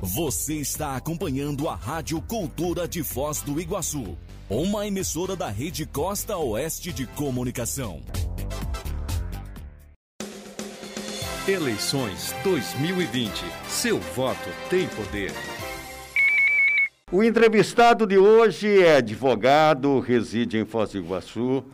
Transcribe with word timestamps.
Você 0.00 0.54
está 0.54 0.94
acompanhando 0.94 1.68
a 1.68 1.74
Rádio 1.74 2.22
Cultura 2.22 2.86
de 2.86 3.02
Foz 3.02 3.42
do 3.42 3.60
Iguaçu, 3.60 4.16
uma 4.48 4.86
emissora 4.86 5.34
da 5.34 5.48
Rede 5.48 5.84
Costa 5.84 6.36
Oeste 6.36 6.92
de 6.92 7.04
Comunicação. 7.04 8.00
Eleições 11.48 12.32
2020. 12.44 13.44
Seu 13.68 13.98
voto 13.98 14.48
tem 14.70 14.86
poder. 14.86 15.32
O 17.10 17.24
entrevistado 17.24 18.06
de 18.06 18.18
hoje 18.18 18.80
é 18.80 18.98
advogado, 18.98 19.98
reside 19.98 20.58
em 20.58 20.64
Foz 20.64 20.92
do 20.92 20.98
Iguaçu, 20.98 21.64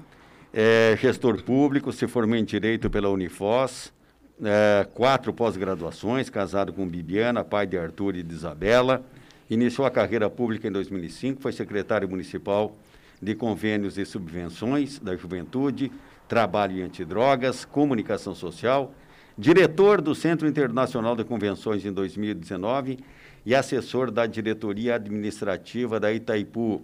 é 0.51 0.97
gestor 0.99 1.43
público, 1.43 1.93
se 1.93 2.07
formou 2.07 2.37
em 2.37 2.45
Direito 2.45 2.89
pela 2.89 3.11
Unifoz, 3.11 3.93
é, 4.43 4.87
quatro 4.95 5.33
pós-graduações, 5.33 6.31
casado 6.31 6.73
com 6.73 6.87
Bibiana, 6.87 7.45
pai 7.45 7.67
de 7.67 7.79
Arthur 7.79 8.17
e 8.17 8.23
de 8.23 8.35
Isabela. 8.35 9.05
Iniciou 9.49 9.87
a 9.87 9.91
carreira 9.91 10.29
pública 10.31 10.67
em 10.67 10.73
2005, 10.73 11.41
foi 11.41 11.53
secretário 11.53 12.09
municipal 12.09 12.75
de 13.21 13.35
convênios 13.35 13.99
e 13.99 14.05
subvenções 14.05 14.99
da 14.99 15.15
juventude, 15.17 15.93
trabalho 16.27 16.79
em 16.79 16.83
antidrogas, 16.83 17.65
comunicação 17.65 18.35
social, 18.35 18.93
diretor 19.37 20.01
do 20.01 20.15
Centro 20.15 20.49
Internacional 20.49 21.15
de 21.15 21.25
Convenções 21.25 21.85
em 21.85 21.93
2019 21.93 22.99
e 23.45 23.55
assessor 23.55 24.11
da 24.11 24.27
diretoria 24.27 24.95
administrativa 24.95 26.01
da 26.01 26.13
Itaipu 26.13 26.83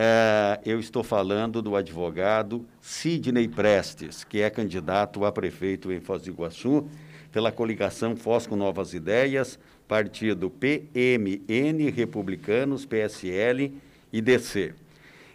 é, 0.00 0.60
eu 0.64 0.78
estou 0.78 1.02
falando 1.02 1.60
do 1.60 1.74
advogado 1.74 2.64
Sidney 2.80 3.48
Prestes, 3.48 4.22
que 4.22 4.40
é 4.40 4.48
candidato 4.48 5.24
a 5.24 5.32
prefeito 5.32 5.90
em 5.90 5.98
Foz 5.98 6.22
do 6.22 6.30
Iguaçu, 6.30 6.86
pela 7.32 7.50
coligação 7.50 8.14
Foz 8.14 8.46
com 8.46 8.54
Novas 8.54 8.94
Ideias, 8.94 9.58
partido 9.88 10.50
PMN, 10.50 11.90
Republicanos, 11.90 12.86
PSL 12.86 13.74
e 14.12 14.20
DC. 14.20 14.72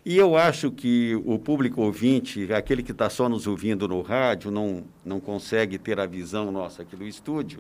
E 0.06 0.18
eu 0.18 0.38
acho 0.38 0.72
que 0.72 1.14
o 1.26 1.38
público 1.38 1.82
ouvinte, 1.82 2.54
aquele 2.54 2.82
que 2.82 2.94
está 2.94 3.10
só 3.10 3.28
nos 3.28 3.46
ouvindo 3.48 3.86
no 3.86 4.02
rádio, 4.02 4.50
não, 4.50 4.86
não 5.04 5.20
consegue 5.20 5.78
ter 5.78 6.00
a 6.00 6.06
visão 6.06 6.54
nossa 6.54 6.84
aqui 6.84 6.96
do 6.96 7.06
estúdio, 7.06 7.60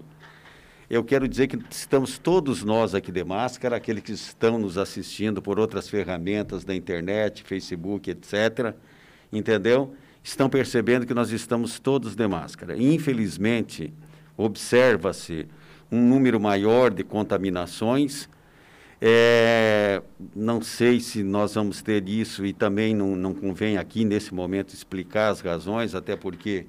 eu 0.94 1.04
quero 1.04 1.28
dizer 1.28 1.48
que 1.48 1.58
estamos 1.72 2.20
todos 2.20 2.64
nós 2.64 2.94
aqui 2.94 3.12
de 3.12 3.24
máscara, 3.24 3.78
aqueles 3.78 4.04
que 4.04 4.12
estão 4.12 4.60
nos 4.60 4.78
assistindo 4.78 5.42
por 5.42 5.60
outras 5.60 5.90
ferramentas 5.90 6.64
da 6.64 6.76
internet, 6.76 7.44
Facebook, 7.44 8.12
etc., 8.12 8.76
entendeu? 9.32 9.96
Estão 10.24 10.48
percebendo 10.48 11.06
que 11.08 11.14
nós 11.14 11.32
estamos 11.32 11.80
todos 11.80 12.16
de 12.16 12.28
máscara. 12.28 12.78
Infelizmente, 12.78 13.92
observa-se 14.38 15.48
um 15.92 16.00
número 16.00 16.40
maior 16.40 16.92
de 16.92 17.04
contaminações. 17.04 18.30
É, 19.02 20.00
não 20.36 20.62
sei 20.62 21.00
se 21.00 21.24
nós 21.24 21.56
vamos 21.56 21.82
ter 21.82 22.08
isso 22.08 22.46
e 22.46 22.54
também 22.54 22.94
não, 22.94 23.16
não 23.16 23.34
convém 23.34 23.78
aqui 23.78 24.06
nesse 24.06 24.32
momento 24.32 24.76
explicar 24.76 25.30
as 25.30 25.42
razões, 25.42 25.96
até 25.96 26.16
porque 26.16 26.68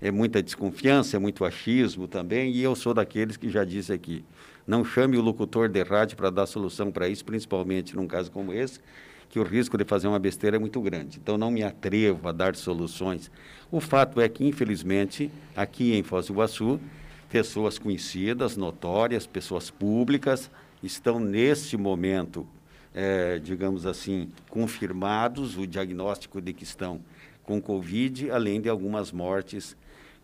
é 0.00 0.10
muita 0.10 0.42
desconfiança, 0.42 1.16
é 1.16 1.18
muito 1.18 1.44
achismo 1.44 2.06
também, 2.06 2.52
e 2.52 2.62
eu 2.62 2.74
sou 2.74 2.92
daqueles 2.92 3.36
que 3.36 3.48
já 3.48 3.64
disse 3.64 3.92
aqui, 3.92 4.24
não 4.66 4.84
chame 4.84 5.16
o 5.16 5.22
locutor 5.22 5.68
de 5.68 5.82
rádio 5.82 6.16
para 6.16 6.30
dar 6.30 6.46
solução 6.46 6.90
para 6.90 7.08
isso, 7.08 7.24
principalmente 7.24 7.94
num 7.94 8.06
caso 8.06 8.30
como 8.30 8.52
esse, 8.52 8.80
que 9.28 9.38
o 9.38 9.42
risco 9.42 9.76
de 9.76 9.84
fazer 9.84 10.08
uma 10.08 10.18
besteira 10.18 10.56
é 10.56 10.58
muito 10.58 10.80
grande. 10.80 11.18
Então 11.18 11.36
não 11.36 11.50
me 11.50 11.62
atrevo 11.62 12.28
a 12.28 12.32
dar 12.32 12.56
soluções. 12.56 13.30
O 13.70 13.80
fato 13.80 14.20
é 14.20 14.28
que, 14.28 14.44
infelizmente, 14.44 15.30
aqui 15.54 15.94
em 15.94 16.02
Foz 16.02 16.26
do 16.26 16.32
Iguaçu, 16.32 16.80
pessoas 17.28 17.78
conhecidas, 17.78 18.56
notórias, 18.56 19.26
pessoas 19.26 19.70
públicas, 19.70 20.50
estão 20.82 21.18
neste 21.18 21.76
momento, 21.76 22.46
é, 22.94 23.38
digamos 23.38 23.86
assim, 23.86 24.30
confirmados 24.48 25.58
o 25.58 25.66
diagnóstico 25.66 26.40
de 26.40 26.52
que 26.52 26.64
estão 26.64 27.00
com 27.42 27.60
Covid, 27.60 28.30
além 28.30 28.60
de 28.60 28.68
algumas 28.68 29.12
mortes 29.12 29.76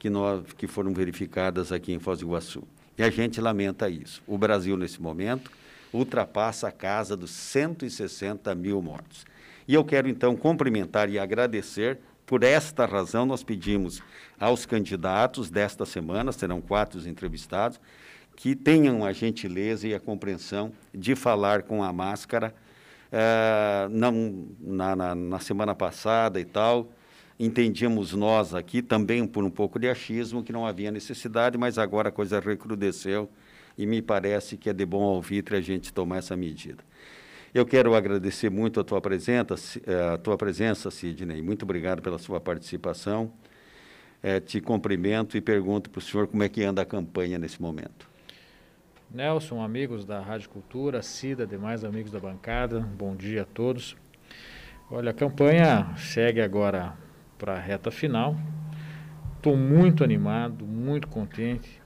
que, 0.02 0.10
nós, 0.10 0.42
que 0.58 0.66
foram 0.66 0.92
verificadas 0.92 1.70
aqui 1.70 1.92
em 1.92 2.00
Foz 2.00 2.18
do 2.18 2.26
Iguaçu. 2.26 2.64
E 2.98 3.04
a 3.04 3.08
gente 3.08 3.40
lamenta 3.40 3.88
isso. 3.88 4.20
O 4.26 4.36
Brasil, 4.36 4.76
nesse 4.76 5.00
momento, 5.00 5.48
ultrapassa 5.92 6.66
a 6.66 6.72
casa 6.72 7.16
dos 7.16 7.30
160 7.30 8.52
mil 8.56 8.82
mortos. 8.82 9.24
E 9.68 9.74
eu 9.74 9.84
quero, 9.84 10.08
então, 10.08 10.34
cumprimentar 10.34 11.08
e 11.08 11.20
agradecer. 11.20 12.00
Por 12.26 12.42
esta 12.42 12.84
razão, 12.84 13.24
nós 13.24 13.44
pedimos 13.44 14.02
aos 14.40 14.66
candidatos 14.66 15.50
desta 15.50 15.86
semana, 15.86 16.32
serão 16.32 16.60
quatro 16.60 17.08
entrevistados, 17.08 17.78
que 18.34 18.56
tenham 18.56 19.04
a 19.04 19.12
gentileza 19.12 19.86
e 19.86 19.94
a 19.94 20.00
compreensão 20.00 20.72
de 20.92 21.14
falar 21.14 21.62
com 21.62 21.80
a 21.80 21.92
máscara. 21.92 22.52
Uh, 23.12 23.88
não, 23.88 24.48
na, 24.58 24.96
na, 24.96 25.14
na 25.14 25.38
semana 25.38 25.76
passada 25.76 26.40
e 26.40 26.44
tal, 26.44 26.90
entendíamos 27.44 28.12
nós 28.12 28.54
aqui, 28.54 28.80
também 28.80 29.26
por 29.26 29.42
um 29.42 29.50
pouco 29.50 29.76
de 29.76 29.88
achismo, 29.88 30.44
que 30.44 30.52
não 30.52 30.64
havia 30.64 30.92
necessidade, 30.92 31.58
mas 31.58 31.76
agora 31.76 32.08
a 32.08 32.12
coisa 32.12 32.38
recrudesceu 32.38 33.28
e 33.76 33.84
me 33.84 34.00
parece 34.00 34.56
que 34.56 34.70
é 34.70 34.72
de 34.72 34.86
bom 34.86 35.02
alvitre 35.02 35.56
a 35.56 35.60
gente 35.60 35.92
tomar 35.92 36.18
essa 36.18 36.36
medida. 36.36 36.84
Eu 37.52 37.66
quero 37.66 37.96
agradecer 37.96 38.48
muito 38.48 38.78
a 38.78 38.84
tua 38.84 39.00
presença, 39.00 39.56
eh, 39.84 40.14
a 40.14 40.18
tua 40.18 40.36
presença, 40.38 40.88
Sidney. 40.88 41.42
Muito 41.42 41.64
obrigado 41.64 42.00
pela 42.00 42.16
sua 42.16 42.40
participação. 42.40 43.32
É, 44.22 44.38
te 44.38 44.60
cumprimento 44.60 45.36
e 45.36 45.40
pergunto 45.40 45.90
para 45.90 45.98
o 45.98 46.00
senhor 46.00 46.28
como 46.28 46.44
é 46.44 46.48
que 46.48 46.62
anda 46.62 46.80
a 46.80 46.84
campanha 46.84 47.40
nesse 47.40 47.60
momento. 47.60 48.08
Nelson, 49.10 49.60
amigos 49.60 50.04
da 50.04 50.20
Rádio 50.20 50.48
Cultura, 50.48 51.02
Cida, 51.02 51.44
demais 51.44 51.82
amigos 51.82 52.12
da 52.12 52.20
bancada, 52.20 52.78
bom 52.78 53.16
dia 53.16 53.42
a 53.42 53.44
todos. 53.44 53.96
Olha, 54.88 55.10
a 55.10 55.14
campanha 55.14 55.92
segue 55.96 56.40
agora 56.40 56.96
para 57.42 57.54
a 57.54 57.58
reta 57.58 57.90
final. 57.90 58.36
Estou 59.36 59.56
muito 59.56 60.04
animado, 60.04 60.64
muito 60.64 61.08
contente. 61.08 61.82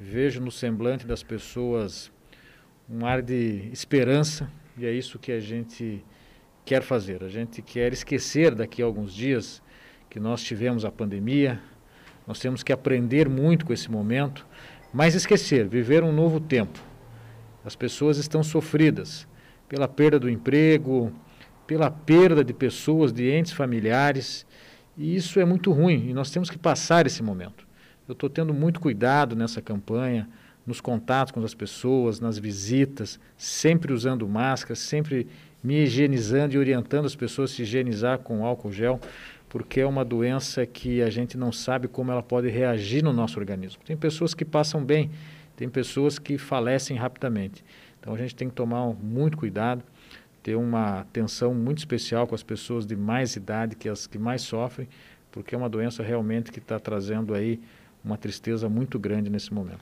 Vejo 0.00 0.40
no 0.40 0.50
semblante 0.50 1.06
das 1.06 1.22
pessoas 1.22 2.10
um 2.90 3.06
ar 3.06 3.22
de 3.22 3.70
esperança 3.72 4.50
e 4.76 4.84
é 4.84 4.90
isso 4.90 5.16
que 5.16 5.30
a 5.30 5.38
gente 5.38 6.04
quer 6.64 6.82
fazer. 6.82 7.22
A 7.22 7.28
gente 7.28 7.62
quer 7.62 7.92
esquecer 7.92 8.52
daqui 8.52 8.82
a 8.82 8.84
alguns 8.84 9.14
dias 9.14 9.62
que 10.10 10.18
nós 10.18 10.42
tivemos 10.42 10.84
a 10.84 10.90
pandemia. 10.90 11.60
Nós 12.26 12.40
temos 12.40 12.64
que 12.64 12.72
aprender 12.72 13.28
muito 13.28 13.64
com 13.64 13.72
esse 13.72 13.88
momento, 13.88 14.44
mas 14.92 15.14
esquecer, 15.14 15.68
viver 15.68 16.02
um 16.02 16.10
novo 16.10 16.40
tempo. 16.40 16.80
As 17.64 17.76
pessoas 17.76 18.18
estão 18.18 18.42
sofridas 18.42 19.28
pela 19.68 19.86
perda 19.86 20.18
do 20.18 20.28
emprego, 20.28 21.12
pela 21.64 21.92
perda 21.92 22.42
de 22.42 22.52
pessoas, 22.52 23.12
de 23.12 23.30
entes 23.30 23.52
familiares. 23.52 24.44
E 24.96 25.14
isso 25.14 25.38
é 25.38 25.44
muito 25.44 25.72
ruim 25.72 26.08
e 26.08 26.14
nós 26.14 26.30
temos 26.30 26.48
que 26.48 26.58
passar 26.58 27.06
esse 27.06 27.22
momento. 27.22 27.66
Eu 28.08 28.12
estou 28.12 28.30
tendo 28.30 28.54
muito 28.54 28.80
cuidado 28.80 29.36
nessa 29.36 29.60
campanha, 29.60 30.28
nos 30.66 30.80
contatos 30.80 31.32
com 31.32 31.42
as 31.44 31.54
pessoas, 31.54 32.18
nas 32.18 32.38
visitas, 32.38 33.20
sempre 33.36 33.92
usando 33.92 34.26
máscara, 34.28 34.74
sempre 34.74 35.26
me 35.62 35.82
higienizando 35.82 36.54
e 36.54 36.58
orientando 36.58 37.06
as 37.06 37.14
pessoas 37.14 37.50
a 37.50 37.54
se 37.54 37.62
higienizar 37.62 38.20
com 38.20 38.44
álcool 38.44 38.72
gel, 38.72 39.00
porque 39.48 39.80
é 39.80 39.86
uma 39.86 40.04
doença 40.04 40.64
que 40.64 41.02
a 41.02 41.10
gente 41.10 41.36
não 41.36 41.52
sabe 41.52 41.88
como 41.88 42.10
ela 42.10 42.22
pode 42.22 42.48
reagir 42.48 43.02
no 43.02 43.12
nosso 43.12 43.38
organismo. 43.38 43.82
Tem 43.84 43.96
pessoas 43.96 44.34
que 44.34 44.44
passam 44.44 44.84
bem, 44.84 45.10
tem 45.56 45.68
pessoas 45.68 46.18
que 46.18 46.38
falecem 46.38 46.96
rapidamente. 46.96 47.64
Então 48.00 48.14
a 48.14 48.18
gente 48.18 48.34
tem 48.34 48.48
que 48.48 48.54
tomar 48.54 48.86
muito 48.94 49.36
cuidado 49.36 49.82
ter 50.46 50.54
uma 50.54 51.00
atenção 51.00 51.52
muito 51.52 51.78
especial 51.78 52.24
com 52.24 52.32
as 52.32 52.42
pessoas 52.44 52.86
de 52.86 52.94
mais 52.94 53.34
idade, 53.34 53.74
que 53.74 53.88
as 53.88 54.06
que 54.06 54.16
mais 54.16 54.42
sofrem, 54.42 54.88
porque 55.32 55.56
é 55.56 55.58
uma 55.58 55.68
doença 55.68 56.04
realmente 56.04 56.52
que 56.52 56.60
está 56.60 56.78
trazendo 56.78 57.34
aí 57.34 57.58
uma 58.04 58.16
tristeza 58.16 58.68
muito 58.68 58.96
grande 58.96 59.28
nesse 59.28 59.52
momento. 59.52 59.80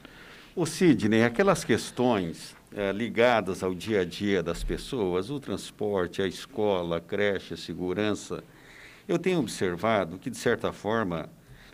O 0.57 0.65
Sidney, 0.65 1.23
aquelas 1.23 1.65
questões 1.65 2.57
é, 2.75 2.91
ligadas 2.93 3.63
ao 3.63 3.75
dia 3.75 4.01
a 4.01 4.05
dia 4.07 4.43
das 4.43 4.65
pessoas, 4.65 5.29
o 5.29 5.39
transporte, 5.39 6.23
a 6.23 6.27
escola, 6.27 6.97
a 6.97 7.01
creche, 7.01 7.53
a 7.53 7.59
segurança, 7.59 8.43
eu 9.07 9.19
tenho 9.19 9.41
observado 9.41 10.17
que, 10.17 10.31
de 10.31 10.39
certa 10.39 10.73
forma, 10.73 11.29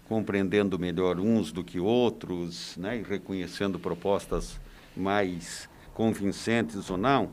compreendendo 0.08 0.76
melhor 0.80 1.20
uns 1.20 1.52
do 1.52 1.62
que 1.62 1.78
outros, 1.78 2.76
né, 2.76 2.98
e 2.98 3.04
reconhecendo 3.04 3.78
propostas 3.78 4.58
mais 4.96 5.68
convincentes 5.94 6.90
ou 6.90 6.96
não, 6.96 7.30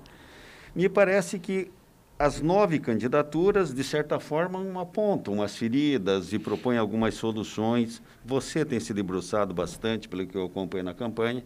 me 0.77 0.87
parece 0.87 1.39
que 1.39 1.71
as 2.19 2.39
nove 2.39 2.77
candidaturas, 2.77 3.73
de 3.73 3.83
certa 3.83 4.19
forma, 4.19 4.79
apontam 4.79 5.41
as 5.41 5.55
feridas 5.55 6.33
e 6.33 6.37
propõem 6.37 6.77
algumas 6.77 7.15
soluções. 7.15 7.99
Você 8.23 8.63
tem 8.63 8.79
se 8.79 8.93
debruçado 8.93 9.55
bastante, 9.55 10.07
pelo 10.07 10.27
que 10.27 10.37
eu 10.37 10.45
acompanho 10.45 10.83
na 10.83 10.93
campanha, 10.93 11.43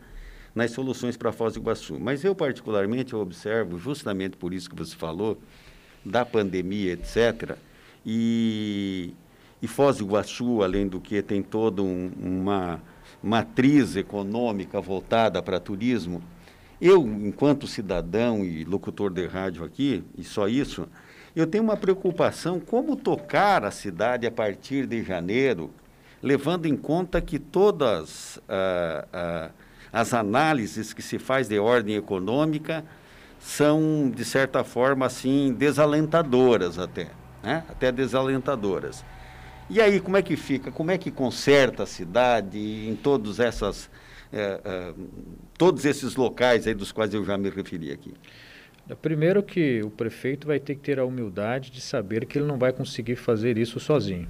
nas 0.54 0.72
soluções 0.72 1.16
para 1.16 1.32
Foz 1.32 1.54
do 1.54 1.62
Iguaçu. 1.62 1.98
Mas 1.98 2.26
eu, 2.26 2.36
particularmente, 2.36 3.16
observo, 3.16 3.78
justamente 3.80 4.36
por 4.36 4.54
isso 4.54 4.70
que 4.70 4.76
você 4.76 4.98
falou, 4.98 5.38
da 6.04 6.26
pandemia, 6.26 6.92
etc., 6.92 7.56
e, 8.06 9.14
e 9.62 9.68
Foz 9.68 10.00
do 10.00 10.04
Iguaçu, 10.04 10.62
além 10.62 10.90
do 10.90 11.00
que, 11.00 11.22
tem 11.22 11.42
toda 11.42 11.82
um, 11.82 12.12
uma 12.20 12.82
matriz 13.24 13.96
econômica 13.96 14.82
voltada 14.82 15.42
para 15.42 15.58
turismo, 15.58 16.22
eu, 16.82 17.04
enquanto 17.06 17.68
cidadão 17.68 18.44
e 18.44 18.64
locutor 18.64 19.12
de 19.12 19.28
rádio 19.28 19.64
aqui, 19.64 20.04
e 20.18 20.24
só 20.24 20.48
isso, 20.48 20.88
eu 21.36 21.46
tenho 21.46 21.64
uma 21.64 21.78
preocupação 21.78 22.60
como 22.60 22.96
tocar 22.96 23.64
a 23.64 23.72
cidade 23.72 24.26
a 24.26 24.32
partir 24.32 24.88
de 24.88 25.04
janeiro, 25.04 25.72
levando 26.22 26.66
em 26.66 26.76
conta 26.76 27.22
que 27.22 27.38
todas 27.38 28.40
ah, 28.50 29.06
ah, 29.14 29.50
as 29.94 30.14
análises 30.14 30.92
que 30.92 31.02
se 31.02 31.20
faz 31.20 31.48
de 31.48 31.60
ordem 31.60 31.96
econômica 31.96 32.84
são, 33.40 34.12
de 34.14 34.24
certa 34.24 34.64
forma, 34.64 35.06
assim, 35.06 35.54
desalentadoras 35.54 36.78
até, 36.78 37.10
né? 37.44 37.64
até 37.70 37.92
desalentadoras. 37.92 39.04
E 39.70 39.80
aí, 39.80 40.00
como 40.00 40.18
é 40.18 40.22
que 40.22 40.36
fica? 40.36 40.72
Como 40.72 40.92
é 40.92 40.98
que 40.98 41.10
conserta 41.10 41.84
a 41.84 41.86
cidade 41.86 42.60
em 42.60 42.96
todos, 42.96 43.40
essas, 43.40 43.90
eh, 44.34 44.62
eh, 44.64 44.94
todos 45.58 45.86
esses 45.86 46.16
locais 46.16 46.68
aí 46.68 46.74
dos 46.74 46.92
quais 46.92 47.14
eu 47.14 47.24
já 47.24 47.38
me 47.38 47.50
referi 47.50 47.92
aqui? 47.92 48.14
Primeiro 49.02 49.42
que 49.42 49.82
o 49.84 49.90
prefeito 49.90 50.48
vai 50.48 50.60
ter 50.60 50.76
que 50.76 50.82
ter 50.82 51.00
a 51.00 51.06
humildade 51.06 51.72
de 51.72 51.80
saber 51.80 52.26
que 52.26 52.38
ele 52.38 52.46
não 52.46 52.58
vai 52.58 52.74
conseguir 52.74 53.16
fazer 53.16 53.58
isso 53.58 53.80
sozinho. 53.80 54.28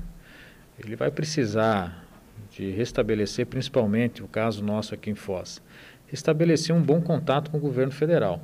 Ele 0.78 0.96
vai 0.96 1.10
precisar 1.10 2.06
de 2.52 2.70
restabelecer, 2.70 3.48
principalmente 3.48 4.22
o 4.22 4.28
caso 4.28 4.64
nosso 4.64 4.94
aqui 4.94 5.10
em 5.10 5.16
Foz, 5.16 5.62
restabelecer 6.08 6.76
um 6.76 6.82
bom 6.82 7.02
contato 7.02 7.50
com 7.50 7.58
o 7.58 7.62
governo 7.62 7.92
federal, 7.92 8.42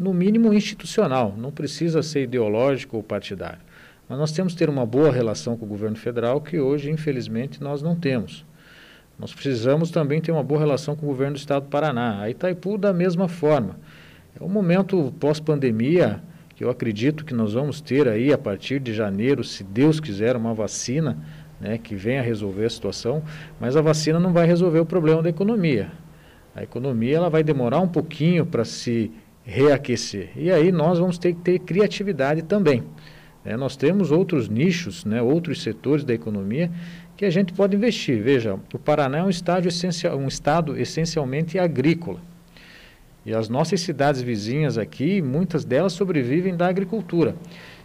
no 0.00 0.14
mínimo 0.14 0.52
institucional, 0.54 1.34
não 1.36 1.50
precisa 1.50 2.02
ser 2.02 2.22
ideológico 2.22 2.96
ou 2.96 3.02
partidário. 3.02 3.60
Mas 4.08 4.18
nós 4.18 4.32
temos 4.32 4.54
que 4.54 4.58
ter 4.58 4.70
uma 4.70 4.86
boa 4.86 5.12
relação 5.12 5.56
com 5.56 5.66
o 5.66 5.68
governo 5.68 5.96
federal, 5.96 6.40
que 6.40 6.58
hoje, 6.58 6.90
infelizmente, 6.90 7.62
nós 7.62 7.82
não 7.82 7.94
temos. 7.94 8.44
Nós 9.20 9.34
precisamos 9.34 9.90
também 9.90 10.18
ter 10.18 10.32
uma 10.32 10.42
boa 10.42 10.58
relação 10.58 10.96
com 10.96 11.04
o 11.04 11.08
governo 11.10 11.34
do 11.34 11.38
estado 11.38 11.64
do 11.64 11.68
Paraná. 11.68 12.22
A 12.22 12.30
Itaipu, 12.30 12.78
da 12.78 12.90
mesma 12.90 13.28
forma. 13.28 13.78
É 14.34 14.42
um 14.42 14.48
momento 14.48 15.12
pós-pandemia 15.20 16.22
que 16.56 16.64
eu 16.64 16.70
acredito 16.70 17.22
que 17.22 17.34
nós 17.34 17.52
vamos 17.52 17.82
ter 17.82 18.08
aí 18.08 18.32
a 18.32 18.38
partir 18.38 18.80
de 18.80 18.94
janeiro, 18.94 19.44
se 19.44 19.62
Deus 19.62 20.00
quiser, 20.00 20.36
uma 20.36 20.54
vacina 20.54 21.18
né, 21.60 21.76
que 21.76 21.94
venha 21.94 22.22
resolver 22.22 22.64
a 22.64 22.70
situação, 22.70 23.22
mas 23.60 23.76
a 23.76 23.82
vacina 23.82 24.18
não 24.18 24.32
vai 24.32 24.46
resolver 24.46 24.80
o 24.80 24.86
problema 24.86 25.22
da 25.22 25.28
economia. 25.28 25.92
A 26.56 26.62
economia 26.62 27.18
ela 27.18 27.28
vai 27.28 27.42
demorar 27.42 27.80
um 27.80 27.88
pouquinho 27.88 28.46
para 28.46 28.64
se 28.64 29.12
reaquecer. 29.44 30.30
E 30.34 30.50
aí 30.50 30.72
nós 30.72 30.98
vamos 30.98 31.18
ter 31.18 31.34
que 31.34 31.40
ter 31.40 31.58
criatividade 31.58 32.40
também. 32.40 32.84
É, 33.44 33.56
nós 33.56 33.74
temos 33.74 34.10
outros 34.10 34.48
nichos, 34.48 35.04
né, 35.04 35.20
outros 35.22 35.62
setores 35.62 36.04
da 36.04 36.12
economia 36.12 36.70
que 37.20 37.26
a 37.26 37.30
gente 37.30 37.52
pode 37.52 37.76
investir. 37.76 38.22
Veja, 38.22 38.58
o 38.72 38.78
Paraná 38.78 39.18
é 39.18 39.22
um, 39.22 39.28
essencial, 39.28 40.16
um 40.16 40.26
estado 40.26 40.80
essencialmente 40.80 41.58
agrícola. 41.58 42.18
E 43.26 43.34
as 43.34 43.46
nossas 43.46 43.82
cidades 43.82 44.22
vizinhas 44.22 44.78
aqui, 44.78 45.20
muitas 45.20 45.62
delas 45.62 45.92
sobrevivem 45.92 46.56
da 46.56 46.66
agricultura. 46.66 47.36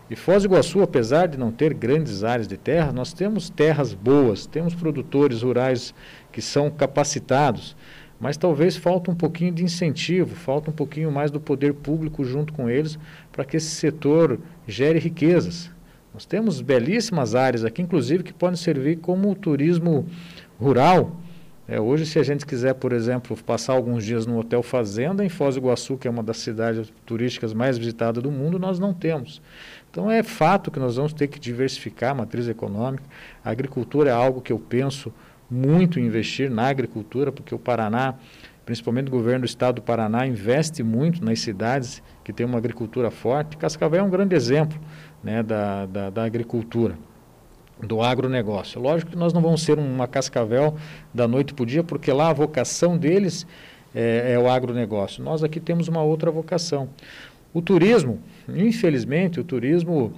E 0.09 0.15
Foz 0.15 0.43
do 0.43 0.47
Iguaçu, 0.47 0.81
apesar 0.81 1.27
de 1.27 1.37
não 1.37 1.51
ter 1.51 1.73
grandes 1.73 2.23
áreas 2.23 2.47
de 2.47 2.55
terra, 2.55 2.93
nós 2.93 3.11
temos 3.11 3.49
terras 3.49 3.93
boas, 3.93 4.45
temos 4.45 4.73
produtores 4.73 5.41
rurais 5.41 5.93
que 6.31 6.41
são 6.41 6.71
capacitados, 6.71 7.75
mas 8.17 8.37
talvez 8.37 8.77
falta 8.77 9.11
um 9.11 9.15
pouquinho 9.15 9.51
de 9.51 9.65
incentivo, 9.65 10.33
falta 10.33 10.71
um 10.71 10.73
pouquinho 10.73 11.11
mais 11.11 11.29
do 11.29 11.41
poder 11.41 11.73
público 11.73 12.23
junto 12.23 12.53
com 12.53 12.69
eles 12.69 12.97
para 13.33 13.43
que 13.43 13.57
esse 13.57 13.71
setor 13.71 14.39
gere 14.65 14.97
riquezas. 14.97 15.74
Nós 16.15 16.25
temos 16.25 16.61
belíssimas 16.61 17.35
áreas 17.35 17.65
aqui, 17.65 17.81
inclusive, 17.81 18.23
que 18.23 18.31
podem 18.31 18.55
servir 18.55 18.99
como 18.99 19.35
turismo 19.35 20.05
rural, 20.57 21.11
é, 21.67 21.77
hoje, 21.77 22.05
se 22.05 22.17
a 22.17 22.23
gente 22.23 22.45
quiser, 22.45 22.73
por 22.75 22.93
exemplo, 22.93 23.35
passar 23.43 23.73
alguns 23.73 24.05
dias 24.05 24.25
no 24.25 24.39
Hotel 24.39 24.63
Fazenda, 24.63 25.25
em 25.25 25.29
Foz 25.29 25.55
do 25.55 25.59
Iguaçu, 25.59 25.97
que 25.97 26.07
é 26.07 26.11
uma 26.11 26.23
das 26.23 26.37
cidades 26.37 26.93
turísticas 27.05 27.53
mais 27.53 27.77
visitadas 27.77 28.23
do 28.23 28.31
mundo, 28.31 28.57
nós 28.57 28.79
não 28.79 28.93
temos. 28.93 29.41
Então, 29.91 30.09
é 30.09 30.23
fato 30.23 30.71
que 30.71 30.79
nós 30.79 30.95
vamos 30.95 31.11
ter 31.11 31.27
que 31.27 31.37
diversificar 31.37 32.11
a 32.11 32.15
matriz 32.15 32.47
econômica. 32.47 33.03
A 33.43 33.49
agricultura 33.49 34.09
é 34.09 34.13
algo 34.13 34.39
que 34.39 34.53
eu 34.53 34.59
penso 34.59 35.11
muito 35.51 35.99
em 35.99 36.05
investir 36.05 36.49
na 36.49 36.69
agricultura, 36.69 37.29
porque 37.29 37.53
o 37.53 37.59
Paraná, 37.59 38.13
principalmente 38.65 39.07
o 39.07 39.11
governo 39.11 39.41
do 39.41 39.47
estado 39.47 39.75
do 39.75 39.81
Paraná, 39.81 40.25
investe 40.25 40.81
muito 40.81 41.25
nas 41.25 41.41
cidades 41.41 42.01
que 42.23 42.31
têm 42.31 42.45
uma 42.45 42.57
agricultura 42.57 43.11
forte. 43.11 43.57
Cascavel 43.57 43.99
é 43.99 44.03
um 44.03 44.09
grande 44.09 44.33
exemplo 44.33 44.79
né, 45.25 45.41
da, 45.41 45.87
da, 45.87 46.09
da 46.11 46.23
agricultura 46.23 46.95
do 47.81 48.01
agronegócio. 48.01 48.79
Lógico 48.79 49.11
que 49.11 49.17
nós 49.17 49.33
não 49.33 49.41
vamos 49.41 49.63
ser 49.63 49.77
uma 49.77 50.07
cascavel 50.07 50.75
da 51.13 51.27
noite 51.27 51.53
para 51.53 51.63
o 51.63 51.65
dia, 51.65 51.83
porque 51.83 52.11
lá 52.13 52.29
a 52.29 52.33
vocação 52.33 52.97
deles 52.97 53.45
é, 53.93 54.33
é, 54.33 54.39
o 54.39 54.47
agronegócio. 54.47 55.23
Nós 55.23 55.43
aqui 55.43 55.59
temos 55.59 55.87
uma 55.87 56.01
outra 56.01 56.31
vocação. 56.31 56.87
O 57.53 57.61
turismo, 57.61 58.19
infelizmente, 58.47 59.39
o 59.39 59.43
turismo 59.43 60.13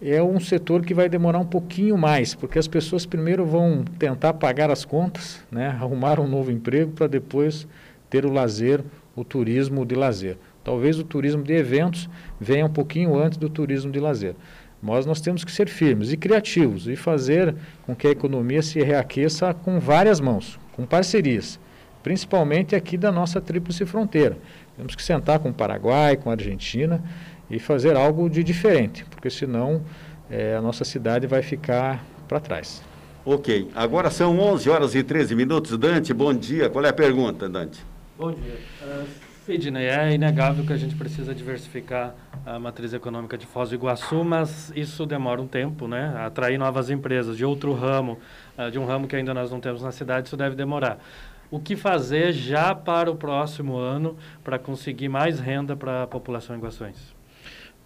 é 0.00 0.22
um 0.22 0.40
setor 0.40 0.84
que 0.84 0.94
vai 0.94 1.08
demorar 1.08 1.38
um 1.38 1.46
pouquinho 1.46 1.98
mais, 1.98 2.34
porque 2.34 2.58
as 2.58 2.66
pessoas 2.66 3.04
primeiro 3.04 3.44
vão 3.44 3.84
tentar 3.98 4.32
pagar 4.34 4.70
as 4.70 4.84
contas, 4.84 5.44
né, 5.50 5.68
arrumar 5.80 6.18
um 6.18 6.26
novo 6.26 6.50
emprego 6.50 6.92
para 6.92 7.06
depois 7.06 7.66
ter 8.08 8.24
o 8.24 8.32
lazer, 8.32 8.82
o 9.14 9.22
turismo 9.24 9.84
de 9.84 9.94
lazer. 9.94 10.38
Talvez 10.68 10.98
o 10.98 11.02
turismo 11.02 11.42
de 11.42 11.54
eventos 11.54 12.10
venha 12.38 12.66
um 12.66 12.68
pouquinho 12.68 13.18
antes 13.18 13.38
do 13.38 13.48
turismo 13.48 13.90
de 13.90 13.98
lazer. 13.98 14.34
Mas 14.82 15.06
nós 15.06 15.18
temos 15.18 15.42
que 15.42 15.50
ser 15.50 15.66
firmes 15.66 16.12
e 16.12 16.16
criativos 16.18 16.86
e 16.86 16.94
fazer 16.94 17.54
com 17.86 17.96
que 17.96 18.06
a 18.06 18.10
economia 18.10 18.60
se 18.60 18.78
reaqueça 18.82 19.54
com 19.54 19.80
várias 19.80 20.20
mãos, 20.20 20.60
com 20.76 20.84
parcerias, 20.84 21.58
principalmente 22.02 22.76
aqui 22.76 22.98
da 22.98 23.10
nossa 23.10 23.40
tríplice 23.40 23.86
fronteira. 23.86 24.36
Temos 24.76 24.94
que 24.94 25.02
sentar 25.02 25.38
com 25.38 25.48
o 25.48 25.54
Paraguai, 25.54 26.18
com 26.18 26.28
a 26.28 26.34
Argentina 26.34 27.02
e 27.48 27.58
fazer 27.58 27.96
algo 27.96 28.28
de 28.28 28.44
diferente, 28.44 29.06
porque 29.06 29.30
senão 29.30 29.80
é, 30.30 30.54
a 30.54 30.60
nossa 30.60 30.84
cidade 30.84 31.26
vai 31.26 31.40
ficar 31.40 32.04
para 32.28 32.40
trás. 32.40 32.82
Ok, 33.24 33.70
agora 33.74 34.10
são 34.10 34.38
11 34.38 34.68
horas 34.68 34.94
e 34.94 35.02
13 35.02 35.34
minutos. 35.34 35.78
Dante, 35.78 36.12
bom 36.12 36.34
dia. 36.34 36.68
Qual 36.68 36.84
é 36.84 36.90
a 36.90 36.92
pergunta, 36.92 37.48
Dante? 37.48 37.82
Bom 38.18 38.32
dia. 38.32 38.58
Uh... 38.82 39.27
Sidney, 39.48 39.86
é 39.86 40.12
inegável 40.12 40.62
que 40.62 40.74
a 40.74 40.76
gente 40.76 40.94
precisa 40.94 41.34
diversificar 41.34 42.14
a 42.44 42.58
matriz 42.58 42.92
econômica 42.92 43.38
de 43.38 43.46
Foz 43.46 43.70
do 43.70 43.76
Iguaçu, 43.76 44.22
mas 44.22 44.70
isso 44.76 45.06
demora 45.06 45.40
um 45.40 45.46
tempo, 45.46 45.88
né? 45.88 46.14
Atrair 46.18 46.58
novas 46.58 46.90
empresas 46.90 47.34
de 47.34 47.46
outro 47.46 47.72
ramo, 47.72 48.18
uh, 48.58 48.70
de 48.70 48.78
um 48.78 48.84
ramo 48.84 49.08
que 49.08 49.16
ainda 49.16 49.32
nós 49.32 49.50
não 49.50 49.58
temos 49.58 49.80
na 49.80 49.90
cidade, 49.90 50.26
isso 50.26 50.36
deve 50.36 50.54
demorar. 50.54 50.98
O 51.50 51.58
que 51.58 51.76
fazer 51.76 52.30
já 52.34 52.74
para 52.74 53.10
o 53.10 53.16
próximo 53.16 53.78
ano 53.78 54.18
para 54.44 54.58
conseguir 54.58 55.08
mais 55.08 55.40
renda 55.40 55.74
para 55.74 56.02
a 56.02 56.06
população 56.06 56.54
iguaçuense? 56.54 57.16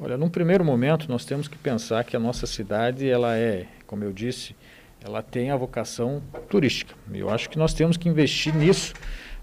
Olha, 0.00 0.16
num 0.16 0.28
primeiro 0.28 0.64
momento 0.64 1.08
nós 1.08 1.24
temos 1.24 1.46
que 1.46 1.56
pensar 1.56 2.02
que 2.02 2.16
a 2.16 2.18
nossa 2.18 2.44
cidade, 2.44 3.08
ela 3.08 3.36
é, 3.36 3.68
como 3.86 4.02
eu 4.02 4.12
disse, 4.12 4.56
ela 5.00 5.22
tem 5.22 5.52
a 5.52 5.56
vocação 5.56 6.20
turística. 6.50 6.92
Eu 7.12 7.30
acho 7.30 7.48
que 7.48 7.56
nós 7.56 7.72
temos 7.72 7.96
que 7.96 8.08
investir 8.08 8.52
nisso 8.52 8.94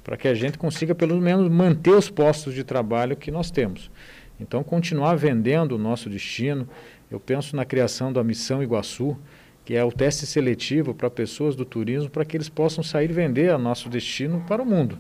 para 0.04 0.18
que 0.18 0.28
a 0.28 0.34
gente 0.34 0.58
consiga 0.58 0.96
pelo 0.96 1.20
menos 1.20 1.50
manter 1.50 1.92
os 1.92 2.10
postos 2.10 2.54
de 2.54 2.64
trabalho 2.64 3.16
que 3.16 3.32
nós 3.32 3.52
temos. 3.52 3.92
Então, 4.40 4.64
continuar 4.64 5.16
vendendo 5.16 5.74
o 5.74 5.78
nosso 5.78 6.10
destino. 6.10 6.68
Eu 7.12 7.20
penso 7.20 7.56
na 7.56 7.66
criação 7.66 8.14
da 8.14 8.24
Missão 8.24 8.64
Iguaçu, 8.64 9.18
que 9.66 9.76
é 9.76 9.84
o 9.84 9.92
teste 9.92 10.26
seletivo 10.26 10.94
para 10.94 11.10
pessoas 11.10 11.56
do 11.56 11.66
turismo, 11.66 12.10
para 12.10 12.24
que 12.24 12.38
eles 12.38 12.50
possam 12.50 12.84
sair 12.84 13.12
vender 13.12 13.54
o 13.54 13.60
nosso 13.60 13.90
destino 13.90 14.44
para 14.48 14.64
o 14.64 14.66
mundo. 14.66 14.98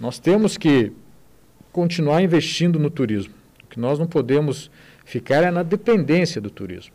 Nós 0.00 0.18
temos 0.18 0.58
que 0.58 0.92
continuar 1.70 2.22
investindo 2.22 2.78
no 2.78 2.90
turismo. 2.90 3.34
O 3.64 3.66
que 3.68 3.78
nós 3.78 3.98
não 3.98 4.06
podemos 4.06 4.70
ficar 5.04 5.42
é 5.42 5.50
na 5.50 5.62
dependência 5.62 6.40
do 6.40 6.50
turismo. 6.50 6.92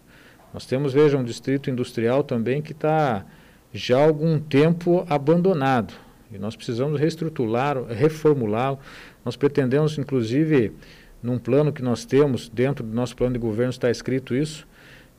Nós 0.54 0.66
temos, 0.66 0.94
veja, 0.94 1.18
um 1.18 1.24
distrito 1.24 1.70
industrial 1.70 2.24
também 2.24 2.62
que 2.62 2.72
está 2.72 3.26
já 3.74 4.00
há 4.00 4.04
algum 4.04 4.40
tempo 4.40 5.06
abandonado. 5.10 5.94
E 6.32 6.38
nós 6.38 6.56
precisamos 6.56 7.00
reestruturar, 7.00 7.82
reformulá-lo. 7.86 8.80
Nós 9.24 9.36
pretendemos, 9.36 9.98
inclusive, 9.98 10.74
num 11.22 11.38
plano 11.38 11.72
que 11.72 11.82
nós 11.82 12.06
temos, 12.06 12.50
dentro 12.50 12.84
do 12.86 12.94
nosso 12.94 13.16
plano 13.16 13.34
de 13.34 13.40
governo 13.40 13.72
está 13.72 13.90
escrito 13.90 14.36
isso, 14.36 14.68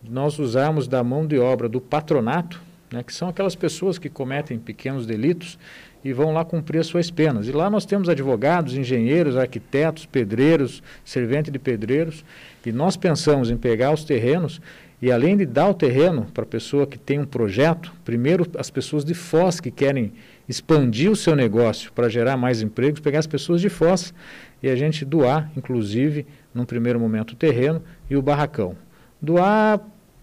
nós 0.09 0.39
usarmos 0.39 0.87
da 0.87 1.03
mão 1.03 1.27
de 1.27 1.39
obra 1.39 1.69
do 1.69 1.81
patronato, 1.81 2.61
né, 2.93 3.03
que 3.03 3.13
são 3.13 3.29
aquelas 3.29 3.55
pessoas 3.55 3.99
que 3.99 4.09
cometem 4.09 4.59
pequenos 4.59 5.07
delitos 5.07 5.59
e 6.05 6.13
vão 6.13 6.33
lá 6.33 6.45
cumprir 6.45 6.79
as 6.79 6.87
suas 6.87 7.11
penas. 7.11 7.49
E 7.49 7.53
lá 7.53 7.69
nós 7.69 7.85
temos 7.85 8.09
advogados, 8.09 8.77
engenheiros, 8.77 9.37
arquitetos, 9.37 10.07
pedreiros, 10.07 10.83
servente 11.05 11.51
de 11.51 11.59
pedreiros, 11.59 12.25
e 12.65 12.71
nós 12.71 12.97
pensamos 12.97 13.51
em 13.51 13.57
pegar 13.57 13.93
os 13.93 14.05
terrenos 14.05 14.61
e 15.01 15.13
além 15.13 15.37
de 15.37 15.47
dar 15.47 15.69
o 15.69 15.75
terreno 15.75 16.27
para 16.35 16.43
a 16.43 16.47
pessoa 16.47 16.87
que 16.87 16.99
tem 16.99 17.21
um 17.21 17.25
projeto, 17.25 17.93
primeiro 18.05 18.47
as 18.59 18.69
pessoas 18.69 19.05
de 19.05 19.15
Foz 19.15 19.61
que 19.61 19.71
querem 19.71 20.13
expandir 20.49 21.11
o 21.11 21.17
seu 21.17 21.37
negócio 21.37 21.93
para 21.93 22.09
gerar 22.09 22.37
mais 22.37 22.63
empregos, 22.63 23.01
pegar 23.01 23.19
as 23.19 23.27
pessoas 23.27 23.61
de 23.61 23.69
Foz 23.69 24.15
e 24.63 24.69
a 24.69 24.75
gente 24.75 25.05
doar, 25.05 25.51
inclusive, 25.57 26.27
num 26.55 26.65
primeiro 26.65 26.99
momento, 26.99 27.33
o 27.33 27.37
terreno 27.37 27.83
e 28.09 28.17
o 28.17 28.23
barracão. 28.23 28.75
Doar, 29.21 29.81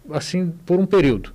assim, 0.09 0.51
por 0.65 0.79
um 0.79 0.85
período. 0.85 1.33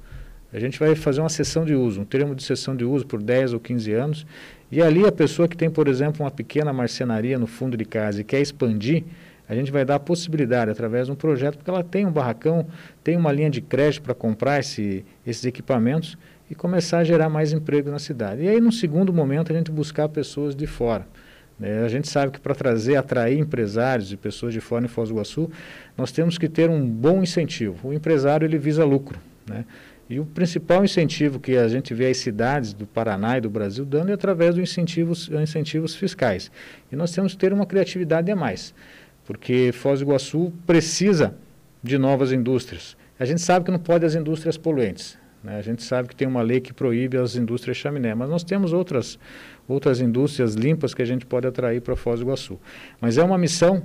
A 0.52 0.58
gente 0.58 0.78
vai 0.78 0.96
fazer 0.96 1.20
uma 1.20 1.28
sessão 1.28 1.64
de 1.64 1.74
uso, 1.74 2.00
um 2.00 2.04
termo 2.04 2.34
de 2.34 2.42
sessão 2.42 2.74
de 2.74 2.84
uso 2.84 3.06
por 3.06 3.22
10 3.22 3.52
ou 3.52 3.60
15 3.60 3.92
anos, 3.92 4.26
E 4.72 4.80
ali 4.80 5.04
a 5.04 5.10
pessoa 5.10 5.48
que 5.48 5.56
tem, 5.56 5.68
por 5.68 5.88
exemplo, 5.88 6.24
uma 6.24 6.30
pequena 6.30 6.72
marcenaria 6.72 7.36
no 7.38 7.46
fundo 7.46 7.76
de 7.76 7.84
casa 7.84 8.20
e 8.20 8.24
quer 8.24 8.40
expandir, 8.40 9.02
a 9.50 9.54
gente 9.56 9.72
vai 9.72 9.84
dar 9.84 9.96
a 9.96 9.98
possibilidade, 9.98 10.70
através 10.70 11.06
de 11.06 11.12
um 11.12 11.16
projeto, 11.16 11.56
porque 11.56 11.68
ela 11.68 11.82
tem 11.82 12.06
um 12.06 12.12
barracão, 12.12 12.64
tem 13.02 13.16
uma 13.16 13.32
linha 13.32 13.50
de 13.50 13.60
crédito 13.60 14.02
para 14.02 14.14
comprar 14.14 14.60
esse, 14.60 15.04
esses 15.26 15.44
equipamentos 15.44 16.16
e 16.48 16.54
começar 16.54 16.98
a 16.98 17.04
gerar 17.04 17.28
mais 17.28 17.52
emprego 17.52 17.90
na 17.90 17.98
cidade. 17.98 18.42
E 18.42 18.48
aí, 18.48 18.60
no 18.60 18.70
segundo 18.70 19.12
momento, 19.12 19.52
a 19.52 19.56
gente 19.56 19.68
buscar 19.72 20.08
pessoas 20.08 20.54
de 20.54 20.68
fora. 20.68 21.04
É, 21.60 21.80
a 21.80 21.88
gente 21.88 22.08
sabe 22.08 22.30
que 22.30 22.38
para 22.38 22.54
trazer, 22.54 22.94
atrair 22.94 23.40
empresários 23.40 24.12
e 24.12 24.16
pessoas 24.16 24.54
de 24.54 24.60
fora 24.60 24.84
em 24.84 24.88
Foz 24.88 25.08
do 25.08 25.16
Iguaçu, 25.16 25.50
nós 25.98 26.12
temos 26.12 26.38
que 26.38 26.48
ter 26.48 26.70
um 26.70 26.86
bom 26.86 27.20
incentivo. 27.20 27.88
O 27.88 27.92
empresário 27.92 28.46
ele 28.46 28.56
visa 28.56 28.84
lucro, 28.84 29.18
né? 29.48 29.64
E 30.10 30.18
o 30.18 30.26
principal 30.26 30.84
incentivo 30.84 31.38
que 31.38 31.56
a 31.56 31.68
gente 31.68 31.94
vê 31.94 32.08
as 32.08 32.16
cidades 32.16 32.72
do 32.72 32.84
Paraná 32.84 33.38
e 33.38 33.40
do 33.40 33.48
Brasil 33.48 33.84
dando 33.84 34.10
é 34.10 34.12
através 34.12 34.56
dos 34.56 34.62
incentivos, 34.68 35.30
incentivos 35.40 35.94
fiscais. 35.94 36.50
E 36.90 36.96
nós 36.96 37.12
temos 37.12 37.34
que 37.34 37.38
ter 37.38 37.52
uma 37.52 37.64
criatividade 37.64 38.28
a 38.28 38.34
mais, 38.34 38.74
porque 39.30 39.70
Foz 39.72 40.00
do 40.00 40.06
Iguaçu 40.06 40.52
precisa 40.66 41.36
de 41.80 41.96
novas 41.96 42.32
indústrias. 42.32 42.96
A 43.16 43.24
gente 43.24 43.40
sabe 43.40 43.64
que 43.64 43.70
não 43.70 43.78
pode 43.78 44.04
as 44.04 44.16
indústrias 44.16 44.58
poluentes. 44.58 45.16
Né? 45.40 45.56
A 45.56 45.62
gente 45.62 45.84
sabe 45.84 46.08
que 46.08 46.16
tem 46.16 46.26
uma 46.26 46.42
lei 46.42 46.60
que 46.60 46.72
proíbe 46.72 47.16
as 47.16 47.36
indústrias 47.36 47.76
chaminé, 47.76 48.12
mas 48.12 48.28
nós 48.28 48.42
temos 48.42 48.72
outras, 48.72 49.20
outras 49.68 50.00
indústrias 50.00 50.54
limpas 50.54 50.92
que 50.92 51.00
a 51.00 51.04
gente 51.04 51.24
pode 51.24 51.46
atrair 51.46 51.80
para 51.80 51.94
Foz 51.94 52.18
do 52.18 52.26
Iguaçu. 52.26 52.58
Mas 53.00 53.18
é 53.18 53.22
uma 53.22 53.38
missão 53.38 53.84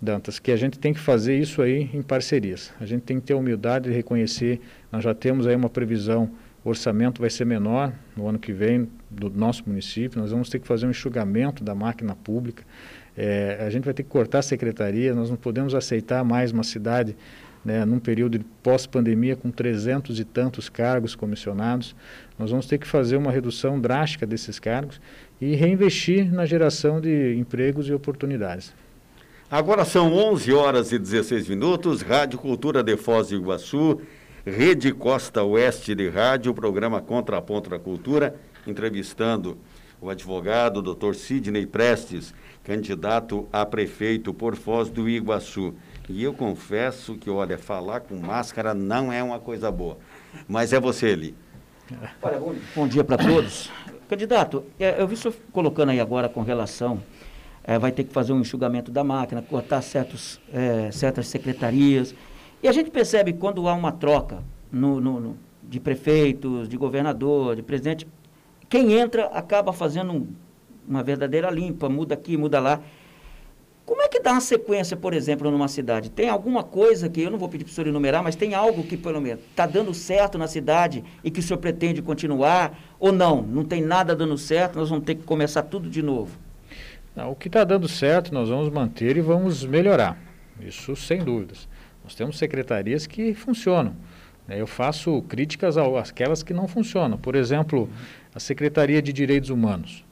Dantas, 0.00 0.38
que 0.38 0.52
a 0.52 0.56
gente 0.56 0.78
tem 0.78 0.94
que 0.94 1.00
fazer 1.00 1.36
isso 1.36 1.60
aí 1.60 1.90
em 1.92 2.00
parcerias. 2.00 2.72
A 2.80 2.86
gente 2.86 3.02
tem 3.02 3.18
que 3.18 3.26
ter 3.26 3.32
a 3.32 3.36
humildade 3.36 3.88
de 3.88 3.96
reconhecer, 3.96 4.60
nós 4.92 5.02
já 5.02 5.12
temos 5.12 5.48
aí 5.48 5.56
uma 5.56 5.68
previsão, 5.68 6.30
o 6.64 6.68
orçamento 6.68 7.20
vai 7.20 7.30
ser 7.30 7.44
menor 7.44 7.92
no 8.16 8.28
ano 8.28 8.38
que 8.38 8.52
vem 8.52 8.88
do 9.10 9.28
nosso 9.28 9.64
município, 9.66 10.20
nós 10.20 10.30
vamos 10.30 10.48
ter 10.48 10.60
que 10.60 10.68
fazer 10.68 10.86
um 10.86 10.90
enxugamento 10.90 11.64
da 11.64 11.74
máquina 11.74 12.14
pública, 12.14 12.62
é, 13.20 13.58
a 13.66 13.68
gente 13.68 13.84
vai 13.84 13.92
ter 13.92 14.04
que 14.04 14.08
cortar 14.08 14.38
a 14.38 14.42
secretaria, 14.42 15.12
nós 15.12 15.28
não 15.28 15.36
podemos 15.36 15.74
aceitar 15.74 16.22
mais 16.22 16.52
uma 16.52 16.62
cidade 16.62 17.16
né, 17.64 17.84
num 17.84 17.98
período 17.98 18.38
de 18.38 18.44
pós-pandemia 18.62 19.34
com 19.34 19.50
300 19.50 20.20
e 20.20 20.24
tantos 20.24 20.68
cargos 20.68 21.16
comissionados, 21.16 21.96
nós 22.38 22.52
vamos 22.52 22.66
ter 22.66 22.78
que 22.78 22.86
fazer 22.86 23.16
uma 23.16 23.32
redução 23.32 23.80
drástica 23.80 24.24
desses 24.24 24.60
cargos 24.60 25.00
e 25.40 25.56
reinvestir 25.56 26.32
na 26.32 26.46
geração 26.46 27.00
de 27.00 27.34
empregos 27.34 27.88
e 27.88 27.92
oportunidades. 27.92 28.72
Agora 29.50 29.84
são 29.84 30.12
11 30.12 30.52
horas 30.52 30.92
e 30.92 30.98
16 30.98 31.48
minutos, 31.48 32.02
Rádio 32.02 32.38
Cultura 32.38 32.84
de 32.84 32.96
Foz 32.96 33.30
do 33.30 33.34
Iguaçu, 33.34 34.00
Rede 34.46 34.92
Costa 34.92 35.42
Oeste 35.42 35.92
de 35.92 36.08
Rádio, 36.08 36.54
programa 36.54 37.00
Contraponto 37.00 37.68
da 37.68 37.80
Cultura, 37.80 38.36
entrevistando 38.64 39.58
o 40.00 40.08
advogado 40.08 40.80
Dr. 40.80 41.14
Sidney 41.14 41.66
Prestes, 41.66 42.32
candidato 42.68 43.48
a 43.50 43.64
prefeito 43.64 44.34
por 44.34 44.54
Foz 44.54 44.90
do 44.90 45.08
Iguaçu. 45.08 45.74
E 46.06 46.22
eu 46.22 46.34
confesso 46.34 47.14
que, 47.14 47.30
olha, 47.30 47.56
falar 47.56 48.00
com 48.00 48.14
máscara 48.14 48.74
não 48.74 49.10
é 49.10 49.22
uma 49.22 49.40
coisa 49.40 49.70
boa. 49.70 49.96
Mas 50.46 50.74
é 50.74 50.78
você, 50.78 51.08
Eli. 51.08 51.34
Olha, 52.20 52.38
bom, 52.38 52.54
bom 52.76 52.86
dia 52.86 53.02
para 53.02 53.16
todos. 53.16 53.70
Candidato, 54.06 54.64
é, 54.78 55.00
eu 55.00 55.08
vi 55.08 55.14
o 55.14 55.16
senhor 55.16 55.34
colocando 55.50 55.88
aí 55.92 55.98
agora 55.98 56.28
com 56.28 56.42
relação 56.42 57.02
é, 57.64 57.78
vai 57.78 57.90
ter 57.90 58.04
que 58.04 58.12
fazer 58.12 58.34
um 58.34 58.40
enxugamento 58.40 58.90
da 58.90 59.02
máquina, 59.02 59.40
cortar 59.40 59.80
certos, 59.80 60.38
é, 60.52 60.90
certas 60.90 61.26
secretarias. 61.28 62.14
E 62.62 62.68
a 62.68 62.72
gente 62.72 62.90
percebe 62.90 63.32
quando 63.32 63.66
há 63.66 63.72
uma 63.72 63.92
troca 63.92 64.42
no, 64.70 65.00
no, 65.00 65.20
no, 65.20 65.38
de 65.62 65.80
prefeitos, 65.80 66.68
de 66.68 66.76
governador, 66.76 67.56
de 67.56 67.62
presidente, 67.62 68.06
quem 68.68 68.92
entra 68.92 69.26
acaba 69.26 69.72
fazendo 69.72 70.12
um, 70.12 70.26
uma 70.88 71.02
verdadeira 71.02 71.50
limpa, 71.50 71.88
muda 71.88 72.14
aqui, 72.14 72.36
muda 72.36 72.58
lá. 72.58 72.80
Como 73.84 74.02
é 74.02 74.08
que 74.08 74.20
dá 74.20 74.32
uma 74.32 74.40
sequência, 74.40 74.96
por 74.96 75.14
exemplo, 75.14 75.50
numa 75.50 75.66
cidade? 75.66 76.10
Tem 76.10 76.28
alguma 76.28 76.62
coisa 76.62 77.08
que, 77.08 77.22
eu 77.22 77.30
não 77.30 77.38
vou 77.38 77.48
pedir 77.48 77.64
para 77.64 77.70
o 77.70 77.74
senhor 77.74 77.88
enumerar, 77.88 78.22
mas 78.22 78.36
tem 78.36 78.54
algo 78.54 78.82
que, 78.82 78.98
pelo 78.98 79.20
menos, 79.20 79.42
está 79.48 79.66
dando 79.66 79.94
certo 79.94 80.36
na 80.36 80.46
cidade 80.46 81.02
e 81.24 81.30
que 81.30 81.40
o 81.40 81.42
senhor 81.42 81.58
pretende 81.58 82.02
continuar? 82.02 82.78
Ou 83.00 83.12
não? 83.12 83.40
Não 83.40 83.64
tem 83.64 83.80
nada 83.80 84.14
dando 84.14 84.36
certo, 84.36 84.78
nós 84.78 84.90
vamos 84.90 85.06
ter 85.06 85.14
que 85.14 85.22
começar 85.22 85.62
tudo 85.62 85.88
de 85.88 86.02
novo? 86.02 86.36
Não, 87.16 87.32
o 87.32 87.34
que 87.34 87.48
está 87.48 87.64
dando 87.64 87.88
certo 87.88 88.32
nós 88.32 88.48
vamos 88.50 88.68
manter 88.68 89.16
e 89.16 89.20
vamos 89.20 89.64
melhorar. 89.64 90.18
Isso 90.60 90.94
sem 90.94 91.24
dúvidas. 91.24 91.66
Nós 92.04 92.14
temos 92.14 92.36
secretarias 92.36 93.06
que 93.06 93.32
funcionam. 93.34 93.94
Né? 94.46 94.60
Eu 94.60 94.66
faço 94.66 95.22
críticas 95.22 95.76
àquelas 95.76 96.42
que 96.42 96.54
não 96.54 96.68
funcionam. 96.68 97.16
Por 97.18 97.34
exemplo, 97.34 97.88
a 98.34 98.40
Secretaria 98.40 99.00
de 99.02 99.12
Direitos 99.12 99.50
Humanos. 99.50 100.04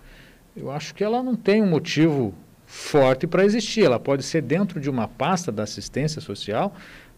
Eu 0.57 0.71
acho 0.71 0.95
que 0.95 1.05
ela 1.05 1.23
não 1.23 1.37
tem 1.37 1.63
um 1.63 1.69
motivo 1.69 2.33
forte 2.65 3.27
para 3.27 3.45
existir. 3.45 3.85
Ela 3.85 4.01
pode 4.01 4.23
ser 4.23 4.41
dentro 4.41 4.81
de 4.81 4.89
uma 4.89 5.07
pasta 5.07 5.53
da 5.53 5.65
assistência 5.65 6.21
social 6.21 6.75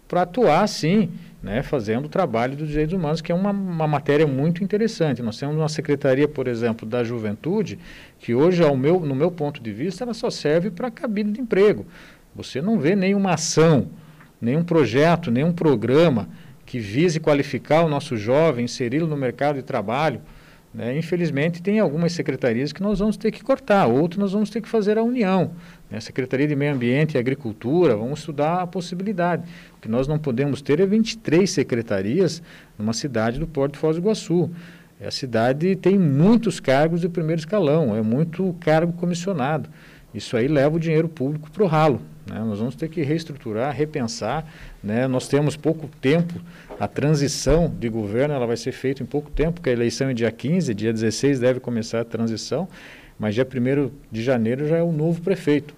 para 0.08 0.22
atuar, 0.22 0.66
sim, 0.66 1.10
né, 1.42 1.62
fazendo 1.62 2.06
o 2.06 2.08
trabalho 2.08 2.56
dos 2.56 2.68
direitos 2.68 2.94
humanos, 2.94 3.20
que 3.20 3.30
é 3.30 3.34
uma, 3.34 3.50
uma 3.50 3.86
matéria 3.86 4.26
muito 4.26 4.64
interessante. 4.64 5.22
Nós 5.22 5.38
temos 5.38 5.54
uma 5.54 5.68
secretaria, 5.68 6.26
por 6.26 6.48
exemplo, 6.48 6.88
da 6.88 7.04
juventude, 7.04 7.78
que 8.18 8.34
hoje, 8.34 8.64
ao 8.64 8.76
meu, 8.76 9.00
no 9.00 9.14
meu 9.14 9.30
ponto 9.30 9.62
de 9.62 9.70
vista, 9.70 10.02
ela 10.02 10.14
só 10.14 10.30
serve 10.30 10.70
para 10.70 10.90
cabine 10.90 11.32
de 11.32 11.40
emprego. 11.40 11.86
Você 12.34 12.60
não 12.60 12.78
vê 12.78 12.96
nenhuma 12.96 13.34
ação, 13.34 13.88
nenhum 14.40 14.64
projeto, 14.64 15.30
nenhum 15.30 15.52
programa 15.52 16.28
que 16.64 16.78
vise 16.78 17.20
qualificar 17.20 17.84
o 17.84 17.88
nosso 17.88 18.16
jovem, 18.16 18.64
inseri-lo 18.64 19.06
no 19.06 19.16
mercado 19.16 19.56
de 19.56 19.62
trabalho. 19.62 20.20
Né? 20.78 20.96
Infelizmente, 20.96 21.60
tem 21.60 21.80
algumas 21.80 22.12
secretarias 22.12 22.72
que 22.72 22.80
nós 22.80 23.00
vamos 23.00 23.16
ter 23.16 23.32
que 23.32 23.42
cortar, 23.42 23.88
outras 23.88 24.16
nós 24.16 24.32
vamos 24.32 24.48
ter 24.48 24.60
que 24.60 24.68
fazer 24.68 24.96
a 24.96 25.02
união. 25.02 25.50
Né? 25.90 25.98
Secretaria 25.98 26.46
de 26.46 26.54
Meio 26.54 26.72
Ambiente 26.72 27.16
e 27.16 27.18
Agricultura, 27.18 27.96
vamos 27.96 28.20
estudar 28.20 28.62
a 28.62 28.66
possibilidade. 28.66 29.42
O 29.76 29.80
que 29.80 29.88
nós 29.88 30.06
não 30.06 30.20
podemos 30.20 30.62
ter 30.62 30.78
é 30.78 30.86
23 30.86 31.50
secretarias 31.50 32.40
numa 32.78 32.92
cidade 32.92 33.40
do 33.40 33.46
Porto 33.46 33.72
de 33.72 33.80
Foz 33.80 33.96
do 33.96 34.02
Iguaçu. 34.02 34.48
A 35.04 35.10
cidade 35.10 35.74
tem 35.74 35.98
muitos 35.98 36.60
cargos 36.60 37.00
de 37.00 37.08
primeiro 37.08 37.40
escalão, 37.40 37.96
é 37.96 38.00
muito 38.00 38.54
cargo 38.60 38.92
comissionado. 38.92 39.68
Isso 40.14 40.36
aí 40.36 40.46
leva 40.46 40.76
o 40.76 40.80
dinheiro 40.80 41.08
público 41.08 41.50
para 41.50 41.64
o 41.64 41.66
ralo. 41.66 42.00
Né? 42.28 42.40
Nós 42.40 42.58
vamos 42.58 42.74
ter 42.74 42.88
que 42.88 43.02
reestruturar, 43.02 43.74
repensar. 43.74 44.46
Né? 44.82 45.06
Nós 45.06 45.26
temos 45.28 45.56
pouco 45.56 45.88
tempo, 46.00 46.34
a 46.78 46.86
transição 46.86 47.68
de 47.68 47.88
governo 47.88 48.34
ela 48.34 48.46
vai 48.46 48.56
ser 48.56 48.72
feita 48.72 49.02
em 49.02 49.06
pouco 49.06 49.30
tempo, 49.30 49.54
porque 49.54 49.70
a 49.70 49.72
eleição 49.72 50.08
é 50.10 50.14
dia 50.14 50.30
15, 50.30 50.74
dia 50.74 50.92
16 50.92 51.40
deve 51.40 51.60
começar 51.60 52.00
a 52.00 52.04
transição, 52.04 52.68
mas 53.18 53.34
dia 53.34 53.46
1 53.46 53.90
de 54.10 54.22
janeiro 54.22 54.68
já 54.68 54.76
é 54.76 54.82
o 54.82 54.92
novo 54.92 55.20
prefeito. 55.22 55.74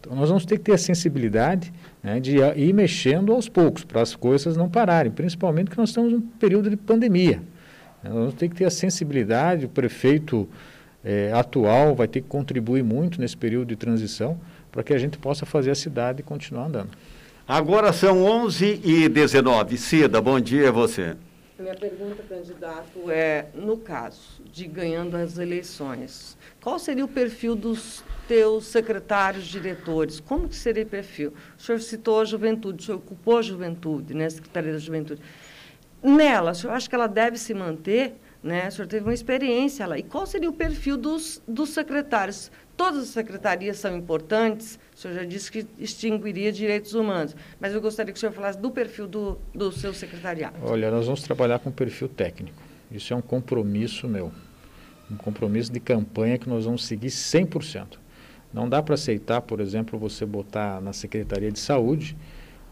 Então 0.00 0.14
nós 0.14 0.28
vamos 0.28 0.44
ter 0.44 0.58
que 0.58 0.64
ter 0.64 0.72
a 0.72 0.78
sensibilidade 0.78 1.72
né, 2.02 2.20
de 2.20 2.36
ir 2.36 2.72
mexendo 2.72 3.32
aos 3.32 3.48
poucos, 3.48 3.84
para 3.84 4.02
as 4.02 4.14
coisas 4.14 4.56
não 4.56 4.68
pararem, 4.68 5.10
principalmente 5.10 5.70
que 5.70 5.78
nós 5.78 5.88
estamos 5.88 6.12
num 6.12 6.20
período 6.20 6.70
de 6.70 6.76
pandemia. 6.76 7.42
Nós 8.04 8.12
vamos 8.12 8.34
ter 8.34 8.48
que 8.48 8.54
ter 8.54 8.66
a 8.66 8.70
sensibilidade, 8.70 9.66
o 9.66 9.68
prefeito 9.68 10.48
é, 11.04 11.32
atual 11.32 11.94
vai 11.94 12.06
ter 12.06 12.20
que 12.20 12.28
contribuir 12.28 12.84
muito 12.84 13.20
nesse 13.20 13.36
período 13.36 13.66
de 13.68 13.76
transição 13.76 14.38
para 14.76 14.84
que 14.84 14.92
a 14.92 14.98
gente 14.98 15.16
possa 15.16 15.46
fazer 15.46 15.70
a 15.70 15.74
cidade 15.74 16.22
continuar 16.22 16.66
andando. 16.66 16.90
Agora 17.48 17.94
são 17.94 18.22
11 18.22 18.82
e 18.84 19.08
19. 19.08 19.78
Cida, 19.78 20.20
bom 20.20 20.38
dia 20.38 20.68
a 20.68 20.70
você. 20.70 21.16
Minha 21.58 21.74
pergunta, 21.74 22.22
candidato, 22.28 23.10
é, 23.10 23.46
no 23.54 23.78
caso 23.78 24.42
de 24.52 24.66
ganhando 24.66 25.16
as 25.16 25.38
eleições, 25.38 26.36
qual 26.60 26.78
seria 26.78 27.06
o 27.06 27.08
perfil 27.08 27.56
dos 27.56 28.04
teus 28.28 28.66
secretários, 28.66 29.46
diretores? 29.46 30.20
Como 30.20 30.46
que 30.46 30.56
seria 30.56 30.82
o 30.82 30.86
perfil? 30.86 31.32
O 31.58 31.62
senhor 31.62 31.80
citou 31.80 32.20
a 32.20 32.26
juventude, 32.26 32.82
o 32.82 32.84
senhor 32.84 32.98
ocupou 32.98 33.38
a 33.38 33.42
juventude, 33.42 34.12
né, 34.12 34.28
Secretaria 34.28 34.74
da 34.74 34.78
Juventude. 34.78 35.22
Nela, 36.02 36.50
o 36.50 36.54
senhor 36.54 36.74
acha 36.74 36.86
que 36.86 36.94
ela 36.94 37.06
deve 37.06 37.38
se 37.38 37.54
manter? 37.54 38.20
Né? 38.42 38.68
O 38.68 38.72
senhor 38.72 38.86
teve 38.86 39.04
uma 39.04 39.14
experiência 39.14 39.86
lá. 39.86 39.98
E 39.98 40.02
qual 40.02 40.26
seria 40.26 40.48
o 40.48 40.52
perfil 40.52 40.96
dos, 40.96 41.42
dos 41.48 41.70
secretários? 41.70 42.52
Todas 42.76 43.04
as 43.04 43.08
secretarias 43.08 43.78
são 43.78 43.96
importantes, 43.96 44.78
o 44.94 44.98
senhor 44.98 45.14
já 45.14 45.24
disse 45.24 45.50
que 45.50 45.66
extinguiria 45.78 46.52
direitos 46.52 46.92
humanos, 46.92 47.34
mas 47.58 47.72
eu 47.72 47.80
gostaria 47.80 48.12
que 48.12 48.18
o 48.18 48.20
senhor 48.20 48.32
falasse 48.32 48.58
do 48.58 48.70
perfil 48.70 49.06
do, 49.06 49.38
do 49.54 49.72
seu 49.72 49.94
secretariado. 49.94 50.56
Olha, 50.62 50.90
nós 50.90 51.06
vamos 51.06 51.22
trabalhar 51.22 51.58
com 51.58 51.70
perfil 51.70 52.06
técnico. 52.06 52.62
Isso 52.90 53.14
é 53.14 53.16
um 53.16 53.22
compromisso 53.22 54.06
meu, 54.06 54.30
um 55.10 55.16
compromisso 55.16 55.72
de 55.72 55.80
campanha 55.80 56.36
que 56.36 56.48
nós 56.48 56.66
vamos 56.66 56.84
seguir 56.84 57.08
100%. 57.08 57.98
Não 58.52 58.68
dá 58.68 58.82
para 58.82 58.94
aceitar, 58.94 59.40
por 59.40 59.60
exemplo, 59.60 59.98
você 59.98 60.26
botar 60.26 60.80
na 60.82 60.92
Secretaria 60.92 61.50
de 61.50 61.58
Saúde 61.58 62.14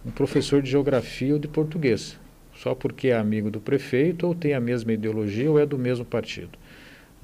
um 0.05 0.11
professor 0.11 0.61
de 0.61 0.71
geografia 0.71 1.33
ou 1.33 1.39
de 1.39 1.49
português, 1.49 2.21
só 2.55 2.75
porque 2.75 3.09
é 3.09 3.17
amigo 3.17 3.51
do 3.51 3.59
prefeito 3.59 4.27
ou 4.27 4.35
tem 4.35 4.53
a 4.53 4.61
mesma 4.61 4.93
ideologia 4.93 5.51
ou 5.51 5.59
é 5.59 5.65
do 5.65 5.79
mesmo 5.79 6.05
partido 6.05 6.59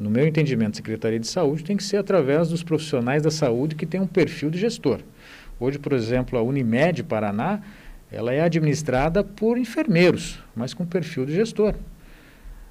no 0.00 0.08
meu 0.08 0.26
entendimento, 0.26 0.78
Secretaria 0.78 1.20
de 1.20 1.26
Saúde 1.26 1.62
tem 1.62 1.76
que 1.76 1.84
ser 1.84 1.98
através 1.98 2.48
dos 2.48 2.62
profissionais 2.62 3.22
da 3.22 3.30
saúde 3.30 3.74
que 3.74 3.84
têm 3.84 4.00
um 4.00 4.06
perfil 4.06 4.48
de 4.48 4.58
gestor. 4.58 5.00
Hoje, 5.60 5.78
por 5.78 5.92
exemplo, 5.92 6.38
a 6.38 6.42
Unimed 6.42 7.02
Paraná, 7.02 7.60
ela 8.10 8.32
é 8.32 8.40
administrada 8.40 9.22
por 9.22 9.58
enfermeiros, 9.58 10.42
mas 10.56 10.72
com 10.72 10.86
perfil 10.86 11.26
de 11.26 11.34
gestor. 11.34 11.74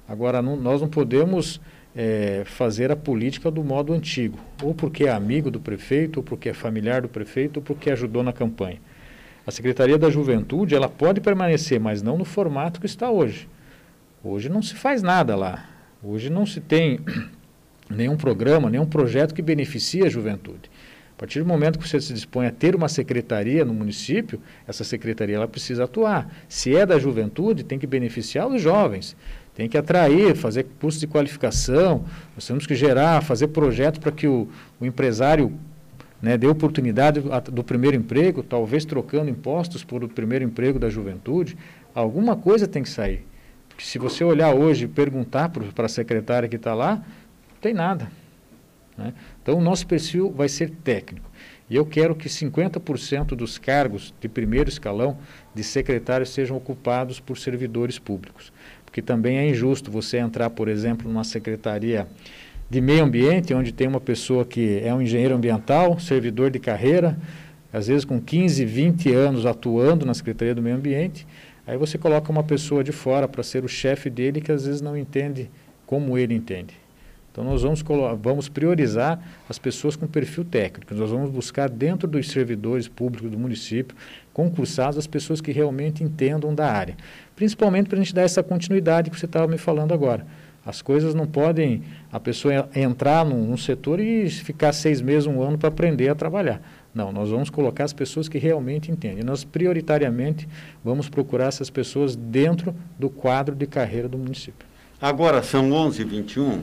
Agora, 0.08 0.42
não, 0.42 0.56
nós 0.56 0.80
não 0.80 0.88
podemos 0.88 1.60
é, 1.94 2.42
fazer 2.46 2.90
a 2.90 2.96
política 2.96 3.48
do 3.48 3.62
modo 3.62 3.92
antigo, 3.92 4.36
ou 4.60 4.74
porque 4.74 5.04
é 5.04 5.12
amigo 5.12 5.52
do 5.52 5.60
prefeito, 5.60 6.16
ou 6.16 6.24
porque 6.24 6.48
é 6.48 6.52
familiar 6.52 7.02
do 7.02 7.08
prefeito, 7.08 7.58
ou 7.58 7.62
porque 7.62 7.92
ajudou 7.92 8.24
na 8.24 8.32
campanha. 8.32 8.80
A 9.46 9.52
Secretaria 9.52 9.96
da 9.96 10.10
Juventude 10.10 10.74
ela 10.74 10.88
pode 10.88 11.20
permanecer, 11.20 11.78
mas 11.78 12.02
não 12.02 12.18
no 12.18 12.24
formato 12.24 12.80
que 12.80 12.86
está 12.86 13.08
hoje. 13.08 13.48
Hoje 14.24 14.48
não 14.48 14.60
se 14.60 14.74
faz 14.74 15.00
nada 15.00 15.36
lá. 15.36 15.69
Hoje 16.02 16.30
não 16.30 16.46
se 16.46 16.60
tem 16.60 16.98
nenhum 17.90 18.16
programa, 18.16 18.70
nenhum 18.70 18.86
projeto 18.86 19.34
que 19.34 19.42
beneficie 19.42 20.02
a 20.02 20.08
juventude. 20.08 20.70
A 21.14 21.18
partir 21.20 21.40
do 21.40 21.44
momento 21.44 21.78
que 21.78 21.86
você 21.86 22.00
se 22.00 22.14
dispõe 22.14 22.46
a 22.46 22.50
ter 22.50 22.74
uma 22.74 22.88
secretaria 22.88 23.62
no 23.66 23.74
município, 23.74 24.40
essa 24.66 24.82
secretaria 24.82 25.36
ela 25.36 25.46
precisa 25.46 25.84
atuar. 25.84 26.34
Se 26.48 26.74
é 26.74 26.86
da 26.86 26.98
juventude, 26.98 27.62
tem 27.62 27.78
que 27.78 27.86
beneficiar 27.86 28.48
os 28.48 28.62
jovens, 28.62 29.14
tem 29.54 29.68
que 29.68 29.76
atrair, 29.76 30.34
fazer 30.34 30.64
curso 30.80 30.98
de 30.98 31.06
qualificação, 31.06 32.06
nós 32.34 32.46
temos 32.46 32.66
que 32.66 32.74
gerar, 32.74 33.22
fazer 33.22 33.48
projetos 33.48 33.98
para 33.98 34.10
que 34.10 34.26
o, 34.26 34.48
o 34.80 34.86
empresário 34.86 35.52
né, 36.22 36.38
dê 36.38 36.46
oportunidade 36.46 37.20
do 37.52 37.62
primeiro 37.62 37.98
emprego, 37.98 38.42
talvez 38.42 38.86
trocando 38.86 39.28
impostos 39.28 39.84
por 39.84 40.02
o 40.02 40.08
primeiro 40.08 40.46
emprego 40.46 40.78
da 40.78 40.88
juventude, 40.88 41.58
alguma 41.94 42.34
coisa 42.34 42.66
tem 42.66 42.82
que 42.82 42.88
sair. 42.88 43.26
Se 43.82 43.98
você 43.98 44.22
olhar 44.22 44.54
hoje 44.54 44.84
e 44.84 44.88
perguntar 44.88 45.48
para 45.48 45.86
a 45.86 45.88
secretária 45.88 46.48
que 46.48 46.56
está 46.56 46.74
lá, 46.74 46.96
não 46.96 47.60
tem 47.60 47.74
nada. 47.74 48.10
Né? 48.96 49.14
Então, 49.42 49.58
o 49.58 49.60
nosso 49.60 49.86
perfil 49.86 50.30
vai 50.30 50.48
ser 50.48 50.70
técnico. 50.70 51.30
E 51.68 51.76
eu 51.76 51.86
quero 51.86 52.14
que 52.14 52.28
50% 52.28 53.28
dos 53.28 53.56
cargos 53.56 54.12
de 54.20 54.28
primeiro 54.28 54.68
escalão 54.68 55.16
de 55.54 55.62
secretários 55.62 56.30
sejam 56.30 56.56
ocupados 56.56 57.20
por 57.20 57.38
servidores 57.38 57.98
públicos. 57.98 58.52
Porque 58.84 59.00
também 59.00 59.38
é 59.38 59.48
injusto 59.48 59.90
você 59.90 60.18
entrar, 60.18 60.50
por 60.50 60.68
exemplo, 60.68 61.08
numa 61.08 61.22
secretaria 61.22 62.08
de 62.68 62.80
meio 62.80 63.04
ambiente, 63.04 63.54
onde 63.54 63.72
tem 63.72 63.86
uma 63.88 64.00
pessoa 64.00 64.44
que 64.44 64.80
é 64.84 64.92
um 64.92 65.00
engenheiro 65.00 65.34
ambiental, 65.34 65.98
servidor 65.98 66.50
de 66.50 66.58
carreira, 66.58 67.16
às 67.72 67.86
vezes 67.86 68.04
com 68.04 68.20
15, 68.20 68.64
20 68.64 69.12
anos 69.12 69.46
atuando 69.46 70.04
na 70.04 70.12
Secretaria 70.12 70.54
do 70.54 70.62
Meio 70.62 70.76
Ambiente, 70.76 71.26
aí 71.70 71.76
você 71.76 71.96
coloca 71.96 72.32
uma 72.32 72.42
pessoa 72.42 72.82
de 72.82 72.90
fora 72.90 73.28
para 73.28 73.44
ser 73.44 73.64
o 73.64 73.68
chefe 73.68 74.10
dele 74.10 74.40
que 74.40 74.50
às 74.50 74.66
vezes 74.66 74.80
não 74.80 74.96
entende 74.96 75.48
como 75.86 76.18
ele 76.18 76.34
entende. 76.34 76.74
Então 77.30 77.44
nós 77.44 77.62
vamos, 77.62 77.84
vamos 78.20 78.48
priorizar 78.48 79.22
as 79.48 79.56
pessoas 79.56 79.94
com 79.94 80.04
perfil 80.04 80.44
técnico. 80.44 80.92
Nós 80.92 81.10
vamos 81.10 81.30
buscar 81.30 81.70
dentro 81.70 82.08
dos 82.08 82.28
servidores 82.28 82.88
públicos 82.88 83.30
do 83.30 83.38
município, 83.38 83.96
concursados, 84.32 84.98
as 84.98 85.06
pessoas 85.06 85.40
que 85.40 85.52
realmente 85.52 86.02
entendam 86.02 86.52
da 86.52 86.66
área. 86.66 86.96
Principalmente 87.36 87.86
para 87.88 87.98
a 87.98 88.02
gente 88.02 88.12
dar 88.12 88.22
essa 88.22 88.42
continuidade 88.42 89.08
que 89.08 89.16
você 89.16 89.26
estava 89.26 89.46
me 89.46 89.56
falando 89.56 89.94
agora. 89.94 90.26
As 90.66 90.82
coisas 90.82 91.14
não 91.14 91.26
podem 91.26 91.84
a 92.10 92.18
pessoa 92.18 92.68
entrar 92.74 93.24
num, 93.24 93.46
num 93.46 93.56
setor 93.56 94.00
e 94.00 94.28
ficar 94.28 94.72
seis 94.72 95.00
meses, 95.00 95.26
um 95.26 95.40
ano 95.40 95.56
para 95.56 95.68
aprender 95.68 96.08
a 96.08 96.16
trabalhar. 96.16 96.60
Não, 96.94 97.12
nós 97.12 97.30
vamos 97.30 97.50
colocar 97.50 97.84
as 97.84 97.92
pessoas 97.92 98.28
que 98.28 98.38
realmente 98.38 98.90
entendem. 98.90 99.22
Nós, 99.22 99.44
prioritariamente, 99.44 100.48
vamos 100.84 101.08
procurar 101.08 101.46
essas 101.46 101.70
pessoas 101.70 102.16
dentro 102.16 102.74
do 102.98 103.08
quadro 103.08 103.54
de 103.54 103.66
carreira 103.66 104.08
do 104.08 104.18
município. 104.18 104.66
Agora 105.00 105.42
são 105.42 105.70
11h21. 105.70 106.62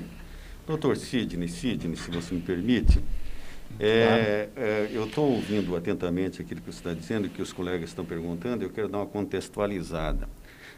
Doutor 0.67 0.97
Sidney, 0.97 1.47
Sidney, 1.47 1.95
se 1.95 2.11
você 2.11 2.35
me 2.35 2.41
permite, 2.41 3.01
é, 3.79 4.49
é, 4.55 4.89
eu 4.91 5.05
estou 5.05 5.31
ouvindo 5.31 5.75
atentamente 5.77 6.41
aquilo 6.41 6.59
que 6.59 6.71
você 6.71 6.79
está 6.79 6.93
dizendo, 6.93 7.29
que 7.29 7.41
os 7.41 7.53
colegas 7.53 7.89
estão 7.89 8.03
perguntando, 8.03 8.63
eu 8.63 8.69
quero 8.69 8.89
dar 8.89 8.97
uma 8.97 9.05
contextualizada. 9.05 10.27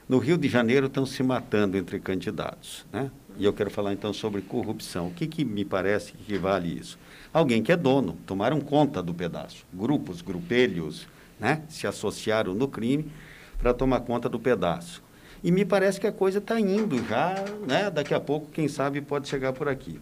No 0.08 0.18
Rio 0.18 0.38
de 0.38 0.48
Janeiro 0.48 0.88
estão 0.88 1.06
se 1.06 1.24
matando 1.24 1.77
entre 1.77 2.00
candidatos, 2.00 2.86
né? 2.91 3.12
E 3.38 3.46
eu 3.46 3.53
quero 3.53 3.70
falar 3.70 3.94
então 3.94 4.12
sobre 4.12 4.41
corrupção. 4.41 5.08
O 5.08 5.12
que, 5.12 5.27
que 5.27 5.46
me 5.46 5.63
parece 5.63 6.13
que 6.13 6.38
vale 6.38 6.68
isso? 6.79 7.00
Alguém 7.33 7.62
que 7.62 7.71
é 7.71 7.77
dono, 7.77 8.17
tomaram 8.25 8.59
conta 8.59 9.03
do 9.03 9.13
pedaço. 9.13 9.65
Grupos, 9.74 10.21
grupelhos, 10.21 11.07
né? 11.39 11.62
Se 11.69 11.86
associaram 11.86 12.53
no 12.53 12.67
crime 12.67 13.12
para 13.59 13.74
tomar 13.74 14.00
conta 14.01 14.27
do 14.27 14.39
pedaço. 14.39 15.03
E 15.44 15.51
me 15.51 15.63
parece 15.63 16.00
que 16.00 16.07
a 16.07 16.11
coisa 16.11 16.39
está 16.39 16.59
indo 16.59 16.98
já, 17.07 17.35
né? 17.65 17.89
daqui 17.89 18.13
a 18.13 18.20
pouco, 18.20 18.51
quem 18.51 18.68
sabe, 18.68 19.00
pode 19.00 19.27
chegar 19.27 19.53
por 19.53 19.70
aqui. 19.70 20.00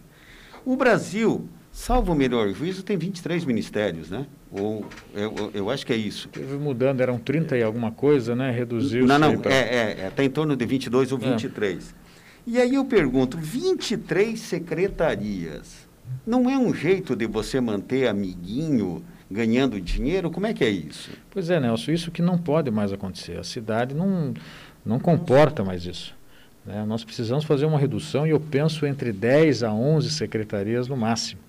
O 0.66 0.76
Brasil, 0.76 1.48
salvo 1.72 2.14
o 2.14 2.16
melhor 2.16 2.50
juízo, 2.50 2.84
tem 2.84 2.98
23 2.98 3.46
ministérios, 3.46 4.10
né? 4.10 4.26
Ou 4.52 4.86
eu, 5.14 5.52
eu 5.54 5.70
acho 5.70 5.86
que 5.86 5.94
é 5.94 5.96
isso. 5.96 6.28
Teve 6.30 6.56
mudando, 6.56 7.02
eram 7.02 7.20
30 7.20 7.58
e 7.58 7.64
alguma 7.64 7.92
coisa, 7.92 8.36
né? 8.36 8.52
Reduziu. 8.52 9.06
Não, 9.06 9.20
não, 9.20 9.38
pra... 9.38 9.54
é, 9.54 9.58
é, 9.58 9.98
é, 10.02 10.08
está 10.08 10.24
em 10.24 10.30
torno 10.30 10.56
de 10.56 10.66
22 10.66 11.12
ou 11.12 11.18
23. 11.18 11.90
É. 11.90 12.08
E 12.48 12.60
aí 12.60 12.76
eu 12.76 12.86
pergunto, 12.86 13.38
23 13.38 14.40
secretarias, 14.40 15.87
não 16.26 16.50
é 16.50 16.58
um 16.58 16.74
jeito 16.74 17.16
de 17.16 17.26
você 17.26 17.60
manter 17.62 18.08
amiguinho 18.08 19.04
ganhando 19.30 19.80
dinheiro? 19.80 20.32
Como 20.32 20.46
é 20.46 20.54
que 20.54 20.64
é 20.64 20.70
isso? 20.70 21.12
Pois 21.30 21.50
é, 21.50 21.60
Nelson, 21.60 21.92
isso 21.92 22.12
que 22.12 22.22
não 22.22 22.38
pode 22.38 22.72
mais 22.72 22.92
acontecer. 22.94 23.38
A 23.38 23.44
cidade 23.44 23.94
não 23.94 24.34
não 24.86 25.00
comporta 25.00 25.64
mais 25.64 25.86
isso. 25.86 26.16
Né? 26.66 26.86
Nós 26.86 27.04
precisamos 27.04 27.44
fazer 27.44 27.66
uma 27.66 27.78
redução 27.78 28.26
e 28.26 28.30
eu 28.30 28.40
penso 28.40 28.86
entre 28.86 29.12
10 29.12 29.64
a 29.64 29.74
11 29.74 30.10
secretarias 30.12 30.88
no 30.88 30.96
máximo. 30.96 31.42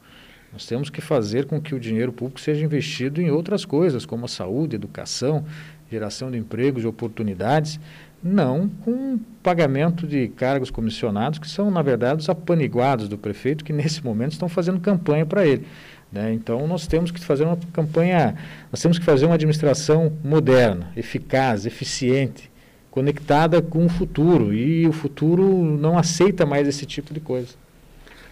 Nós 0.52 0.66
temos 0.66 0.90
que 0.90 1.00
fazer 1.00 1.44
com 1.46 1.60
que 1.60 1.74
o 1.74 1.80
dinheiro 1.80 2.12
público 2.12 2.40
seja 2.40 2.64
investido 2.64 3.20
em 3.20 3.30
outras 3.30 3.64
coisas, 3.64 4.06
como 4.06 4.24
a 4.24 4.28
saúde, 4.28 4.76
educação, 4.76 5.44
geração 5.90 6.30
de 6.30 6.38
empregos, 6.38 6.82
de 6.82 6.88
oportunidades, 6.88 7.78
não 8.22 8.68
com 8.68 9.18
pagamento 9.42 10.06
de 10.06 10.28
cargos 10.28 10.70
comissionados, 10.70 11.38
que 11.38 11.48
são, 11.48 11.70
na 11.70 11.82
verdade, 11.82 12.20
os 12.20 12.28
apaniguados 12.28 13.08
do 13.08 13.16
prefeito, 13.16 13.64
que 13.64 13.72
nesse 13.72 14.04
momento 14.04 14.32
estão 14.32 14.48
fazendo 14.48 14.80
campanha 14.80 15.24
para 15.24 15.46
ele. 15.46 15.66
Né? 16.10 16.32
Então, 16.32 16.66
nós 16.66 16.86
temos 16.86 17.10
que 17.10 17.20
fazer 17.20 17.44
uma 17.44 17.58
campanha, 17.72 18.34
nós 18.72 18.80
temos 18.80 18.98
que 18.98 19.04
fazer 19.04 19.26
uma 19.26 19.34
administração 19.34 20.12
moderna, 20.24 20.90
eficaz, 20.96 21.66
eficiente, 21.66 22.50
conectada 22.90 23.60
com 23.60 23.84
o 23.84 23.88
futuro. 23.88 24.52
E 24.52 24.86
o 24.86 24.92
futuro 24.92 25.64
não 25.64 25.98
aceita 25.98 26.46
mais 26.46 26.66
esse 26.66 26.86
tipo 26.86 27.12
de 27.12 27.20
coisa. 27.20 27.54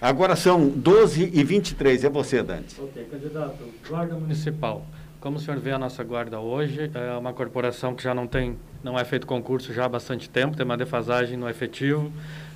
Agora 0.01 0.37
são 0.37 0.69
12 0.69 1.31
e 1.33 1.45
23. 1.45 2.05
É 2.05 2.09
você, 2.09 2.43
Dante. 2.43 2.81
Ok, 2.81 3.07
candidato. 3.11 3.65
Guarda 3.89 4.15
Municipal. 4.15 4.87
Como 5.27 5.39
o 5.39 5.41
senhor 5.41 5.59
vê 5.59 5.73
a 5.73 5.79
nossa 5.79 6.05
guarda 6.05 6.39
hoje, 6.39 6.89
é 6.95 7.19
uma 7.19 7.33
corporação 7.33 7.97
que 7.97 8.01
já 8.05 8.15
não 8.15 8.29
tem, 8.29 8.57
não 8.81 8.97
é 8.97 9.05
feito 9.05 9.27
concurso 9.27 9.75
já 9.75 9.87
há 9.87 9.89
bastante 9.89 10.31
tempo, 10.31 10.57
tem 10.57 10.65
uma 10.65 10.77
defasagem 10.77 11.37
no 11.37 11.49
efetivo. 11.49 12.13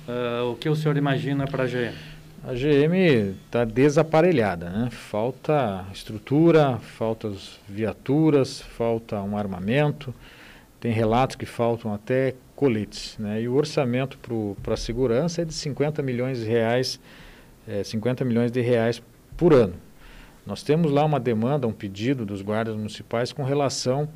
Uh, 0.07 0.49
o 0.49 0.55
que 0.55 0.69
o 0.69 0.75
senhor 0.77 0.95
imagina 0.95 1.45
para 1.45 1.65
a 1.65 1.67
GM? 1.67 1.93
A 2.47 2.53
GM 2.53 3.35
está 3.45 3.65
desaparelhada, 3.65 4.69
né? 4.69 4.89
Falta 4.89 5.85
estrutura, 5.91 6.77
falta 6.77 7.33
viaturas, 7.67 8.61
falta 8.61 9.21
um 9.21 9.35
armamento. 9.35 10.15
Tem 10.79 10.93
relatos 10.93 11.35
que 11.35 11.45
faltam 11.45 11.93
até 11.93 12.35
coletes. 12.55 13.17
Né? 13.19 13.41
E 13.41 13.49
o 13.49 13.55
orçamento 13.55 14.17
para 14.63 14.75
a 14.75 14.77
segurança 14.77 15.41
é 15.41 15.45
de 15.45 15.53
50 15.53 16.01
milhões 16.01 16.39
de 16.39 16.45
reais, 16.45 17.01
é, 17.67 17.83
50 17.83 18.23
milhões 18.23 18.49
de 18.49 18.61
reais 18.61 19.03
por 19.35 19.53
ano. 19.53 19.73
Nós 20.45 20.63
temos 20.63 20.91
lá 20.91 21.05
uma 21.05 21.19
demanda, 21.19 21.67
um 21.67 21.73
pedido 21.73 22.25
dos 22.25 22.41
guardas 22.41 22.75
municipais 22.75 23.31
com 23.31 23.43
relação 23.43 24.09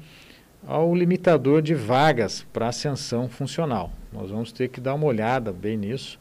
ao 0.68 0.96
limitador 0.96 1.62
de 1.62 1.76
vagas 1.76 2.46
para 2.52 2.68
ascensão 2.68 3.30
funcional. 3.30 3.92
Nós 4.12 4.32
vamos 4.32 4.52
ter 4.52 4.70
que 4.70 4.82
dar 4.82 4.96
uma 4.96 5.06
olhada 5.06 5.52
bem 5.52 5.78
nisso, 5.78 6.20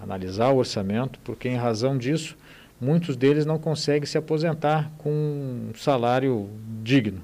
analisar 0.00 0.50
o 0.50 0.58
orçamento, 0.58 1.18
porque 1.24 1.48
em 1.48 1.56
razão 1.56 1.98
disso, 1.98 2.36
muitos 2.80 3.16
deles 3.16 3.44
não 3.44 3.58
conseguem 3.58 4.06
se 4.06 4.16
aposentar 4.16 4.90
com 4.98 5.10
um 5.10 5.72
salário 5.74 6.48
digno. 6.82 7.20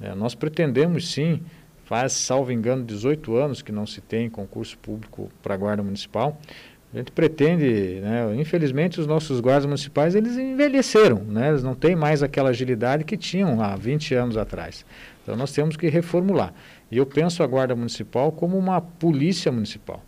É, 0.00 0.14
nós 0.14 0.34
pretendemos 0.34 1.10
sim 1.10 1.42
Faz, 1.86 2.14
salvo 2.14 2.50
engano, 2.50 2.84
18 2.84 3.36
anos 3.36 3.62
que 3.62 3.70
não 3.70 3.86
se 3.86 4.00
tem 4.00 4.28
concurso 4.28 4.76
público 4.76 5.30
para 5.40 5.54
a 5.54 5.56
Guarda 5.56 5.84
Municipal. 5.84 6.36
A 6.94 6.98
gente 6.98 7.12
pretende, 7.12 8.00
né, 8.00 8.34
infelizmente, 8.36 9.00
os 9.00 9.06
nossos 9.06 9.40
guardas 9.40 9.66
municipais 9.66 10.14
eles 10.14 10.36
envelheceram, 10.36 11.18
né, 11.24 11.48
eles 11.48 11.62
não 11.62 11.74
têm 11.74 11.94
mais 11.94 12.22
aquela 12.22 12.50
agilidade 12.50 13.04
que 13.04 13.16
tinham 13.16 13.60
há 13.60 13.76
20 13.76 14.14
anos 14.14 14.36
atrás. 14.36 14.84
Então 15.22 15.36
nós 15.36 15.52
temos 15.52 15.76
que 15.76 15.88
reformular. 15.88 16.54
E 16.90 16.96
eu 16.96 17.04
penso 17.04 17.42
a 17.42 17.46
Guarda 17.46 17.74
Municipal 17.74 18.30
como 18.30 18.56
uma 18.56 18.80
polícia 18.80 19.50
municipal, 19.50 20.02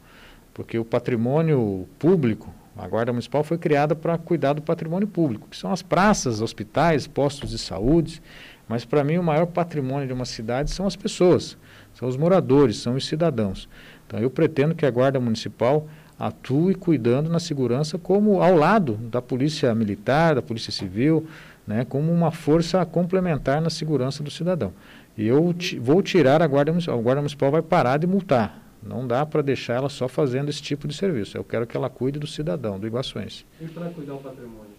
porque 0.55 0.79
o 0.79 0.85
patrimônio 0.85 1.89
público, 1.99 2.55
a 2.77 2.87
Guarda 2.87 3.13
Municipal 3.13 3.43
foi 3.43 3.59
criada 3.59 3.97
para 3.97 4.17
cuidar 4.17 4.53
do 4.53 4.63
patrimônio 4.63 5.09
público, 5.09 5.49
que 5.51 5.57
são 5.57 5.73
as 5.73 5.83
praças, 5.83 6.41
hospitais, 6.41 7.09
postos 7.09 7.51
de 7.51 7.59
saúde. 7.59 8.23
Mas 8.69 8.85
para 8.85 9.03
mim 9.03 9.19
o 9.19 9.23
maior 9.23 9.47
patrimônio 9.47 10.07
de 10.07 10.13
uma 10.13 10.25
cidade 10.25 10.71
são 10.71 10.87
as 10.87 10.95
pessoas 10.95 11.57
são 11.99 12.09
os 12.09 12.17
moradores, 12.17 12.77
são 12.77 12.95
os 12.95 13.07
cidadãos. 13.07 13.69
Então 14.07 14.21
eu 14.21 14.31
pretendo 14.31 14.75
que 14.75 14.87
a 14.87 14.91
Guarda 14.91 15.19
Municipal 15.19 15.89
atue 16.19 16.75
cuidando 16.75 17.31
na 17.31 17.39
segurança 17.39 17.99
como 17.99 18.43
ao 18.43 18.57
lado 18.57 18.95
da 18.95 19.23
Polícia 19.23 19.75
Militar, 19.75 20.35
da 20.35 20.43
Polícia 20.43 20.73
Civil, 20.73 21.27
né, 21.67 21.85
como 21.85 22.11
uma 22.11 22.31
força 22.31 22.85
complementar 22.85 23.61
na 23.61 23.71
segurança 23.71 24.23
do 24.23 24.31
cidadão. 24.31 24.73
E 25.17 25.27
eu 25.27 25.55
vou 25.81 26.03
tirar 26.03 26.43
a 26.43 26.47
Guarda 26.47 26.73
Municipal, 26.73 26.99
a 26.99 27.03
Guarda 27.03 27.21
Municipal 27.21 27.51
vai 27.51 27.63
parar 27.63 27.99
de 27.99 28.07
multar. 28.07 28.63
Não 28.83 29.07
dá 29.07 29.27
para 29.27 29.43
deixar 29.43 29.75
ela 29.75 29.89
só 29.89 30.09
fazendo 30.09 30.49
esse 30.49 30.63
tipo 30.63 30.87
de 30.87 30.95
serviço. 30.95 31.37
Eu 31.37 31.45
quero 31.45 31.67
que 31.67 31.77
ela 31.77 31.91
cuide 31.91 32.19
do 32.19 32.27
cidadão, 32.27 32.79
do 32.79 32.87
iguaçuense. 32.87 33.45
E 33.61 33.67
para 33.67 33.91
cuidar 33.91 34.15
do 34.15 34.21
patrimônio, 34.21 34.71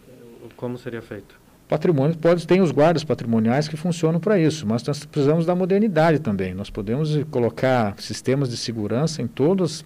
como 0.56 0.78
seria 0.78 1.02
feito? 1.02 1.40
Patrimônio 1.68 2.18
pode 2.18 2.48
tem 2.48 2.62
os 2.62 2.72
guardas 2.72 3.04
patrimoniais 3.04 3.68
que 3.68 3.78
funcionam 3.78 4.20
para 4.20 4.40
isso, 4.40 4.66
mas 4.66 4.84
nós 4.84 5.06
precisamos 5.06 5.46
da 5.46 5.54
modernidade 5.54 6.18
também. 6.18 6.54
Nós 6.54 6.70
podemos 6.70 7.16
colocar 7.30 7.94
sistemas 8.00 8.50
de 8.50 8.58
segurança 8.58 9.22
em 9.22 9.28
todos 9.28 9.86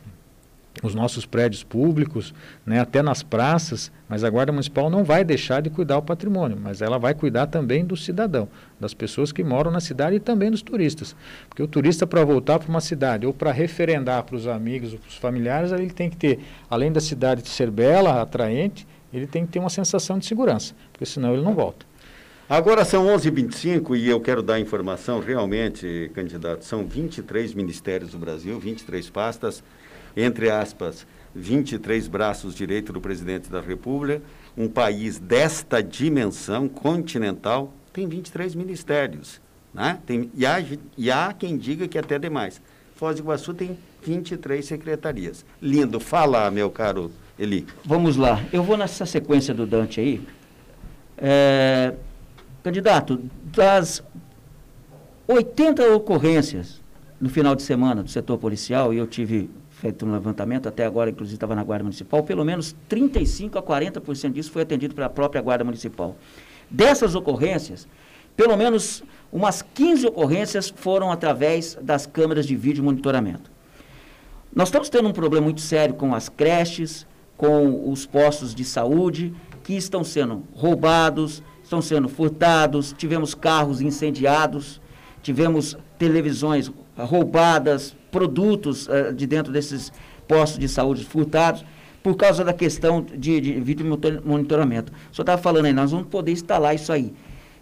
os 0.81 0.95
nossos 0.95 1.25
prédios 1.25 1.63
públicos, 1.63 2.33
né, 2.65 2.79
até 2.79 3.03
nas 3.03 3.21
praças, 3.21 3.91
mas 4.09 4.23
a 4.23 4.29
Guarda 4.29 4.51
Municipal 4.51 4.89
não 4.89 5.03
vai 5.03 5.23
deixar 5.23 5.61
de 5.61 5.69
cuidar 5.69 5.97
do 5.97 6.03
patrimônio, 6.03 6.57
mas 6.59 6.81
ela 6.81 6.97
vai 6.97 7.13
cuidar 7.13 7.47
também 7.47 7.85
do 7.85 7.95
cidadão, 7.95 8.47
das 8.79 8.93
pessoas 8.93 9.31
que 9.31 9.43
moram 9.43 9.69
na 9.69 9.79
cidade 9.79 10.15
e 10.15 10.19
também 10.19 10.49
dos 10.49 10.61
turistas. 10.61 11.15
Porque 11.47 11.61
o 11.61 11.67
turista, 11.67 12.07
para 12.07 12.23
voltar 12.23 12.57
para 12.57 12.69
uma 12.69 12.81
cidade 12.81 13.25
ou 13.25 13.33
para 13.33 13.51
referendar 13.51 14.23
para 14.23 14.35
os 14.35 14.47
amigos 14.47 14.93
ou 14.93 14.99
para 14.99 15.09
os 15.09 15.17
familiares, 15.17 15.71
ele 15.71 15.91
tem 15.91 16.09
que 16.09 16.17
ter, 16.17 16.39
além 16.69 16.91
da 16.91 16.99
cidade 16.99 17.47
ser 17.47 17.69
bela, 17.69 18.21
atraente, 18.21 18.87
ele 19.13 19.27
tem 19.27 19.45
que 19.45 19.51
ter 19.51 19.59
uma 19.59 19.69
sensação 19.69 20.17
de 20.17 20.25
segurança, 20.25 20.73
porque 20.91 21.05
senão 21.05 21.33
ele 21.33 21.43
não 21.43 21.53
volta. 21.53 21.85
Agora 22.49 22.83
são 22.83 23.07
11h25 23.07 23.97
e 23.97 24.09
eu 24.09 24.19
quero 24.19 24.43
dar 24.43 24.59
informação, 24.59 25.19
realmente, 25.19 26.11
candidato, 26.13 26.65
são 26.65 26.85
23 26.85 27.53
ministérios 27.53 28.11
do 28.11 28.17
Brasil, 28.17 28.59
23 28.59 29.09
pastas, 29.09 29.63
entre 30.15 30.49
aspas, 30.49 31.05
23 31.35 32.07
braços 32.07 32.53
direitos 32.53 32.93
do 32.93 33.01
presidente 33.01 33.49
da 33.49 33.61
República, 33.61 34.21
um 34.57 34.67
país 34.67 35.19
desta 35.19 35.81
dimensão 35.81 36.67
continental 36.69 37.73
tem 37.91 38.07
23 38.07 38.55
ministérios. 38.55 39.41
Né? 39.73 39.99
Tem, 40.05 40.29
e, 40.35 40.45
há, 40.45 40.63
e 40.97 41.11
há 41.11 41.33
quem 41.33 41.57
diga 41.57 41.87
que 41.87 41.97
até 41.97 42.19
demais. 42.19 42.61
Foz 42.95 43.15
do 43.15 43.23
Iguaçu 43.23 43.53
tem 43.53 43.77
23 44.03 44.63
secretarias. 44.63 45.45
Lindo. 45.61 45.99
Fala, 45.99 46.49
meu 46.51 46.69
caro 46.69 47.11
Eli. 47.37 47.65
Vamos 47.83 48.15
lá. 48.15 48.43
Eu 48.51 48.63
vou 48.63 48.77
nessa 48.77 49.05
sequência 49.05 49.53
do 49.53 49.65
Dante 49.65 49.99
aí. 49.99 50.21
É, 51.17 51.95
candidato, 52.63 53.19
das 53.45 54.03
80 55.27 55.95
ocorrências 55.95 56.81
no 57.19 57.29
final 57.29 57.55
de 57.55 57.63
semana 57.63 58.03
do 58.03 58.09
setor 58.09 58.37
policial, 58.37 58.93
e 58.93 58.97
eu 58.97 59.07
tive 59.07 59.49
feito 59.83 60.05
um 60.05 60.13
levantamento, 60.13 60.69
até 60.69 60.85
agora, 60.85 61.09
inclusive, 61.09 61.35
estava 61.35 61.53
na 61.53 61.61
Guarda 61.61 61.83
Municipal, 61.83 62.23
pelo 62.23 62.45
menos 62.45 62.73
35% 62.89 63.57
a 63.57 63.61
40% 63.61 64.31
disso 64.31 64.49
foi 64.49 64.61
atendido 64.61 64.95
pela 64.95 65.09
própria 65.09 65.41
Guarda 65.41 65.65
Municipal. 65.65 66.15
Dessas 66.71 67.15
ocorrências, 67.15 67.85
pelo 68.33 68.55
menos 68.55 69.03
umas 69.29 69.61
15 69.61 70.07
ocorrências 70.07 70.73
foram 70.73 71.11
através 71.11 71.77
das 71.81 72.05
câmeras 72.05 72.47
de 72.47 72.55
vídeo 72.55 72.81
monitoramento. 72.81 73.51
Nós 74.55 74.69
estamos 74.69 74.87
tendo 74.87 75.09
um 75.09 75.11
problema 75.11 75.43
muito 75.43 75.59
sério 75.59 75.95
com 75.95 76.15
as 76.15 76.29
creches, 76.29 77.05
com 77.35 77.91
os 77.91 78.05
postos 78.05 78.55
de 78.55 78.63
saúde, 78.63 79.33
que 79.65 79.73
estão 79.73 80.01
sendo 80.01 80.43
roubados, 80.55 81.43
estão 81.61 81.81
sendo 81.81 82.07
furtados, 82.07 82.95
tivemos 82.97 83.35
carros 83.35 83.81
incendiados, 83.81 84.79
tivemos 85.21 85.77
televisões 85.99 86.71
roubadas, 86.95 87.93
produtos 88.13 88.87
uh, 88.87 89.11
de 89.11 89.25
dentro 89.25 89.51
desses 89.51 89.91
postos 90.27 90.59
de 90.59 90.69
saúde 90.69 91.03
furtados, 91.03 91.65
por 92.01 92.15
causa 92.15 92.43
da 92.43 92.53
questão 92.53 93.01
de, 93.01 93.41
de 93.41 93.53
vídeo 93.59 93.85
monitoramento. 94.23 94.91
O 94.91 95.15
senhor 95.15 95.23
estava 95.23 95.41
falando 95.41 95.65
aí, 95.65 95.73
nós 95.73 95.91
vamos 95.91 96.07
poder 96.07 96.31
instalar 96.31 96.75
isso 96.75 96.91
aí. 96.91 97.13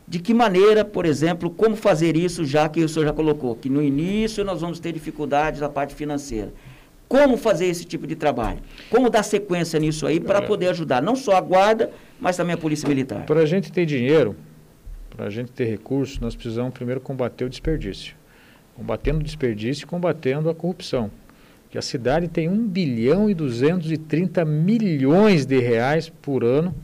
De 0.08 0.20
que 0.20 0.34
maneira, 0.34 0.84
por 0.84 1.06
exemplo, 1.06 1.50
como 1.50 1.76
fazer 1.76 2.18
isso, 2.18 2.44
já 2.44 2.68
que 2.68 2.84
o 2.84 2.90
senhor 2.90 3.06
já 3.06 3.14
colocou, 3.14 3.56
que 3.56 3.70
no 3.70 3.82
início 3.82 4.44
nós 4.44 4.60
vamos 4.60 4.80
ter 4.80 4.92
dificuldades 4.92 5.62
na 5.62 5.70
parte 5.70 5.96
financeira. 5.96 6.52
Como 7.08 7.38
fazer 7.38 7.68
esse 7.68 7.86
tipo 7.86 8.08
de 8.08 8.16
trabalho? 8.16 8.60
Como 8.90 9.10
dar 9.10 9.24
sequência 9.24 9.80
nisso 9.80 10.08
aí 10.08 10.20
para 10.20 10.42
poder 10.42 10.70
ajudar 10.70 11.02
não 11.02 11.16
só 11.16 11.36
a 11.36 11.42
guarda, 11.42 11.92
mas 12.20 12.36
também 12.36 12.56
a 12.56 12.58
polícia 12.58 12.90
militar? 12.90 13.26
Para 13.26 13.42
a 13.42 13.46
gente 13.46 13.72
ter 13.72 13.86
dinheiro, 13.86 14.36
para 15.16 15.28
a 15.28 15.30
gente 15.30 15.52
ter 15.52 15.66
recursos, 15.66 16.20
nós 16.20 16.36
precisamos 16.36 16.74
primeiro 16.74 17.00
combater 17.00 17.46
o 17.46 17.50
desperdício 17.50 18.21
combatendo 18.82 19.20
o 19.20 19.24
desperdício 19.24 19.84
e 19.84 19.88
combatendo 19.88 20.50
a 20.50 20.56
corrupção. 20.56 21.12
Que 21.70 21.78
a 21.78 21.82
cidade 21.82 22.28
tem 22.28 22.50
1 22.50 22.68
bilhão 22.68 23.30
e 23.30 23.34
230 23.34 24.44
milhões 24.44 25.46
de 25.46 25.60
reais 25.60 26.10
por 26.10 26.44
ano 26.44 26.76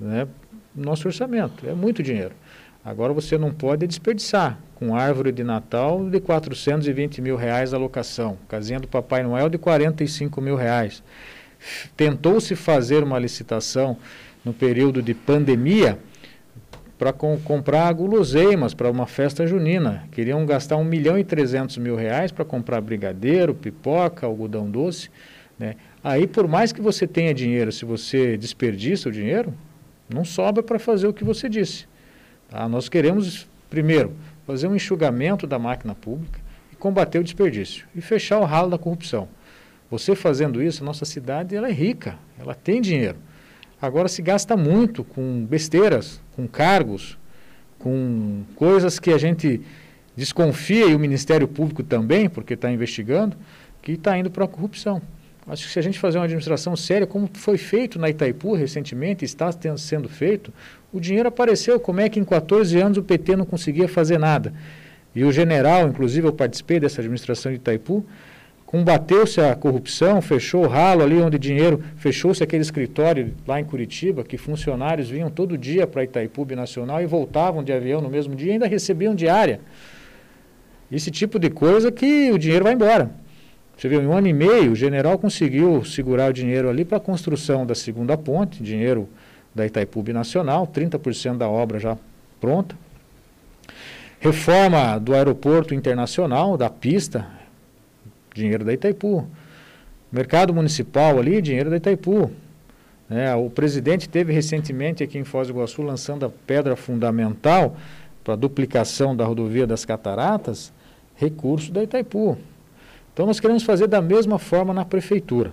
né, 0.00 0.26
no 0.74 0.84
nosso 0.84 1.06
orçamento. 1.06 1.68
É 1.68 1.74
muito 1.74 2.02
dinheiro. 2.02 2.34
Agora 2.82 3.12
você 3.12 3.38
não 3.38 3.52
pode 3.52 3.86
desperdiçar 3.86 4.58
com 4.74 4.96
árvore 4.96 5.30
de 5.30 5.44
Natal 5.44 6.08
de 6.08 6.18
420 6.18 7.20
mil 7.20 7.36
reais 7.36 7.72
a 7.72 7.78
locação, 7.78 8.36
casinha 8.48 8.80
do 8.80 8.88
Papai 8.88 9.22
Noel 9.22 9.48
de 9.48 9.58
45 9.58 10.40
mil 10.40 10.56
reais. 10.56 11.02
Tentou-se 11.96 12.56
fazer 12.56 13.02
uma 13.04 13.18
licitação 13.18 13.96
no 14.44 14.52
período 14.52 15.00
de 15.00 15.14
pandemia 15.14 15.98
para 17.04 17.12
com, 17.12 17.38
comprar 17.38 17.92
guloseimas 17.92 18.72
para 18.72 18.90
uma 18.90 19.06
festa 19.06 19.46
junina. 19.46 20.08
Queriam 20.10 20.46
gastar 20.46 20.78
1 20.78 20.84
milhão 20.84 21.18
e 21.18 21.22
300 21.22 21.76
mil 21.76 21.96
reais 21.96 22.32
para 22.32 22.46
comprar 22.46 22.80
brigadeiro, 22.80 23.54
pipoca, 23.54 24.24
algodão 24.24 24.70
doce. 24.70 25.10
Né? 25.58 25.76
Aí, 26.02 26.26
por 26.26 26.48
mais 26.48 26.72
que 26.72 26.80
você 26.80 27.06
tenha 27.06 27.34
dinheiro, 27.34 27.70
se 27.70 27.84
você 27.84 28.38
desperdiça 28.38 29.10
o 29.10 29.12
dinheiro, 29.12 29.52
não 30.08 30.24
sobra 30.24 30.62
para 30.62 30.78
fazer 30.78 31.06
o 31.06 31.12
que 31.12 31.22
você 31.22 31.46
disse. 31.46 31.86
Tá? 32.48 32.66
Nós 32.66 32.88
queremos, 32.88 33.46
primeiro, 33.68 34.14
fazer 34.46 34.66
um 34.66 34.74
enxugamento 34.74 35.46
da 35.46 35.58
máquina 35.58 35.94
pública 35.94 36.40
e 36.72 36.76
combater 36.76 37.18
o 37.18 37.22
desperdício 37.22 37.86
e 37.94 38.00
fechar 38.00 38.38
o 38.40 38.44
ralo 38.44 38.70
da 38.70 38.78
corrupção. 38.78 39.28
Você 39.90 40.14
fazendo 40.14 40.62
isso, 40.62 40.82
a 40.82 40.86
nossa 40.86 41.04
cidade 41.04 41.54
ela 41.54 41.68
é 41.68 41.72
rica, 41.72 42.18
ela 42.40 42.54
tem 42.54 42.80
dinheiro. 42.80 43.18
Agora 43.84 44.08
se 44.08 44.22
gasta 44.22 44.56
muito 44.56 45.04
com 45.04 45.44
besteiras, 45.44 46.20
com 46.34 46.48
cargos, 46.48 47.18
com 47.78 48.42
coisas 48.56 48.98
que 48.98 49.10
a 49.10 49.18
gente 49.18 49.60
desconfia 50.16 50.86
e 50.86 50.94
o 50.94 50.98
Ministério 50.98 51.46
Público 51.46 51.82
também, 51.82 52.28
porque 52.28 52.54
está 52.54 52.70
investigando, 52.70 53.36
que 53.82 53.92
está 53.92 54.16
indo 54.16 54.30
para 54.30 54.46
a 54.46 54.48
corrupção. 54.48 55.02
Acho 55.46 55.66
que 55.66 55.72
se 55.72 55.78
a 55.78 55.82
gente 55.82 55.98
fazer 55.98 56.16
uma 56.16 56.24
administração 56.24 56.74
séria, 56.74 57.06
como 57.06 57.28
foi 57.34 57.58
feito 57.58 57.98
na 57.98 58.08
Itaipu 58.08 58.54
recentemente, 58.54 59.26
está 59.26 59.50
sendo 59.76 60.08
feito, 60.08 60.50
o 60.90 60.98
dinheiro 60.98 61.28
apareceu. 61.28 61.78
Como 61.78 62.00
é 62.00 62.08
que 62.08 62.18
em 62.18 62.24
14 62.24 62.80
anos 62.80 62.96
o 62.96 63.02
PT 63.02 63.36
não 63.36 63.44
conseguia 63.44 63.86
fazer 63.86 64.18
nada? 64.18 64.54
E 65.14 65.22
o 65.22 65.30
general, 65.30 65.86
inclusive 65.86 66.26
eu 66.26 66.32
participei 66.32 66.80
dessa 66.80 67.02
administração 67.02 67.52
de 67.52 67.56
Itaipu, 67.56 68.04
combateu-se 68.74 69.40
a 69.40 69.54
corrupção, 69.54 70.20
fechou 70.20 70.64
o 70.64 70.66
ralo 70.66 71.04
ali 71.04 71.22
onde 71.22 71.38
dinheiro, 71.38 71.80
fechou-se 71.96 72.42
aquele 72.42 72.62
escritório 72.62 73.32
lá 73.46 73.60
em 73.60 73.64
Curitiba, 73.64 74.24
que 74.24 74.36
funcionários 74.36 75.08
vinham 75.08 75.30
todo 75.30 75.56
dia 75.56 75.86
para 75.86 76.02
Itaipu 76.02 76.44
Nacional 76.56 77.00
e 77.00 77.06
voltavam 77.06 77.62
de 77.62 77.72
avião 77.72 78.00
no 78.00 78.10
mesmo 78.10 78.34
dia 78.34 78.48
e 78.48 78.52
ainda 78.54 78.66
recebiam 78.66 79.14
diária. 79.14 79.60
Esse 80.90 81.08
tipo 81.08 81.38
de 81.38 81.50
coisa 81.50 81.92
que 81.92 82.32
o 82.32 82.36
dinheiro 82.36 82.64
vai 82.64 82.72
embora. 82.72 83.12
Você 83.76 83.88
viu, 83.88 84.02
em 84.02 84.08
um 84.08 84.12
ano 84.12 84.26
e 84.26 84.32
meio, 84.32 84.72
o 84.72 84.74
general 84.74 85.18
conseguiu 85.18 85.84
segurar 85.84 86.30
o 86.30 86.32
dinheiro 86.32 86.68
ali 86.68 86.84
para 86.84 86.96
a 86.96 87.00
construção 87.00 87.64
da 87.64 87.76
segunda 87.76 88.18
ponte, 88.18 88.60
dinheiro 88.60 89.08
da 89.54 89.64
Itaipu 89.64 90.02
Nacional, 90.12 90.66
30% 90.66 91.36
da 91.36 91.48
obra 91.48 91.78
já 91.78 91.96
pronta. 92.40 92.76
Reforma 94.18 94.98
do 94.98 95.14
aeroporto 95.14 95.72
internacional, 95.72 96.56
da 96.56 96.68
pista, 96.68 97.43
dinheiro 98.34 98.64
da 98.64 98.72
Itaipu. 98.72 99.26
Mercado 100.12 100.52
municipal 100.52 101.18
ali, 101.18 101.40
dinheiro 101.40 101.70
da 101.70 101.76
Itaipu. 101.76 102.30
É, 103.08 103.34
o 103.34 103.48
presidente 103.48 104.08
teve 104.08 104.32
recentemente 104.32 105.02
aqui 105.02 105.18
em 105.18 105.24
Foz 105.24 105.48
do 105.48 105.54
Iguaçu 105.54 105.82
lançando 105.82 106.26
a 106.26 106.30
pedra 106.30 106.74
fundamental 106.74 107.76
para 108.22 108.34
a 108.34 108.36
duplicação 108.36 109.14
da 109.14 109.24
rodovia 109.24 109.66
das 109.66 109.84
Cataratas, 109.84 110.72
recurso 111.14 111.70
da 111.70 111.82
Itaipu. 111.82 112.36
Então 113.12 113.26
nós 113.26 113.38
queremos 113.38 113.62
fazer 113.62 113.86
da 113.86 114.02
mesma 114.02 114.38
forma 114.38 114.74
na 114.74 114.84
prefeitura. 114.84 115.52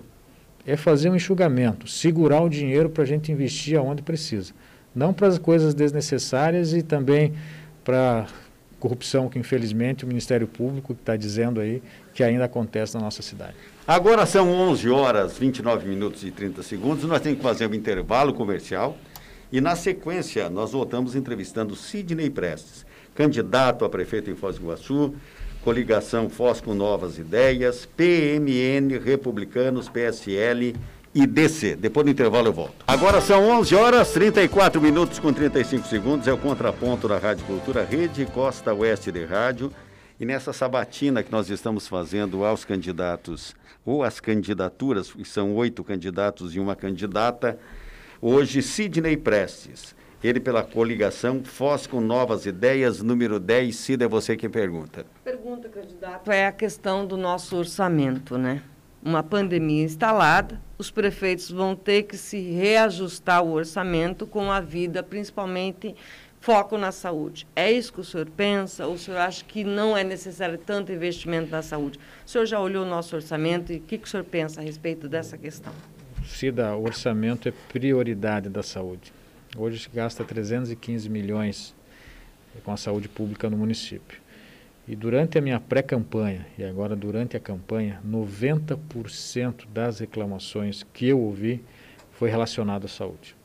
É 0.66 0.76
fazer 0.76 1.10
um 1.10 1.16
enxugamento, 1.16 1.88
segurar 1.88 2.42
o 2.42 2.50
dinheiro 2.50 2.90
para 2.90 3.04
a 3.04 3.06
gente 3.06 3.32
investir 3.32 3.78
aonde 3.78 4.02
precisa. 4.02 4.54
Não 4.96 5.14
para 5.14 5.28
as 5.28 5.38
coisas 5.38 5.74
desnecessárias 5.74 6.74
e 6.74 6.82
também 6.82 7.34
para 7.84 8.28
corrupção 8.80 9.30
que 9.30 9.38
infelizmente 9.38 10.04
o 10.04 10.08
Ministério 10.08 10.48
Público 10.48 10.94
está 10.94 11.16
dizendo 11.16 11.60
aí 11.60 11.82
que 12.14 12.24
ainda 12.24 12.46
acontece 12.46 12.96
na 12.96 13.02
nossa 13.02 13.22
cidade. 13.22 13.56
Agora 13.88 14.26
são 14.26 14.50
11 14.52 14.90
horas 14.90 15.38
29 15.38 15.88
minutos 15.88 16.24
e 16.24 16.32
30 16.32 16.64
segundos, 16.64 17.04
nós 17.06 17.22
temos 17.22 17.38
que 17.40 17.44
fazer 17.44 17.68
um 17.68 17.74
intervalo 17.74 18.34
comercial 18.34 18.98
e 19.52 19.60
na 19.60 19.76
sequência 19.76 20.50
nós 20.50 20.72
voltamos 20.72 21.16
entrevistando 21.16 21.76
Sidney 21.76 22.30
Prestes, 22.30 22.86
candidato 23.16 23.84
a 23.84 23.90
prefeito 23.90 24.30
em 24.30 24.36
Foz 24.36 24.58
do 24.58 24.64
Iguaçu, 24.64 25.14
coligação 25.64 26.30
Foz 26.30 26.62
com 26.62 26.74
Novas 26.74 27.18
Ideias, 27.18 27.86
PMN, 27.86 28.98
Republicanos, 29.04 29.90
PSL 29.90 30.76
e 31.14 31.28
DC. 31.28 31.76
Depois 31.76 32.06
do 32.06 32.12
intervalo 32.12 32.48
eu 32.48 32.54
volto. 32.54 32.86
Agora 32.88 33.20
são 33.20 33.44
11 33.60 33.76
horas 33.76 34.12
34 34.12 34.82
minutos 34.82 35.20
com 35.20 35.34
35 35.34 35.88
segundos. 35.88 36.28
É 36.28 36.34
o 36.34 36.38
contraponto 36.38 37.08
da 37.08 37.18
Rádio 37.18 37.46
Cultura, 37.46 37.84
Rede 37.84 38.26
Costa 38.26 38.74
Oeste 38.74 39.12
de 39.12 39.26
Rádio. 39.26 39.72
E 40.22 40.26
nessa 40.26 40.54
sabatina 40.54 41.24
que 41.24 41.32
nós 41.32 41.50
estamos 41.50 41.88
fazendo 41.88 42.46
aos 42.46 42.64
candidatos, 42.64 43.56
ou 43.84 44.04
às 44.04 44.20
candidaturas, 44.20 45.12
que 45.12 45.26
são 45.26 45.56
oito 45.56 45.84
candidatos 45.84 46.56
e 46.56 46.60
uma 46.60 46.76
candidata, 46.76 47.58
hoje 48.22 48.62
Sidney 48.62 49.18
Prestes. 49.18 49.96
Ele 50.24 50.40
pela 50.40 50.62
coligação 50.62 51.44
Foz 51.44 51.88
com 51.88 52.00
Novas 52.00 52.46
Ideias, 52.46 53.02
número 53.02 53.40
10. 53.40 53.76
Cida, 53.76 54.06
é 54.06 54.08
você 54.08 54.38
que 54.38 54.48
pergunta. 54.48 55.08
Pergunta, 55.24 55.68
candidato, 55.68 56.32
é 56.32 56.46
a 56.46 56.52
questão 56.52 57.04
do 57.04 57.18
nosso 57.18 57.58
orçamento, 57.58 58.38
né? 58.38 58.62
Uma 59.04 59.24
pandemia 59.24 59.84
instalada, 59.84 60.62
os 60.78 60.92
prefeitos 60.92 61.50
vão 61.50 61.76
ter 61.76 62.04
que 62.04 62.16
se 62.16 62.40
reajustar 62.40 63.44
o 63.44 63.54
orçamento 63.54 64.28
com 64.28 64.52
a 64.52 64.60
vida, 64.60 65.02
principalmente 65.02 65.96
foco 66.42 66.76
na 66.78 66.92
saúde. 66.92 67.48
É 67.56 67.72
isso 67.72 67.94
que 67.94 68.02
o 68.02 68.04
senhor 68.04 68.28
pensa? 68.30 68.88
Ou 68.88 68.96
o 68.96 68.98
senhor 68.98 69.18
acha 69.20 69.46
que 69.46 69.64
não 69.64 69.96
é 69.96 70.04
necessário 70.04 70.58
tanto 70.58 70.92
investimento 70.92 71.52
na 71.52 71.62
saúde? 71.62 72.00
O 72.26 72.30
senhor 72.30 72.46
já 72.46 72.60
olhou 72.60 72.84
o 72.84 72.90
nosso 72.90 73.16
orçamento 73.16 73.72
e 73.72 73.78
o 73.78 73.80
que, 73.80 73.98
que 73.98 74.08
o 74.08 74.10
senhor 74.10 74.24
pensa 74.24 74.60
a 74.60 74.64
respeito 74.64 75.08
dessa 75.08 75.38
questão? 75.38 75.72
Cida, 76.26 76.76
o 76.76 76.84
orçamento 76.84 77.48
é 77.48 77.54
prioridade 77.72 78.50
da 78.50 78.64
saúde. 78.64 79.14
Hoje 79.56 79.80
se 79.80 79.90
gasta 79.90 80.24
315 80.24 81.08
milhões 81.10 81.76
com 82.64 82.72
a 82.72 82.78
saúde 82.78 83.08
pública 83.08 83.50
no 83.50 83.58
município. 83.58 84.20
E 84.88 84.96
durante 84.96 85.38
a 85.38 85.42
minha 85.42 85.60
pré-campanha 85.60 86.46
e 86.58 86.64
agora 86.64 86.96
durante 86.96 87.38
a 87.38 87.40
campanha, 87.40 88.02
90% 88.06 89.66
das 89.72 90.00
reclamações 90.00 90.84
que 90.92 91.08
eu 91.08 91.20
ouvi 91.20 91.64
foi 92.12 92.30
relacionado 92.30 92.86
à 92.86 92.88
saúde. 92.88 93.36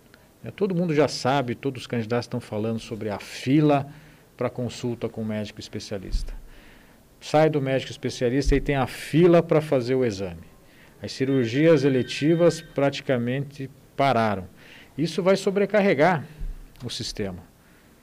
É, 0.46 0.50
todo 0.52 0.76
mundo 0.76 0.94
já 0.94 1.08
sabe, 1.08 1.56
todos 1.56 1.82
os 1.82 1.86
candidatos 1.88 2.26
estão 2.26 2.40
falando 2.40 2.78
sobre 2.78 3.10
a 3.10 3.18
fila 3.18 3.88
para 4.36 4.48
consulta 4.48 5.08
com 5.08 5.22
o 5.22 5.24
médico 5.24 5.58
especialista. 5.58 6.32
Sai 7.20 7.50
do 7.50 7.60
médico 7.60 7.90
especialista 7.90 8.54
e 8.54 8.60
tem 8.60 8.76
a 8.76 8.86
fila 8.86 9.42
para 9.42 9.60
fazer 9.60 9.96
o 9.96 10.04
exame. 10.04 10.44
As 11.02 11.10
cirurgias 11.10 11.82
eletivas 11.82 12.60
praticamente 12.60 13.68
pararam. 13.96 14.46
Isso 14.96 15.20
vai 15.20 15.36
sobrecarregar 15.36 16.24
o 16.84 16.90
sistema. 16.90 17.42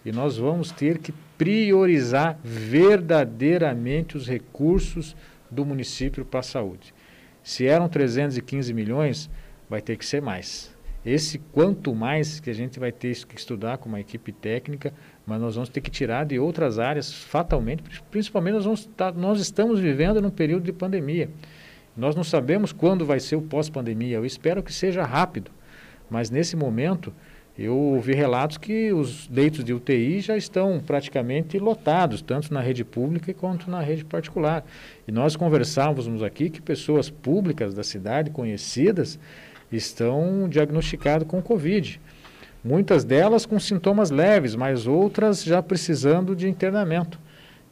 E 0.03 0.11
nós 0.11 0.35
vamos 0.35 0.69
ter 0.69 0.97
que 0.97 1.13
priorizar 1.37 2.37
verdadeiramente 2.43 4.17
os 4.17 4.27
recursos 4.27 5.15
do 5.49 5.63
município 5.63 6.25
para 6.25 6.41
a 6.41 6.43
saúde. 6.43 6.93
Se 7.41 7.65
eram 7.65 7.87
315 7.87 8.73
milhões, 8.73 9.29
vai 9.69 9.81
ter 9.81 9.95
que 9.95 10.05
ser 10.05 10.21
mais. 10.21 10.72
Esse 11.05 11.37
quanto 11.37 11.93
mais 11.93 12.39
que 12.39 12.49
a 12.49 12.53
gente 12.53 12.79
vai 12.79 12.91
ter 12.91 13.25
que 13.25 13.37
estudar 13.37 13.77
com 13.77 13.89
uma 13.89 13.99
equipe 13.99 14.31
técnica, 14.31 14.93
mas 15.25 15.41
nós 15.41 15.55
vamos 15.55 15.69
ter 15.69 15.81
que 15.81 15.91
tirar 15.91 16.25
de 16.25 16.39
outras 16.39 16.79
áreas 16.79 17.11
fatalmente, 17.11 17.83
principalmente 18.09 18.53
nós, 18.53 18.63
vamos 18.63 18.79
estar, 18.81 19.13
nós 19.13 19.41
estamos 19.41 19.79
vivendo 19.79 20.21
num 20.21 20.29
período 20.29 20.63
de 20.63 20.71
pandemia. 20.71 21.29
Nós 21.95 22.15
não 22.15 22.23
sabemos 22.23 22.71
quando 22.71 23.05
vai 23.05 23.19
ser 23.19 23.35
o 23.35 23.41
pós-pandemia. 23.41 24.15
Eu 24.15 24.25
espero 24.25 24.63
que 24.63 24.73
seja 24.73 25.03
rápido, 25.03 25.51
mas 26.09 26.29
nesse 26.29 26.55
momento 26.55 27.13
eu 27.57 27.77
ouvi 27.77 28.13
relatos 28.13 28.57
que 28.57 28.91
os 28.91 29.29
leitos 29.29 29.63
de 29.63 29.73
UTI 29.73 30.21
já 30.21 30.35
estão 30.35 30.79
praticamente 30.79 31.59
lotados, 31.59 32.19
tanto 32.19 32.51
na 32.51 32.61
rede 32.61 32.83
pública 32.83 33.31
quanto 33.31 33.69
na 33.69 33.79
rede 33.79 34.03
particular. 34.03 34.65
E 35.07 35.11
nós 35.11 35.35
conversávamos 35.35 36.23
aqui 36.23 36.49
que 36.49 36.59
pessoas 36.59 37.11
públicas 37.11 37.75
da 37.75 37.83
cidade, 37.83 38.31
conhecidas, 38.31 39.19
estão 39.75 40.47
diagnosticadas 40.49 41.27
com 41.27 41.41
Covid. 41.41 41.99
Muitas 42.63 43.03
delas 43.03 43.45
com 43.45 43.59
sintomas 43.59 44.09
leves, 44.09 44.55
mas 44.55 44.87
outras 44.87 45.43
já 45.43 45.61
precisando 45.61 46.35
de 46.35 46.47
internamento. 46.47 47.19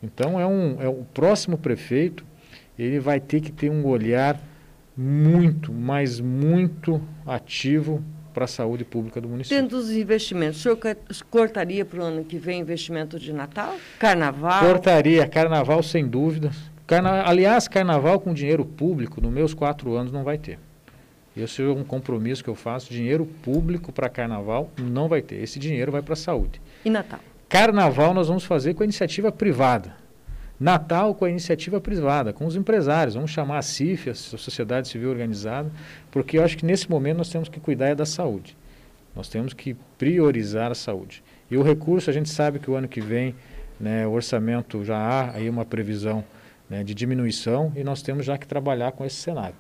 Então, 0.04 0.40
é, 0.40 0.46
um, 0.46 0.82
é 0.82 0.88
o 0.88 1.06
próximo 1.14 1.58
prefeito, 1.58 2.26
ele 2.78 3.00
vai 3.00 3.20
ter 3.20 3.40
que 3.40 3.52
ter 3.52 3.70
um 3.70 3.86
olhar 3.86 4.40
muito, 4.98 5.72
mas 5.72 6.20
muito 6.20 7.02
ativo 7.26 8.04
para 8.34 8.46
a 8.46 8.48
saúde 8.48 8.84
pública 8.84 9.22
do 9.22 9.28
município. 9.28 9.58
Tendo 9.58 9.78
os 9.78 9.92
investimentos, 9.92 10.60
o 10.60 10.64
senhor 10.64 10.80
cortaria 11.30 11.86
para 11.86 12.00
o 12.00 12.04
ano 12.04 12.24
que 12.24 12.38
vem 12.38 12.60
investimento 12.60 13.20
de 13.20 13.32
Natal? 13.32 13.76
Carnaval? 14.00 14.66
Cortaria, 14.66 15.28
carnaval 15.28 15.84
sem 15.84 16.08
dúvida. 16.08 16.52
Carna... 16.88 17.24
Aliás, 17.24 17.68
carnaval 17.68 18.20
com 18.20 18.34
dinheiro 18.34 18.66
público, 18.66 19.22
nos 19.22 19.32
meus 19.32 19.54
quatro 19.54 19.96
anos, 19.96 20.12
não 20.12 20.24
vai 20.24 20.38
ter. 20.38 20.60
Esse 21.36 21.62
é 21.62 21.66
um 21.66 21.84
compromisso 21.84 22.44
que 22.44 22.50
eu 22.50 22.56
faço. 22.56 22.92
Dinheiro 22.92 23.26
público 23.26 23.92
para 23.92 24.10
carnaval 24.10 24.70
não 24.78 25.08
vai 25.08 25.22
ter. 25.22 25.36
Esse 25.36 25.60
dinheiro 25.60 25.92
vai 25.92 26.02
para 26.02 26.14
a 26.14 26.18
saúde. 26.18 26.62
E 26.84 26.90
Natal? 26.90 27.20
Carnaval 27.48 28.14
nós 28.14 28.28
vamos 28.28 28.44
fazer 28.44 28.74
com 28.74 28.84
a 28.84 28.86
iniciativa 28.86 29.32
privada. 29.32 29.96
Natal 30.60 31.16
com 31.16 31.26
a 31.26 31.30
iniciativa 31.30 31.82
privada, 31.82 32.32
com 32.32 32.46
os 32.46 32.56
empresários. 32.56 33.16
Vamos 33.16 33.32
chamar 33.32 33.58
a 33.58 33.62
CIF, 33.62 34.10
a 34.10 34.14
Sociedade 34.14 34.88
Civil 34.88 35.10
Organizada, 35.10 35.72
porque 36.12 36.38
eu 36.38 36.44
acho 36.44 36.58
que 36.58 36.66
nesse 36.66 36.90
momento 36.90 37.18
nós 37.18 37.30
temos 37.30 37.50
que 37.50 37.60
cuidar 37.60 37.88
é 37.88 37.96
da 37.96 38.06
saúde. 38.06 38.56
Nós 39.16 39.28
temos 39.28 39.54
que 39.54 39.76
priorizar 39.98 40.72
a 40.72 40.76
saúde. 40.76 41.24
E 41.50 41.58
o 41.58 41.64
recurso, 41.64 42.10
a 42.10 42.14
gente 42.14 42.30
sabe 42.30 42.60
que 42.60 42.70
o 42.70 42.76
ano 42.76 42.88
que 42.88 43.02
vem, 43.02 43.36
né, 43.80 44.06
o 44.06 44.12
orçamento 44.12 44.86
já 44.86 44.98
há 44.98 45.36
aí 45.36 45.50
uma 45.50 45.66
previsão 45.66 46.24
né, 46.70 46.84
de 46.84 46.94
diminuição 46.94 47.74
e 47.76 47.84
nós 47.84 48.02
temos 48.02 48.26
já 48.26 48.38
que 48.38 48.48
trabalhar 48.48 48.92
com 48.92 49.04
esse 49.04 49.16
cenário. 49.16 49.56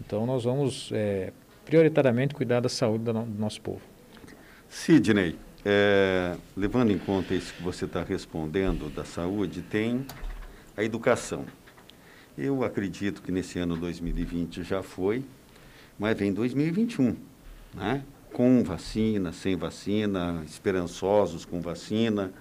Então 0.00 0.26
nós 0.26 0.44
vamos 0.44 0.90
é, 0.92 1.32
prioritariamente 1.64 2.34
cuidar 2.34 2.60
da 2.60 2.68
saúde 2.68 3.04
do, 3.04 3.12
nosso 3.12 3.60
povo. 3.60 3.80
Sidney, 4.68 5.36
é, 5.64 6.36
levando 6.56 6.90
em 6.90 6.98
conta 6.98 7.34
isso 7.34 7.54
que 7.54 7.62
você 7.62 7.84
está 7.84 8.02
respondendo 8.02 8.90
da 8.94 9.04
saúde, 9.04 9.62
tem 9.62 10.06
a 10.76 10.82
educação. 10.82 11.44
Eu 12.36 12.64
acredito 12.64 13.22
que 13.22 13.30
nesse 13.30 13.58
ano 13.58 13.76
2020 13.76 14.62
já 14.64 14.82
foi, 14.82 15.24
mas 15.98 16.18
vem 16.18 16.32
2021, 16.32 17.16
né? 17.74 18.02
com 18.34 18.64
vacina, 18.64 19.30
sem 19.32 19.54
vacina, 19.54 20.42
esperançosos 20.44 21.44
com 21.44 21.60
vacina, 21.60 22.32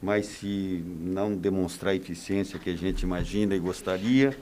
mas 0.00 0.26
se 0.26 0.84
não 1.00 1.34
demonstrar 1.34 1.92
a 1.92 1.96
eficiência 1.96 2.58
que 2.58 2.68
a 2.68 2.76
gente 2.76 3.00
imagina 3.00 3.54
e 3.56 3.58
gostaria, 3.58 4.38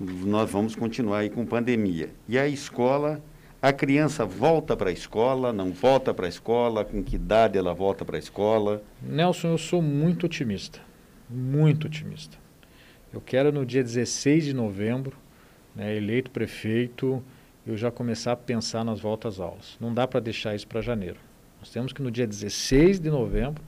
nós 0.00 0.50
vamos 0.50 0.74
continuar 0.74 1.18
aí 1.18 1.30
com 1.30 1.46
pandemia. 1.46 2.10
E 2.28 2.38
a 2.38 2.48
escola, 2.48 3.22
a 3.62 3.72
criança 3.72 4.24
volta 4.24 4.76
para 4.76 4.90
a 4.90 4.92
escola, 4.92 5.52
não 5.52 5.72
volta 5.72 6.12
para 6.12 6.26
a 6.26 6.28
escola, 6.28 6.84
com 6.84 7.02
que 7.02 7.16
idade 7.16 7.56
ela 7.56 7.72
volta 7.72 8.04
para 8.04 8.16
a 8.16 8.18
escola? 8.18 8.82
Nelson, 9.02 9.48
eu 9.48 9.58
sou 9.58 9.80
muito 9.80 10.26
otimista, 10.26 10.80
muito 11.28 11.86
otimista. 11.86 12.36
Eu 13.12 13.20
quero 13.20 13.52
no 13.52 13.64
dia 13.64 13.82
16 13.82 14.46
de 14.46 14.54
novembro, 14.54 15.16
né, 15.74 15.96
eleito 15.96 16.30
prefeito, 16.30 17.22
eu 17.66 17.76
já 17.76 17.90
começar 17.90 18.32
a 18.32 18.36
pensar 18.36 18.84
nas 18.84 19.00
voltas 19.00 19.40
aulas. 19.40 19.76
Não 19.80 19.94
dá 19.94 20.06
para 20.06 20.20
deixar 20.20 20.54
isso 20.54 20.66
para 20.66 20.80
janeiro. 20.80 21.16
Nós 21.60 21.70
temos 21.70 21.92
que 21.92 22.02
no 22.02 22.10
dia 22.10 22.26
16 22.26 23.00
de 23.00 23.08
novembro 23.08 23.62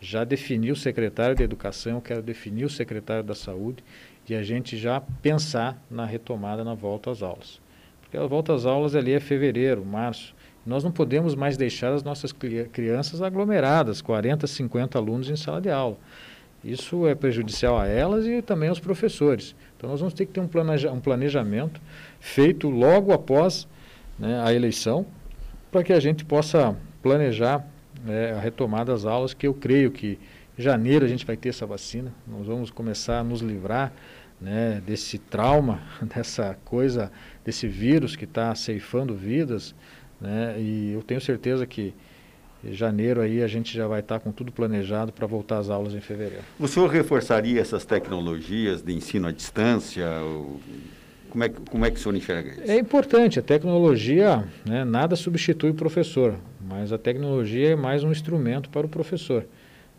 já 0.00 0.24
definir 0.24 0.70
o 0.70 0.76
secretário 0.76 1.34
de 1.34 1.42
Educação, 1.42 1.94
eu 1.94 2.00
quero 2.00 2.22
definir 2.22 2.64
o 2.64 2.70
secretário 2.70 3.24
da 3.24 3.34
Saúde 3.34 3.82
e 4.28 4.34
a 4.34 4.42
gente 4.42 4.76
já 4.76 5.00
pensar 5.22 5.82
na 5.90 6.04
retomada 6.04 6.62
na 6.62 6.74
volta 6.74 7.10
às 7.10 7.22
aulas. 7.22 7.60
Porque 8.00 8.16
a 8.16 8.26
volta 8.26 8.54
às 8.54 8.66
aulas 8.66 8.94
ali 8.94 9.12
é 9.12 9.20
fevereiro, 9.20 9.84
março. 9.84 10.34
Nós 10.64 10.84
não 10.84 10.90
podemos 10.90 11.34
mais 11.34 11.56
deixar 11.56 11.92
as 11.92 12.02
nossas 12.02 12.32
crianças 12.32 13.22
aglomeradas, 13.22 14.02
40, 14.02 14.46
50 14.46 14.98
alunos 14.98 15.30
em 15.30 15.36
sala 15.36 15.60
de 15.60 15.70
aula. 15.70 15.96
Isso 16.62 17.06
é 17.06 17.14
prejudicial 17.14 17.78
a 17.78 17.86
elas 17.86 18.26
e 18.26 18.42
também 18.42 18.68
aos 18.68 18.80
professores. 18.80 19.54
Então 19.76 19.88
nós 19.88 20.00
vamos 20.00 20.12
ter 20.12 20.26
que 20.26 20.32
ter 20.32 20.40
um, 20.40 20.48
planeja 20.48 20.90
um 20.90 21.00
planejamento 21.00 21.80
feito 22.18 22.68
logo 22.68 23.12
após 23.12 23.68
né, 24.18 24.40
a 24.42 24.52
eleição, 24.52 25.06
para 25.70 25.84
que 25.84 25.92
a 25.92 26.00
gente 26.00 26.24
possa 26.24 26.76
planejar 27.02 27.64
né, 28.04 28.32
a 28.32 28.40
retomada 28.40 28.92
das 28.92 29.04
aulas, 29.04 29.32
que 29.32 29.46
eu 29.46 29.54
creio 29.54 29.90
que 29.90 30.18
em 30.58 30.62
janeiro 30.62 31.04
a 31.04 31.08
gente 31.08 31.24
vai 31.24 31.36
ter 31.36 31.50
essa 31.50 31.64
vacina, 31.64 32.12
nós 32.26 32.46
vamos 32.46 32.70
começar 32.70 33.20
a 33.20 33.24
nos 33.24 33.40
livrar 33.40 33.92
né, 34.40 34.82
desse 34.86 35.18
trauma, 35.18 35.80
dessa 36.02 36.56
coisa, 36.64 37.10
desse 37.44 37.66
vírus 37.66 38.16
que 38.16 38.24
está 38.24 38.54
ceifando 38.54 39.14
vidas, 39.14 39.74
né, 40.20 40.56
e 40.58 40.92
eu 40.92 41.02
tenho 41.02 41.20
certeza 41.20 41.66
que 41.66 41.94
em 42.64 42.72
janeiro 42.72 43.20
aí 43.20 43.42
a 43.42 43.46
gente 43.46 43.74
já 43.76 43.86
vai 43.86 44.00
estar 44.00 44.18
tá 44.18 44.20
com 44.24 44.32
tudo 44.32 44.50
planejado 44.50 45.12
para 45.12 45.26
voltar 45.26 45.58
às 45.58 45.70
aulas 45.70 45.94
em 45.94 46.00
fevereiro. 46.00 46.42
O 46.58 46.66
senhor 46.66 46.88
reforçaria 46.88 47.60
essas 47.60 47.84
tecnologias 47.84 48.82
de 48.82 48.92
ensino 48.92 49.28
à 49.28 49.32
distância? 49.32 50.06
Como 51.30 51.44
é, 51.44 51.48
como 51.48 51.84
é 51.84 51.90
que 51.90 51.98
o 51.98 52.00
senhor 52.00 52.16
enxerga 52.16 52.52
isso? 52.52 52.70
É 52.70 52.76
importante, 52.78 53.38
a 53.38 53.42
tecnologia, 53.42 54.44
né, 54.64 54.84
nada 54.84 55.14
substitui 55.14 55.70
o 55.70 55.74
professor, 55.74 56.34
mas 56.60 56.92
a 56.92 56.98
tecnologia 56.98 57.70
é 57.70 57.76
mais 57.76 58.02
um 58.02 58.10
instrumento 58.10 58.70
para 58.70 58.86
o 58.86 58.88
professor. 58.88 59.46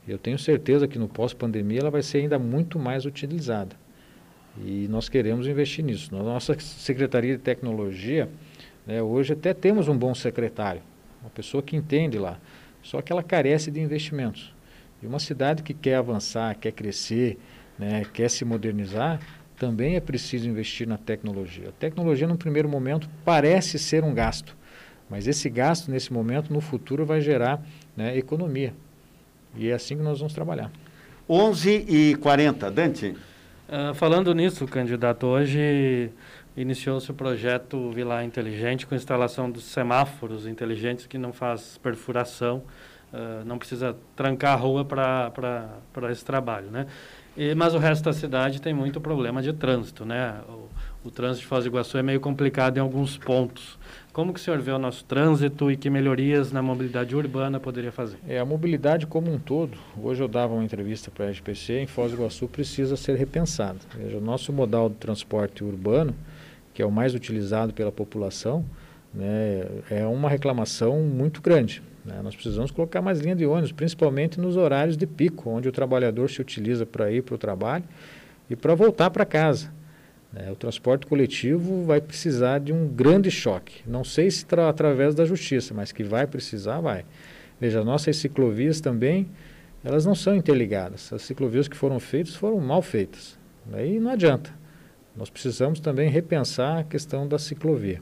Eu 0.07 0.17
tenho 0.17 0.39
certeza 0.39 0.87
que 0.87 0.97
no 0.97 1.07
pós-pandemia 1.07 1.81
ela 1.81 1.91
vai 1.91 2.01
ser 2.01 2.17
ainda 2.19 2.39
muito 2.39 2.79
mais 2.79 3.05
utilizada. 3.05 3.75
E 4.57 4.87
nós 4.89 5.07
queremos 5.07 5.47
investir 5.47 5.83
nisso. 5.83 6.13
Na 6.13 6.23
nossa 6.23 6.57
Secretaria 6.59 7.37
de 7.37 7.43
Tecnologia, 7.43 8.29
né, 8.85 9.01
hoje 9.01 9.33
até 9.33 9.53
temos 9.53 9.87
um 9.87 9.97
bom 9.97 10.13
secretário, 10.13 10.81
uma 11.21 11.29
pessoa 11.29 11.61
que 11.63 11.75
entende 11.75 12.17
lá, 12.17 12.39
só 12.81 13.01
que 13.01 13.11
ela 13.11 13.23
carece 13.23 13.69
de 13.71 13.79
investimentos. 13.79 14.53
E 15.01 15.07
uma 15.07 15.19
cidade 15.19 15.63
que 15.63 15.73
quer 15.73 15.95
avançar, 15.95 16.55
quer 16.55 16.71
crescer, 16.71 17.37
né, 17.77 18.05
quer 18.13 18.29
se 18.29 18.43
modernizar, 18.43 19.19
também 19.57 19.95
é 19.95 19.99
preciso 19.99 20.49
investir 20.49 20.87
na 20.87 20.97
tecnologia. 20.97 21.69
A 21.69 21.71
tecnologia, 21.73 22.27
no 22.27 22.37
primeiro 22.37 22.67
momento, 22.67 23.09
parece 23.23 23.77
ser 23.77 24.03
um 24.03 24.13
gasto, 24.13 24.55
mas 25.09 25.27
esse 25.27 25.49
gasto, 25.49 25.89
nesse 25.91 26.11
momento, 26.11 26.51
no 26.51 26.61
futuro, 26.61 27.05
vai 27.05 27.21
gerar 27.21 27.61
né, 27.95 28.17
economia. 28.17 28.73
E 29.55 29.69
é 29.69 29.73
assim 29.73 29.97
que 29.97 30.03
nós 30.03 30.19
vamos 30.19 30.33
trabalhar. 30.33 30.71
11 31.27 31.85
e 31.87 32.15
40 32.15 32.71
Dante? 32.71 33.15
Uh, 33.69 33.93
falando 33.93 34.33
nisso, 34.33 34.65
candidato, 34.65 35.27
hoje 35.27 36.09
iniciou-se 36.57 37.11
o 37.11 37.13
projeto 37.13 37.91
Vila 37.91 38.23
Inteligente 38.23 38.87
com 38.87 38.95
instalação 38.95 39.49
dos 39.51 39.63
semáforos 39.65 40.47
inteligentes 40.47 41.05
que 41.05 41.19
não 41.19 41.31
faz 41.31 41.77
perfuração, 41.77 42.63
uh, 43.13 43.45
não 43.45 43.59
precisa 43.59 43.95
trancar 44.15 44.53
a 44.53 44.55
rua 44.55 44.83
para 44.83 46.11
esse 46.11 46.25
trabalho, 46.25 46.71
né? 46.71 46.87
E, 47.39 47.55
mas 47.55 47.73
o 47.73 47.77
resto 47.77 48.03
da 48.03 48.11
cidade 48.11 48.61
tem 48.61 48.73
muito 48.73 48.99
problema 48.99 49.41
de 49.41 49.53
trânsito, 49.53 50.03
né? 50.03 50.41
O, 50.49 51.07
o 51.07 51.09
trânsito 51.09 51.43
de 51.43 51.47
Foz 51.47 51.63
do 51.63 51.69
Iguaçu 51.69 51.97
é 51.97 52.03
meio 52.03 52.19
complicado 52.19 52.75
em 52.75 52.81
alguns 52.81 53.17
pontos. 53.17 53.79
Como 54.11 54.33
que 54.33 54.41
o 54.41 54.43
senhor 54.43 54.59
vê 54.59 54.71
o 54.71 54.77
nosso 54.77 55.05
trânsito 55.05 55.71
e 55.71 55.77
que 55.77 55.89
melhorias 55.89 56.51
na 56.51 56.61
mobilidade 56.61 57.15
urbana 57.15 57.57
poderia 57.57 57.93
fazer? 57.93 58.17
É, 58.27 58.39
a 58.39 58.43
mobilidade 58.43 59.07
como 59.07 59.31
um 59.31 59.39
todo, 59.39 59.77
hoje 60.03 60.21
eu 60.21 60.27
dava 60.27 60.53
uma 60.53 60.65
entrevista 60.65 61.09
para 61.09 61.27
a 61.27 61.31
SPC, 61.31 61.79
em 61.79 61.87
Foz 61.87 62.11
do 62.11 62.17
Iguaçu 62.17 62.45
precisa 62.45 62.97
ser 62.97 63.15
repensada. 63.15 63.79
Veja, 63.97 64.17
o 64.17 64.21
nosso 64.21 64.51
modal 64.51 64.89
de 64.89 64.95
transporte 64.95 65.63
urbano, 65.63 66.13
que 66.73 66.81
é 66.81 66.85
o 66.85 66.91
mais 66.91 67.15
utilizado 67.15 67.71
pela 67.73 67.91
população, 67.93 68.65
né, 69.13 69.65
é 69.89 70.05
uma 70.05 70.27
reclamação 70.27 70.99
muito 71.03 71.41
grande. 71.41 71.81
Né? 72.09 72.19
Nós 72.23 72.35
precisamos 72.35 72.71
colocar 72.71 73.01
mais 73.01 73.19
linha 73.19 73.35
de 73.35 73.45
ônibus, 73.45 73.71
principalmente 73.71 74.39
nos 74.39 74.57
horários 74.57 74.97
de 74.97 75.05
pico, 75.05 75.49
onde 75.49 75.69
o 75.69 75.71
trabalhador 75.71 76.29
se 76.29 76.41
utiliza 76.41 76.85
para 76.85 77.11
ir 77.11 77.21
para 77.21 77.35
o 77.35 77.37
trabalho 77.37 77.83
e 78.49 78.55
para 78.55 78.73
voltar 78.73 79.11
para 79.11 79.23
casa. 79.25 79.71
É, 80.35 80.51
o 80.51 80.55
transporte 80.55 81.07
coletivo 81.07 81.85
vai 81.85 82.01
precisar 82.01 82.59
de 82.59 82.73
um 82.73 82.87
grande 82.87 83.31
choque. 83.31 83.81
Não 83.87 84.03
sei 84.03 84.29
se 84.29 84.45
através 84.67 85.15
da 85.15 85.25
justiça, 85.25 85.73
mas 85.73 85.91
que 85.91 86.03
vai 86.03 86.27
precisar, 86.27 86.79
vai. 86.81 87.05
Veja, 87.59 87.83
nossas 87.83 88.17
ciclovias 88.17 88.79
também, 88.79 89.27
elas 89.83 90.05
não 90.05 90.15
são 90.15 90.35
interligadas. 90.35 91.11
As 91.13 91.23
ciclovias 91.23 91.67
que 91.67 91.75
foram 91.75 91.99
feitas 91.99 92.35
foram 92.35 92.59
mal 92.59 92.81
feitas. 92.81 93.37
Aí 93.73 93.99
não 93.99 94.11
adianta. 94.11 94.51
Nós 95.15 95.29
precisamos 95.29 95.79
também 95.79 96.09
repensar 96.09 96.79
a 96.79 96.83
questão 96.83 97.27
da 97.27 97.39
ciclovia. 97.39 98.01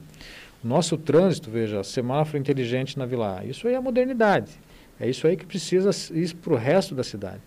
Nosso 0.62 0.96
trânsito, 0.96 1.50
veja, 1.50 1.84
semáforo 1.84 2.38
inteligente 2.38 2.98
na 2.98 3.06
Vila 3.06 3.44
isso 3.44 3.68
aí 3.68 3.74
é 3.74 3.76
a 3.76 3.82
modernidade. 3.82 4.52
É 4.98 5.08
isso 5.08 5.26
aí 5.26 5.36
que 5.36 5.46
precisa 5.46 5.90
ir 6.12 6.34
para 6.34 6.52
o 6.52 6.56
resto 6.56 6.94
da 6.94 7.04
cidade. 7.04 7.40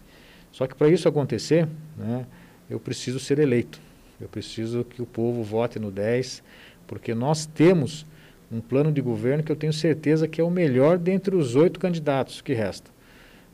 Só 0.52 0.68
que 0.68 0.76
para 0.76 0.90
isso 0.90 1.08
acontecer, 1.08 1.68
né, 1.98 2.26
eu 2.70 2.80
preciso 2.80 3.20
ser 3.20 3.40
eleito. 3.40 3.80
Eu 4.20 4.30
preciso 4.30 4.84
que 4.84 5.02
o 5.02 5.06
povo 5.06 5.44
vote 5.44 5.80
no 5.80 5.92
10, 5.92 6.44
porque 6.88 7.14
nós 7.14 7.46
temos 7.46 8.06
um 8.52 8.62
plano 8.62 8.92
de 8.92 9.02
governo 9.02 9.44
que 9.44 9.52
eu 9.52 9.56
tenho 9.56 9.74
certeza 9.74 10.28
que 10.28 10.40
é 10.40 10.44
o 10.44 10.52
melhor 10.52 10.98
dentre 10.98 11.36
os 11.36 11.56
oito 11.56 11.80
candidatos 11.80 12.42
que 12.42 12.54
restam. 12.54 12.94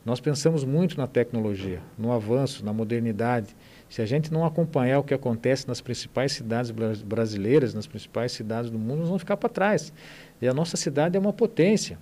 Nós 0.04 0.20
pensamos 0.20 0.64
muito 0.64 0.96
na 0.96 1.06
tecnologia, 1.06 1.80
no 1.96 2.12
avanço, 2.12 2.64
na 2.64 2.72
modernidade. 2.72 3.54
Se 3.88 4.02
a 4.02 4.06
gente 4.06 4.32
não 4.32 4.44
acompanhar 4.44 4.98
o 4.98 5.02
que 5.02 5.14
acontece 5.14 5.66
nas 5.66 5.80
principais 5.80 6.32
cidades 6.32 6.70
brasileiras, 6.70 7.72
nas 7.72 7.86
principais 7.86 8.32
cidades 8.32 8.70
do 8.70 8.78
mundo, 8.78 8.98
nós 8.98 9.08
vamos 9.08 9.22
ficar 9.22 9.36
para 9.36 9.48
trás. 9.48 9.92
E 10.40 10.46
a 10.46 10.52
nossa 10.52 10.76
cidade 10.76 11.16
é 11.16 11.20
uma 11.20 11.32
potência. 11.32 11.98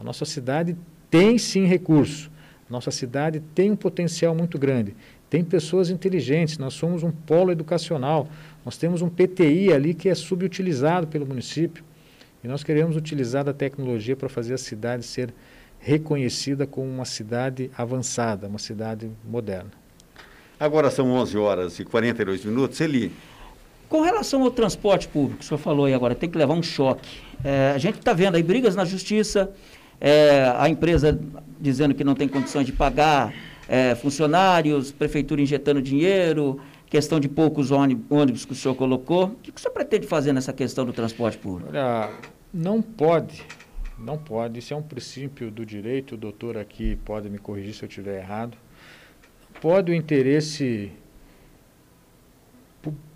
A 0.00 0.04
nossa 0.04 0.24
cidade 0.24 0.76
tem 1.10 1.36
sim 1.36 1.66
recurso. 1.66 2.30
Nossa 2.68 2.90
cidade 2.90 3.40
tem 3.54 3.70
um 3.70 3.76
potencial 3.76 4.34
muito 4.34 4.58
grande. 4.58 4.94
Tem 5.28 5.44
pessoas 5.44 5.90
inteligentes, 5.90 6.56
nós 6.56 6.74
somos 6.74 7.02
um 7.02 7.10
polo 7.10 7.52
educacional, 7.52 8.28
nós 8.64 8.78
temos 8.78 9.02
um 9.02 9.08
PTI 9.08 9.72
ali 9.72 9.92
que 9.92 10.08
é 10.08 10.14
subutilizado 10.14 11.06
pelo 11.06 11.26
município. 11.26 11.84
E 12.42 12.48
nós 12.48 12.62
queremos 12.62 12.96
utilizar 12.96 13.48
a 13.48 13.52
tecnologia 13.52 14.16
para 14.16 14.28
fazer 14.28 14.54
a 14.54 14.58
cidade 14.58 15.04
ser 15.04 15.34
reconhecida 15.78 16.66
como 16.66 16.88
uma 16.88 17.04
cidade 17.04 17.70
avançada, 17.76 18.48
uma 18.48 18.58
cidade 18.58 19.10
moderna. 19.24 19.77
Agora 20.60 20.90
são 20.90 21.10
11 21.10 21.38
horas 21.38 21.78
e 21.78 21.84
42 21.84 22.44
minutos. 22.44 22.80
Eli. 22.80 23.12
Com 23.88 24.02
relação 24.02 24.42
ao 24.42 24.50
transporte 24.50 25.08
público, 25.08 25.40
o 25.40 25.44
senhor 25.44 25.58
falou 25.58 25.86
aí 25.86 25.94
agora, 25.94 26.14
tem 26.14 26.28
que 26.28 26.36
levar 26.36 26.54
um 26.54 26.62
choque. 26.62 27.20
É, 27.42 27.72
a 27.74 27.78
gente 27.78 27.98
está 27.98 28.12
vendo 28.12 28.34
aí 28.34 28.42
brigas 28.42 28.76
na 28.76 28.84
justiça, 28.84 29.50
é, 30.00 30.52
a 30.56 30.68
empresa 30.68 31.18
dizendo 31.58 31.94
que 31.94 32.04
não 32.04 32.14
tem 32.14 32.28
condições 32.28 32.66
de 32.66 32.72
pagar 32.72 33.32
é, 33.68 33.94
funcionários, 33.94 34.92
prefeitura 34.92 35.40
injetando 35.40 35.80
dinheiro, 35.80 36.60
questão 36.90 37.18
de 37.18 37.28
poucos 37.28 37.70
ônibus 37.70 38.44
que 38.44 38.52
o 38.52 38.54
senhor 38.54 38.74
colocou. 38.74 39.26
O 39.26 39.30
que 39.36 39.50
o 39.54 39.58
senhor 39.58 39.72
pretende 39.72 40.06
fazer 40.06 40.32
nessa 40.32 40.52
questão 40.52 40.84
do 40.84 40.92
transporte 40.92 41.38
público? 41.38 41.70
Olha, 41.70 42.10
não 42.52 42.82
pode, 42.82 43.42
não 43.98 44.18
pode. 44.18 44.58
Isso 44.58 44.74
é 44.74 44.76
um 44.76 44.82
princípio 44.82 45.50
do 45.50 45.64
direito. 45.64 46.14
O 46.14 46.18
doutor 46.18 46.58
aqui 46.58 46.96
pode 47.04 47.30
me 47.30 47.38
corrigir 47.38 47.74
se 47.74 47.84
eu 47.84 47.88
estiver 47.88 48.18
errado. 48.18 48.56
Pode 49.60 49.90
o 49.90 49.94
interesse 49.94 50.92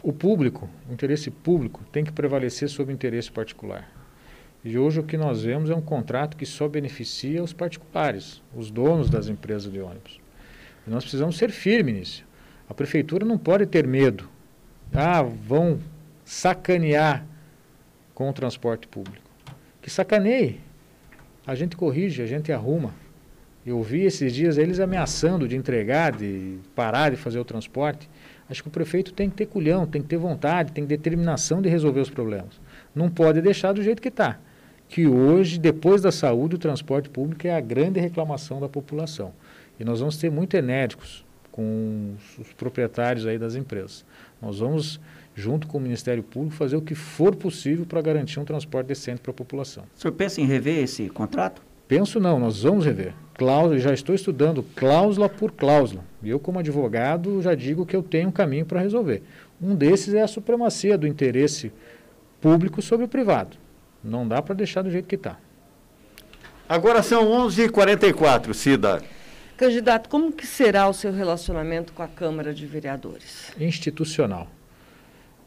o 0.02 0.12
público, 0.12 0.68
o 0.88 0.92
interesse 0.92 1.30
público 1.30 1.82
tem 1.92 2.04
que 2.04 2.12
prevalecer 2.12 2.68
sobre 2.68 2.92
o 2.92 2.94
interesse 2.94 3.30
particular. 3.30 3.88
E 4.64 4.76
hoje 4.76 5.00
o 5.00 5.04
que 5.04 5.16
nós 5.16 5.42
vemos 5.42 5.70
é 5.70 5.74
um 5.74 5.80
contrato 5.80 6.36
que 6.36 6.44
só 6.44 6.68
beneficia 6.68 7.42
os 7.42 7.52
particulares, 7.52 8.42
os 8.54 8.70
donos 8.70 9.08
das 9.08 9.28
empresas 9.28 9.72
de 9.72 9.80
ônibus. 9.80 10.20
Nós 10.86 11.04
precisamos 11.04 11.36
ser 11.36 11.50
firmes 11.50 11.94
nisso. 11.94 12.24
A 12.68 12.74
prefeitura 12.74 13.24
não 13.24 13.38
pode 13.38 13.66
ter 13.66 13.86
medo. 13.86 14.28
Ah, 14.92 15.22
vão 15.22 15.78
sacanear 16.24 17.24
com 18.14 18.28
o 18.28 18.32
transporte 18.32 18.86
público. 18.86 19.24
Que 19.80 19.90
sacaneie. 19.90 20.60
A 21.46 21.54
gente 21.54 21.76
corrige, 21.76 22.22
a 22.22 22.26
gente 22.26 22.52
arruma. 22.52 22.94
Eu 23.64 23.80
vi 23.82 24.02
esses 24.02 24.32
dias 24.32 24.58
eles 24.58 24.80
ameaçando 24.80 25.46
de 25.46 25.56
entregar, 25.56 26.12
de 26.12 26.58
parar 26.74 27.10
de 27.10 27.16
fazer 27.16 27.38
o 27.38 27.44
transporte. 27.44 28.10
Acho 28.50 28.62
que 28.62 28.68
o 28.68 28.72
prefeito 28.72 29.12
tem 29.12 29.30
que 29.30 29.36
ter 29.36 29.46
culhão, 29.46 29.86
tem 29.86 30.02
que 30.02 30.08
ter 30.08 30.16
vontade, 30.16 30.72
tem 30.72 30.84
determinação 30.84 31.62
de 31.62 31.68
resolver 31.68 32.00
os 32.00 32.10
problemas. 32.10 32.60
Não 32.94 33.08
pode 33.08 33.40
deixar 33.40 33.72
do 33.72 33.82
jeito 33.82 34.02
que 34.02 34.08
está. 34.08 34.38
Que 34.88 35.06
hoje, 35.06 35.58
depois 35.58 36.02
da 36.02 36.10
saúde, 36.10 36.56
o 36.56 36.58
transporte 36.58 37.08
público 37.08 37.46
é 37.46 37.56
a 37.56 37.60
grande 37.60 38.00
reclamação 38.00 38.60
da 38.60 38.68
população. 38.68 39.32
E 39.78 39.84
nós 39.84 40.00
vamos 40.00 40.16
ser 40.16 40.30
muito 40.30 40.56
enérgicos 40.56 41.24
com 41.52 42.14
os 42.38 42.52
proprietários 42.54 43.26
aí 43.26 43.38
das 43.38 43.54
empresas. 43.54 44.04
Nós 44.40 44.58
vamos, 44.58 45.00
junto 45.34 45.66
com 45.68 45.78
o 45.78 45.80
Ministério 45.80 46.22
Público, 46.22 46.56
fazer 46.56 46.76
o 46.76 46.82
que 46.82 46.94
for 46.94 47.36
possível 47.36 47.86
para 47.86 48.02
garantir 48.02 48.40
um 48.40 48.44
transporte 48.44 48.88
decente 48.88 49.20
para 49.20 49.30
a 49.30 49.34
população. 49.34 49.84
O 49.96 50.00
senhor 50.00 50.12
pensa 50.12 50.40
em 50.40 50.46
rever 50.46 50.82
esse 50.82 51.08
contrato? 51.08 51.62
Penso 51.86 52.18
não, 52.18 52.40
nós 52.40 52.62
vamos 52.62 52.84
rever. 52.84 53.14
Cláusula, 53.34 53.78
já 53.78 53.92
estou 53.92 54.14
estudando 54.14 54.62
cláusula 54.76 55.28
por 55.28 55.52
cláusula. 55.52 56.04
E 56.22 56.30
eu, 56.30 56.38
como 56.38 56.58
advogado, 56.58 57.40
já 57.42 57.54
digo 57.54 57.86
que 57.86 57.96
eu 57.96 58.02
tenho 58.02 58.28
um 58.28 58.32
caminho 58.32 58.66
para 58.66 58.80
resolver. 58.80 59.22
Um 59.60 59.74
desses 59.74 60.14
é 60.14 60.22
a 60.22 60.28
supremacia 60.28 60.98
do 60.98 61.06
interesse 61.06 61.72
público 62.40 62.82
sobre 62.82 63.06
o 63.06 63.08
privado. 63.08 63.56
Não 64.02 64.26
dá 64.26 64.42
para 64.42 64.54
deixar 64.54 64.82
do 64.82 64.90
jeito 64.90 65.06
que 65.06 65.14
está. 65.14 65.38
Agora 66.68 67.02
são 67.02 67.24
11h44, 67.24 68.52
Cida. 68.52 69.02
Candidato, 69.56 70.08
como 70.08 70.32
que 70.32 70.46
será 70.46 70.88
o 70.88 70.92
seu 70.92 71.12
relacionamento 71.12 71.92
com 71.92 72.02
a 72.02 72.08
Câmara 72.08 72.52
de 72.52 72.66
Vereadores? 72.66 73.52
Institucional. 73.60 74.48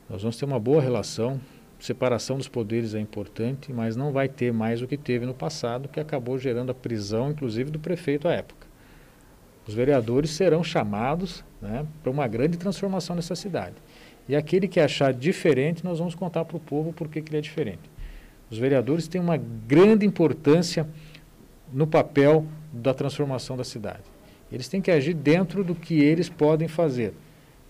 Nós 0.09 0.21
vamos 0.21 0.37
ter 0.37 0.45
uma 0.45 0.59
boa 0.59 0.81
relação. 0.81 1.39
Separação 1.79 2.37
dos 2.37 2.47
poderes 2.47 2.95
é 2.95 2.99
importante, 2.99 3.71
mas 3.71 3.95
não 3.95 4.11
vai 4.11 4.27
ter 4.29 4.51
mais 4.53 4.81
o 4.81 4.87
que 4.87 4.97
teve 4.97 5.25
no 5.25 5.33
passado, 5.33 5.89
que 5.89 5.99
acabou 5.99 6.37
gerando 6.37 6.71
a 6.71 6.75
prisão, 6.75 7.31
inclusive, 7.31 7.69
do 7.69 7.79
prefeito 7.79 8.27
à 8.27 8.33
época. 8.33 8.65
Os 9.67 9.73
vereadores 9.73 10.29
serão 10.31 10.63
chamados 10.63 11.43
né, 11.61 11.85
para 12.01 12.11
uma 12.11 12.27
grande 12.27 12.57
transformação 12.57 13.15
nessa 13.15 13.35
cidade. 13.35 13.75
E 14.27 14.35
aquele 14.35 14.67
que 14.67 14.79
achar 14.79 15.13
diferente, 15.13 15.83
nós 15.83 15.99
vamos 15.99 16.15
contar 16.15 16.45
para 16.45 16.57
o 16.57 16.59
povo 16.59 16.93
por 16.93 17.07
que 17.07 17.19
ele 17.19 17.37
é 17.37 17.41
diferente. 17.41 17.89
Os 18.49 18.57
vereadores 18.57 19.07
têm 19.07 19.19
uma 19.19 19.37
grande 19.37 20.05
importância 20.05 20.87
no 21.73 21.85
papel 21.85 22.45
da 22.71 22.93
transformação 22.93 23.57
da 23.57 23.63
cidade. 23.63 24.03
Eles 24.51 24.67
têm 24.67 24.81
que 24.81 24.91
agir 24.91 25.13
dentro 25.13 25.63
do 25.63 25.73
que 25.73 25.99
eles 25.99 26.29
podem 26.29 26.67
fazer. 26.67 27.13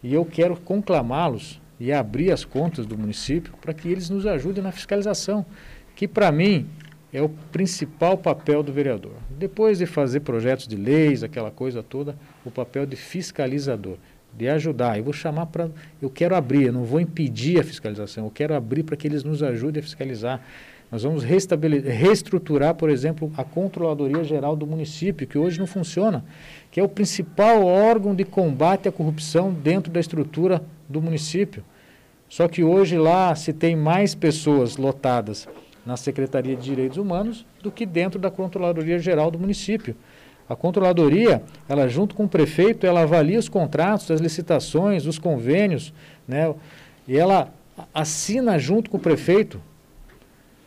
E 0.04 0.14
eu 0.14 0.26
quero 0.26 0.56
conclamá-los 0.58 1.62
e 1.80 1.92
abrir 1.92 2.32
as 2.32 2.46
contas 2.46 2.86
do 2.86 2.98
município 2.98 3.54
para 3.62 3.74
que 3.74 3.88
eles 3.88 4.10
nos 4.10 4.26
ajudem 4.26 4.64
na 4.64 4.72
fiscalização, 4.72 5.46
que 5.96 6.08
para 6.08 6.32
mim 6.32 6.68
é 7.14 7.22
o 7.22 7.30
principal 7.30 8.18
papel 8.18 8.62
do 8.62 8.74
vereador. 8.74 9.14
Depois 9.30 9.78
de 9.78 9.86
fazer 9.86 10.22
projetos 10.22 10.68
de 10.68 10.76
leis, 10.76 11.24
aquela 11.24 11.52
coisa 11.52 11.82
toda, 11.82 12.16
o 12.44 12.52
papel 12.52 12.86
de 12.86 12.96
fiscalizador, 12.96 13.98
de 14.38 14.50
ajudar. 14.50 14.98
Eu 14.98 15.04
vou 15.06 15.14
chamar 15.14 15.46
para. 15.46 15.70
Eu 16.02 16.10
quero 16.10 16.36
abrir, 16.36 16.66
eu 16.66 16.74
não 16.74 16.84
vou 16.84 17.00
impedir 17.00 17.60
a 17.60 17.64
fiscalização, 17.64 18.26
eu 18.26 18.32
quero 18.32 18.54
abrir 18.54 18.84
para 18.84 18.98
que 18.98 19.08
eles 19.08 19.24
nos 19.24 19.42
ajudem 19.42 19.80
a 19.80 19.84
fiscalizar 19.84 20.42
Nós 20.96 21.04
vamos 21.04 21.26
reestruturar, 21.26 22.74
por 22.74 22.90
exemplo, 22.90 23.30
a 23.36 23.44
Controladoria 23.44 24.24
Geral 24.24 24.56
do 24.56 24.66
município, 24.66 25.28
que 25.28 25.38
hoje 25.38 25.60
não 25.60 25.68
funciona, 25.68 26.24
que 26.72 26.80
é 26.80 26.84
o 26.84 26.88
principal 26.88 27.66
órgão 27.66 28.16
de 28.16 28.24
combate 28.24 28.88
à 28.88 28.94
corrupção 28.94 29.52
dentro 29.52 29.92
da 29.92 30.00
estrutura 30.00 30.64
do 30.88 31.02
município. 31.02 31.66
Só 32.30 32.48
que 32.48 32.64
hoje 32.64 32.98
lá 32.98 33.36
se 33.36 33.52
tem 33.52 33.76
mais 33.76 34.16
pessoas 34.16 34.78
lotadas 34.78 35.50
na 35.86 35.98
Secretaria 35.98 36.56
de 36.56 36.64
Direitos 36.64 36.98
Humanos 36.98 37.46
do 37.62 37.70
que 37.70 37.86
dentro 37.86 38.18
da 38.18 38.32
Controladoria 38.32 38.98
Geral 38.98 39.30
do 39.30 39.38
município. 39.38 39.98
A 40.48 40.56
controladoria, 40.56 41.44
ela 41.68 41.90
junto 41.90 42.16
com 42.16 42.24
o 42.24 42.30
prefeito, 42.30 42.88
ela 42.88 43.02
avalia 43.02 43.38
os 43.38 43.50
contratos, 43.50 44.10
as 44.12 44.22
licitações, 44.22 45.06
os 45.06 45.20
convênios, 45.20 45.94
né? 46.26 46.56
E 47.06 47.18
ela 47.18 47.54
assina 47.94 48.58
junto 48.58 48.90
com 48.90 48.96
o 48.96 49.02
prefeito. 49.02 49.60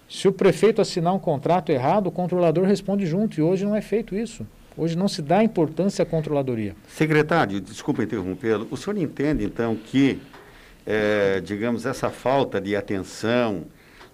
Se 0.09 0.27
o 0.27 0.33
prefeito 0.33 0.81
assinar 0.81 1.15
um 1.15 1.19
contrato 1.19 1.71
errado, 1.71 2.07
o 2.07 2.11
controlador 2.11 2.65
responde 2.65 3.07
junto. 3.07 3.39
E 3.39 3.43
hoje 3.43 3.65
não 3.65 3.77
é 3.77 3.83
feito 3.83 4.15
isso. 4.15 4.47
Hoje 4.77 4.97
não 4.97 5.09
se 5.09 5.21
dá 5.21 5.43
importância 5.43 6.03
à 6.03 6.07
controladoria. 6.07 6.75
Secretário, 6.87 7.61
desculpa 7.61 8.03
interrompê-lo. 8.03 8.67
O 8.71 8.77
senhor 8.77 8.97
entende, 8.97 9.45
então, 9.45 9.77
que, 9.77 10.21
é, 10.87 11.41
digamos, 11.41 11.85
essa 11.85 12.11
falta 12.11 12.61
de 12.61 12.75
atenção 12.75 13.65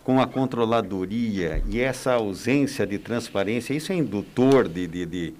com 0.02 0.20
a 0.20 0.26
controladoria 0.26 1.62
e 1.68 1.80
essa 1.80 2.14
ausência 2.14 2.86
de 2.86 2.98
transparência, 2.98 3.72
isso 3.74 3.92
é 3.92 3.94
indutor 3.94 4.68
de, 4.68 4.86
de, 4.86 5.06
de 5.06 5.34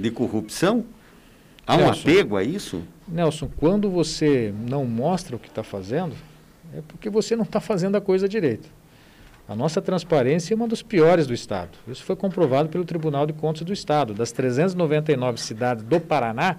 de 0.00 0.10
corrupção? 0.10 0.84
Há 1.66 1.76
um 1.76 1.84
Nelson, 1.84 2.00
apego 2.00 2.36
a 2.36 2.42
isso? 2.42 2.82
Nelson, 3.06 3.50
quando 3.56 3.90
você 3.90 4.52
não 4.68 4.84
mostra 4.84 5.36
o 5.36 5.38
que 5.38 5.48
está 5.48 5.62
fazendo, 5.62 6.16
é 6.74 6.80
porque 6.88 7.10
você 7.10 7.36
não 7.36 7.44
está 7.44 7.60
fazendo 7.60 7.96
a 7.96 8.00
coisa 8.00 8.28
direito. 8.28 8.68
A 9.50 9.56
nossa 9.56 9.82
transparência 9.82 10.54
é 10.54 10.56
uma 10.56 10.68
das 10.68 10.80
piores 10.80 11.26
do 11.26 11.34
Estado. 11.34 11.70
Isso 11.88 12.04
foi 12.04 12.14
comprovado 12.14 12.68
pelo 12.68 12.84
Tribunal 12.84 13.26
de 13.26 13.32
Contas 13.32 13.62
do 13.62 13.72
Estado. 13.72 14.14
Das 14.14 14.30
399 14.30 15.40
cidades 15.40 15.82
do 15.82 15.98
Paraná, 15.98 16.58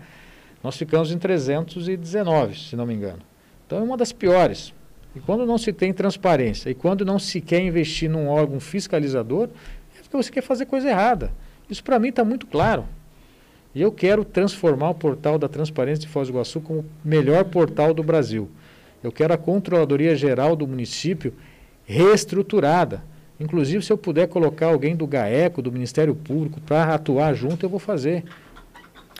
nós 0.61 0.75
ficamos 0.75 1.09
em 1.09 1.17
319, 1.17 2.59
se 2.59 2.75
não 2.75 2.85
me 2.85 2.93
engano. 2.93 3.19
Então 3.65 3.79
é 3.79 3.81
uma 3.81 3.95
das 3.95 4.11
piores. 4.11 4.73
E 5.15 5.21
quando 5.21 5.45
não 5.45 5.57
se 5.57 5.71
tem 5.71 5.93
transparência 5.93 6.69
e 6.69 6.75
quando 6.75 7.05
não 7.05 7.17
se 7.17 7.39
quer 7.39 7.61
investir 7.61 8.09
num 8.09 8.27
órgão 8.27 8.59
fiscalizador, 8.59 9.47
é 9.97 10.01
porque 10.01 10.17
você 10.17 10.29
quer 10.29 10.43
fazer 10.43 10.65
coisa 10.65 10.89
errada. 10.89 11.31
Isso 11.69 11.81
para 11.81 11.97
mim 11.97 12.09
está 12.09 12.25
muito 12.25 12.45
claro. 12.45 12.83
E 13.73 13.81
eu 13.81 13.93
quero 13.93 14.25
transformar 14.25 14.89
o 14.89 14.95
portal 14.95 15.39
da 15.39 15.47
Transparência 15.47 16.01
de 16.01 16.09
Foz 16.09 16.27
do 16.27 16.33
Iguaçu 16.33 16.59
como 16.59 16.79
o 16.79 16.85
melhor 17.05 17.45
portal 17.45 17.93
do 17.93 18.03
Brasil. 18.03 18.51
Eu 19.01 19.13
quero 19.13 19.33
a 19.33 19.37
Controladoria 19.37 20.13
Geral 20.13 20.57
do 20.57 20.67
município 20.67 21.33
reestruturada. 21.85 23.03
Inclusive, 23.39 23.83
se 23.83 23.91
eu 23.91 23.97
puder 23.97 24.27
colocar 24.27 24.67
alguém 24.67 24.95
do 24.95 25.07
GAECO, 25.07 25.61
do 25.61 25.71
Ministério 25.71 26.13
Público, 26.13 26.61
para 26.61 26.93
atuar 26.93 27.33
junto, 27.33 27.65
eu 27.65 27.69
vou 27.69 27.79
fazer. 27.79 28.23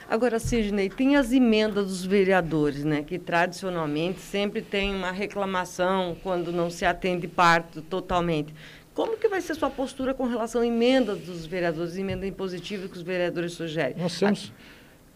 Agora, 0.08 0.40
Sidney, 0.40 0.90
tem 0.90 1.16
as 1.16 1.32
emendas 1.32 1.88
dos 1.88 2.06
vereadores, 2.06 2.84
né, 2.84 3.02
que 3.02 3.18
tradicionalmente 3.18 4.20
sempre 4.20 4.62
tem 4.62 4.94
uma 4.94 5.12
reclamação 5.12 6.18
quando 6.22 6.52
não 6.52 6.70
se 6.70 6.86
atende 6.86 7.28
parte 7.28 7.82
totalmente. 7.82 8.54
Como 8.94 9.18
que 9.18 9.30
vai 9.30 9.40
ser 9.40 9.56
sua 9.56 9.70
postura 9.70 10.14
com 10.14 10.28
relação 10.28 10.62
a 10.62 10.68
emendas 10.68 11.20
dos 11.20 11.46
vereadores, 11.46 11.96
emenda 11.96 12.28
impositiva 12.28 12.90
que 12.90 12.98
os 12.98 13.02
vereadores 13.02 13.54
sugerem? 13.54 13.96
Nós 13.98 14.20
temos, 14.20 14.54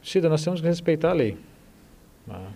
Cida, 0.01 0.29
nós 0.29 0.43
temos 0.43 0.61
que 0.61 0.67
respeitar 0.67 1.09
a 1.09 1.13
lei. 1.13 1.37
Ah. 2.29 2.47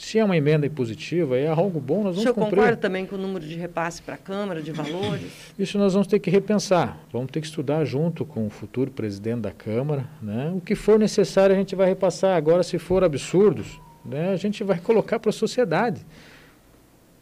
Se 0.00 0.18
é 0.18 0.24
uma 0.24 0.34
emenda 0.34 0.66
impositiva, 0.66 1.36
é 1.36 1.46
algo 1.46 1.78
bom, 1.78 1.96
nós 1.96 2.16
vamos 2.16 2.20
o 2.20 2.22
senhor 2.22 2.34
cumprir. 2.34 2.56
concorda 2.56 2.76
também 2.78 3.04
com 3.04 3.16
o 3.16 3.18
número 3.18 3.46
de 3.46 3.54
repasse 3.54 4.00
para 4.00 4.14
a 4.14 4.16
Câmara, 4.18 4.62
de 4.62 4.72
valores? 4.72 5.30
Isso 5.58 5.76
nós 5.76 5.92
vamos 5.92 6.08
ter 6.08 6.18
que 6.18 6.30
repensar. 6.30 6.98
Vamos 7.12 7.30
ter 7.30 7.42
que 7.42 7.46
estudar 7.46 7.84
junto 7.84 8.24
com 8.24 8.46
o 8.46 8.50
futuro 8.50 8.90
presidente 8.90 9.42
da 9.42 9.50
Câmara. 9.50 10.08
Né? 10.22 10.54
O 10.56 10.60
que 10.62 10.74
for 10.74 10.98
necessário 10.98 11.54
a 11.54 11.58
gente 11.58 11.76
vai 11.76 11.86
repassar. 11.86 12.34
Agora, 12.34 12.62
se 12.62 12.78
for 12.78 13.04
absurdos, 13.04 13.78
né, 14.02 14.30
a 14.30 14.36
gente 14.36 14.64
vai 14.64 14.78
colocar 14.78 15.18
para 15.18 15.28
a 15.28 15.34
sociedade. 15.34 16.00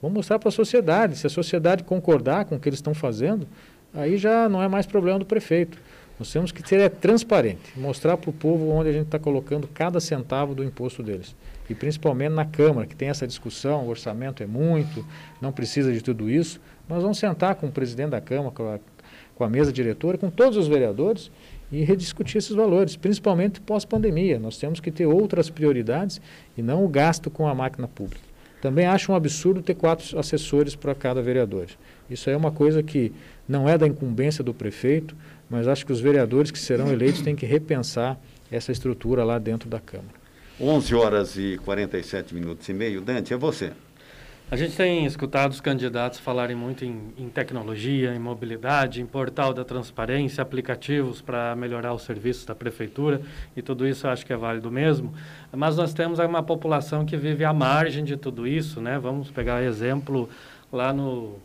Vamos 0.00 0.18
mostrar 0.18 0.38
para 0.38 0.48
a 0.48 0.52
sociedade. 0.52 1.18
Se 1.18 1.26
a 1.26 1.30
sociedade 1.30 1.82
concordar 1.82 2.44
com 2.44 2.54
o 2.54 2.60
que 2.60 2.68
eles 2.68 2.78
estão 2.78 2.94
fazendo, 2.94 3.44
aí 3.92 4.16
já 4.16 4.48
não 4.48 4.62
é 4.62 4.68
mais 4.68 4.86
problema 4.86 5.18
do 5.18 5.26
prefeito. 5.26 5.76
Nós 6.16 6.32
temos 6.32 6.52
que 6.52 6.66
ser 6.66 6.78
é, 6.78 6.88
transparente, 6.88 7.76
mostrar 7.76 8.16
para 8.16 8.30
o 8.30 8.32
povo 8.32 8.70
onde 8.70 8.88
a 8.88 8.92
gente 8.92 9.06
está 9.06 9.18
colocando 9.18 9.66
cada 9.66 9.98
centavo 9.98 10.54
do 10.54 10.62
imposto 10.62 11.02
deles. 11.02 11.34
E 11.68 11.74
principalmente 11.74 12.32
na 12.32 12.44
Câmara, 12.44 12.86
que 12.86 12.96
tem 12.96 13.08
essa 13.08 13.26
discussão, 13.26 13.86
o 13.86 13.88
orçamento 13.88 14.42
é 14.42 14.46
muito, 14.46 15.04
não 15.40 15.52
precisa 15.52 15.92
de 15.92 16.00
tudo 16.02 16.30
isso. 16.30 16.60
Nós 16.88 17.02
vamos 17.02 17.18
sentar 17.18 17.54
com 17.56 17.66
o 17.66 17.70
presidente 17.70 18.10
da 18.10 18.20
Câmara, 18.20 18.50
com 18.50 18.74
a, 18.74 18.78
com 19.34 19.44
a 19.44 19.48
mesa 19.48 19.72
diretora, 19.72 20.16
com 20.16 20.30
todos 20.30 20.56
os 20.56 20.66
vereadores 20.66 21.30
e 21.70 21.84
rediscutir 21.84 22.38
esses 22.38 22.54
valores, 22.54 22.96
principalmente 22.96 23.60
pós-pandemia. 23.60 24.38
Nós 24.38 24.56
temos 24.56 24.80
que 24.80 24.90
ter 24.90 25.06
outras 25.06 25.50
prioridades 25.50 26.20
e 26.56 26.62
não 26.62 26.84
o 26.84 26.88
gasto 26.88 27.30
com 27.30 27.46
a 27.46 27.54
máquina 27.54 27.86
pública. 27.86 28.28
Também 28.60 28.86
acho 28.86 29.12
um 29.12 29.14
absurdo 29.14 29.62
ter 29.62 29.74
quatro 29.74 30.18
assessores 30.18 30.74
para 30.74 30.94
cada 30.94 31.22
vereador. 31.22 31.66
Isso 32.10 32.28
é 32.28 32.36
uma 32.36 32.50
coisa 32.50 32.82
que 32.82 33.12
não 33.46 33.68
é 33.68 33.78
da 33.78 33.86
incumbência 33.86 34.42
do 34.42 34.52
prefeito, 34.52 35.14
mas 35.48 35.68
acho 35.68 35.86
que 35.86 35.92
os 35.92 36.00
vereadores 36.00 36.50
que 36.50 36.58
serão 36.58 36.90
eleitos 36.90 37.22
têm 37.22 37.36
que 37.36 37.46
repensar 37.46 38.18
essa 38.50 38.72
estrutura 38.72 39.24
lá 39.24 39.38
dentro 39.38 39.68
da 39.68 39.78
Câmara. 39.78 40.17
11 40.60 40.94
horas 40.94 41.36
e 41.36 41.56
47 41.64 42.34
minutos 42.34 42.68
e 42.68 42.72
meio. 42.72 43.00
Dante, 43.00 43.32
é 43.32 43.36
você. 43.36 43.72
A 44.50 44.56
gente 44.56 44.74
tem 44.76 45.04
escutado 45.04 45.52
os 45.52 45.60
candidatos 45.60 46.18
falarem 46.18 46.56
muito 46.56 46.84
em, 46.84 47.12
em, 47.18 47.28
tecnologia, 47.28 48.14
em 48.14 48.18
mobilidade, 48.18 49.00
em 49.00 49.06
portal 49.06 49.52
da 49.52 49.62
transparência, 49.62 50.40
aplicativos 50.40 51.20
para 51.20 51.54
melhorar 51.54 51.92
os 51.92 52.02
serviços 52.02 52.46
da 52.46 52.54
prefeitura, 52.54 53.20
e 53.54 53.60
tudo 53.60 53.86
isso 53.86 54.06
eu 54.06 54.10
acho 54.10 54.24
que 54.24 54.32
é 54.32 54.36
válido 54.36 54.70
mesmo. 54.70 55.12
Mas 55.52 55.76
nós 55.76 55.92
temos 55.92 56.18
uma 56.18 56.42
população 56.42 57.04
que 57.04 57.16
vive 57.16 57.44
à 57.44 57.52
margem 57.52 58.02
de 58.02 58.16
tudo 58.16 58.46
isso, 58.46 58.80
né? 58.80 58.98
Vamos 58.98 59.30
pegar 59.30 59.62
exemplo 59.62 60.30
lá 60.72 60.94
no 60.94 61.36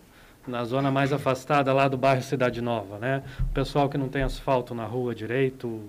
na 0.47 0.63
zona 0.65 0.91
mais 0.91 1.13
afastada 1.13 1.71
lá 1.73 1.87
do 1.87 1.97
bairro 1.97 2.21
Cidade 2.21 2.61
Nova, 2.61 2.97
né? 2.97 3.23
O 3.39 3.53
pessoal 3.53 3.89
que 3.89 3.97
não 3.97 4.09
tem 4.09 4.23
asfalto 4.23 4.75
na 4.75 4.85
rua 4.85 5.15
direito, 5.15 5.81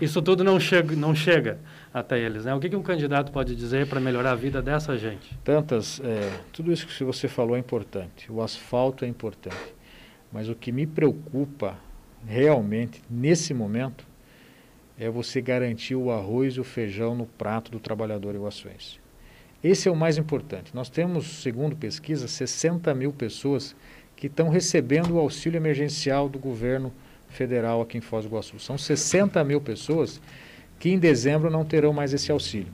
isso 0.00 0.22
tudo 0.22 0.42
não 0.42 0.58
chega, 0.58 0.96
não 0.96 1.14
chega 1.14 1.58
até 1.92 2.18
eles, 2.18 2.44
né? 2.44 2.54
O 2.54 2.60
que, 2.60 2.68
que 2.68 2.76
um 2.76 2.82
candidato 2.82 3.30
pode 3.30 3.54
dizer 3.54 3.86
para 3.86 4.00
melhorar 4.00 4.32
a 4.32 4.34
vida 4.34 4.62
dessa 4.62 4.96
gente? 4.96 5.38
Tantas, 5.44 6.00
é, 6.02 6.30
tudo 6.52 6.72
isso 6.72 6.86
que 6.86 7.04
você 7.04 7.28
falou 7.28 7.56
é 7.56 7.58
importante. 7.58 8.30
O 8.32 8.40
asfalto 8.40 9.04
é 9.04 9.08
importante, 9.08 9.74
mas 10.32 10.48
o 10.48 10.54
que 10.54 10.72
me 10.72 10.86
preocupa 10.86 11.76
realmente 12.26 13.02
nesse 13.10 13.52
momento 13.52 14.06
é 14.98 15.10
você 15.10 15.40
garantir 15.40 15.96
o 15.96 16.10
arroz 16.10 16.54
e 16.54 16.60
o 16.60 16.64
feijão 16.64 17.14
no 17.14 17.26
prato 17.26 17.70
do 17.70 17.80
trabalhador 17.80 18.34
iguaçuense. 18.34 19.01
Esse 19.62 19.88
é 19.88 19.92
o 19.92 19.96
mais 19.96 20.18
importante. 20.18 20.74
Nós 20.74 20.90
temos, 20.90 21.40
segundo 21.40 21.76
pesquisa, 21.76 22.26
60 22.26 22.92
mil 22.94 23.12
pessoas 23.12 23.76
que 24.16 24.26
estão 24.26 24.48
recebendo 24.48 25.14
o 25.14 25.20
auxílio 25.20 25.56
emergencial 25.56 26.28
do 26.28 26.38
governo 26.38 26.92
federal 27.28 27.80
aqui 27.80 27.96
em 27.96 28.00
Foz 28.00 28.24
do 28.24 28.28
Iguaçu. 28.28 28.58
São 28.58 28.76
60 28.76 29.42
mil 29.44 29.60
pessoas 29.60 30.20
que 30.80 30.90
em 30.90 30.98
dezembro 30.98 31.48
não 31.48 31.64
terão 31.64 31.92
mais 31.92 32.12
esse 32.12 32.32
auxílio. 32.32 32.72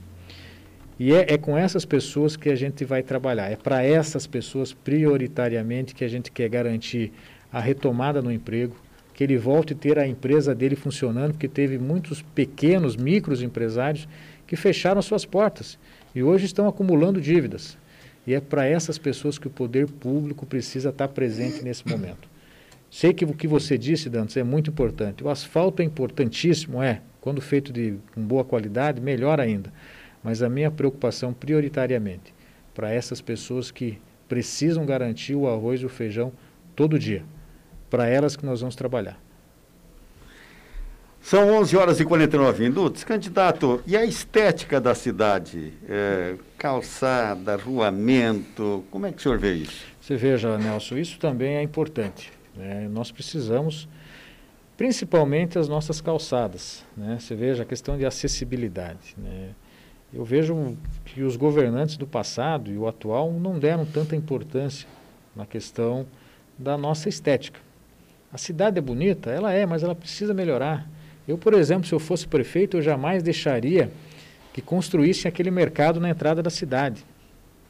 E 0.98 1.12
é, 1.12 1.34
é 1.34 1.38
com 1.38 1.58
essas 1.58 1.84
pessoas 1.84 2.36
que 2.36 2.48
a 2.48 2.56
gente 2.56 2.86
vai 2.86 3.02
trabalhar. 3.02 3.50
É 3.50 3.56
para 3.56 3.82
essas 3.82 4.26
pessoas, 4.26 4.72
prioritariamente, 4.72 5.94
que 5.94 6.04
a 6.04 6.08
gente 6.08 6.32
quer 6.32 6.48
garantir 6.48 7.12
a 7.52 7.60
retomada 7.60 8.22
no 8.22 8.32
emprego, 8.32 8.74
que 9.12 9.22
ele 9.22 9.36
volte 9.36 9.74
a 9.74 9.76
ter 9.76 9.98
a 9.98 10.08
empresa 10.08 10.54
dele 10.54 10.74
funcionando, 10.74 11.32
porque 11.32 11.48
teve 11.48 11.78
muitos 11.78 12.22
pequenos, 12.22 12.96
micros 12.96 13.42
empresários 13.42 14.08
que 14.46 14.56
fecharam 14.56 15.02
suas 15.02 15.26
portas 15.26 15.78
e 16.14 16.22
hoje 16.22 16.46
estão 16.46 16.68
acumulando 16.68 17.20
dívidas. 17.20 17.76
E 18.26 18.34
é 18.34 18.40
para 18.40 18.66
essas 18.66 18.98
pessoas 18.98 19.38
que 19.38 19.46
o 19.46 19.50
poder 19.50 19.86
público 19.86 20.44
precisa 20.44 20.90
estar 20.90 21.08
presente 21.08 21.62
nesse 21.62 21.88
momento. 21.88 22.28
Sei 22.90 23.12
que 23.12 23.24
o 23.24 23.34
que 23.34 23.46
você 23.46 23.76
disse, 23.76 24.08
Dantes, 24.08 24.36
é 24.36 24.42
muito 24.42 24.70
importante. 24.70 25.22
O 25.22 25.28
asfalto 25.28 25.82
é 25.82 25.84
importantíssimo, 25.84 26.82
é. 26.82 27.02
Quando 27.20 27.40
feito 27.40 27.72
de 27.72 27.94
com 28.14 28.22
boa 28.22 28.44
qualidade, 28.44 29.00
melhor 29.00 29.40
ainda. 29.40 29.72
Mas 30.22 30.42
a 30.42 30.48
minha 30.48 30.70
preocupação 30.70 31.32
prioritariamente 31.32 32.34
para 32.74 32.92
essas 32.92 33.20
pessoas 33.20 33.70
que 33.70 33.98
precisam 34.28 34.86
garantir 34.86 35.34
o 35.34 35.48
arroz 35.48 35.80
e 35.80 35.86
o 35.86 35.88
feijão 35.88 36.32
todo 36.76 36.98
dia. 36.98 37.24
Para 37.90 38.06
elas 38.06 38.36
que 38.36 38.44
nós 38.44 38.60
vamos 38.60 38.76
trabalhar. 38.76 39.27
São 41.28 41.46
11 41.60 41.76
horas 41.76 42.00
e 42.00 42.06
49 42.06 42.62
minutos. 42.62 43.04
Candidato, 43.04 43.82
e 43.86 43.94
a 43.94 44.02
estética 44.02 44.80
da 44.80 44.94
cidade? 44.94 45.74
É, 45.86 46.36
calçada, 46.56 47.54
ruamento, 47.54 48.82
como 48.90 49.04
é 49.04 49.12
que 49.12 49.18
o 49.18 49.20
senhor 49.20 49.38
vê 49.38 49.52
isso? 49.52 49.84
Você 50.00 50.16
veja, 50.16 50.56
Nelson, 50.56 50.96
isso 50.96 51.18
também 51.18 51.56
é 51.56 51.62
importante. 51.62 52.32
Né? 52.56 52.88
Nós 52.90 53.12
precisamos, 53.12 53.86
principalmente 54.74 55.58
as 55.58 55.68
nossas 55.68 56.00
calçadas. 56.00 56.82
Né? 56.96 57.18
Você 57.20 57.34
veja 57.34 57.62
a 57.62 57.66
questão 57.66 57.98
de 57.98 58.06
acessibilidade. 58.06 59.14
Né? 59.18 59.50
Eu 60.14 60.24
vejo 60.24 60.78
que 61.04 61.22
os 61.22 61.36
governantes 61.36 61.98
do 61.98 62.06
passado 62.06 62.72
e 62.72 62.78
o 62.78 62.88
atual 62.88 63.30
não 63.34 63.58
deram 63.58 63.84
tanta 63.84 64.16
importância 64.16 64.88
na 65.36 65.44
questão 65.44 66.06
da 66.58 66.78
nossa 66.78 67.06
estética. 67.06 67.60
A 68.32 68.38
cidade 68.38 68.78
é 68.78 68.80
bonita? 68.80 69.28
Ela 69.28 69.52
é, 69.52 69.66
mas 69.66 69.82
ela 69.82 69.94
precisa 69.94 70.32
melhorar. 70.32 70.88
Eu, 71.28 71.36
por 71.36 71.52
exemplo, 71.52 71.86
se 71.86 71.94
eu 71.94 71.98
fosse 71.98 72.26
prefeito, 72.26 72.78
eu 72.78 72.82
jamais 72.82 73.22
deixaria 73.22 73.90
que 74.54 74.62
construíssem 74.62 75.28
aquele 75.28 75.50
mercado 75.50 76.00
na 76.00 76.08
entrada 76.08 76.42
da 76.42 76.48
cidade, 76.48 77.04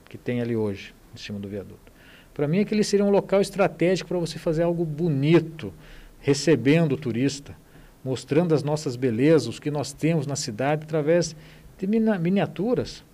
que 0.08 0.16
tem 0.16 0.40
ali 0.40 0.54
hoje, 0.54 0.94
em 1.12 1.18
cima 1.18 1.40
do 1.40 1.48
viaduto. 1.48 1.92
Para 2.32 2.46
mim, 2.46 2.60
aquele 2.60 2.84
seria 2.84 3.04
um 3.04 3.10
local 3.10 3.40
estratégico 3.40 4.10
para 4.10 4.18
você 4.18 4.38
fazer 4.38 4.62
algo 4.62 4.84
bonito, 4.84 5.74
recebendo 6.20 6.92
o 6.92 6.96
turista, 6.96 7.56
mostrando 8.04 8.54
as 8.54 8.62
nossas 8.62 8.94
belezas, 8.94 9.58
o 9.58 9.60
que 9.60 9.72
nós 9.72 9.92
temos 9.92 10.24
na 10.24 10.36
cidade, 10.36 10.84
através 10.84 11.34
de 11.76 11.86
miniaturas. 11.86 13.04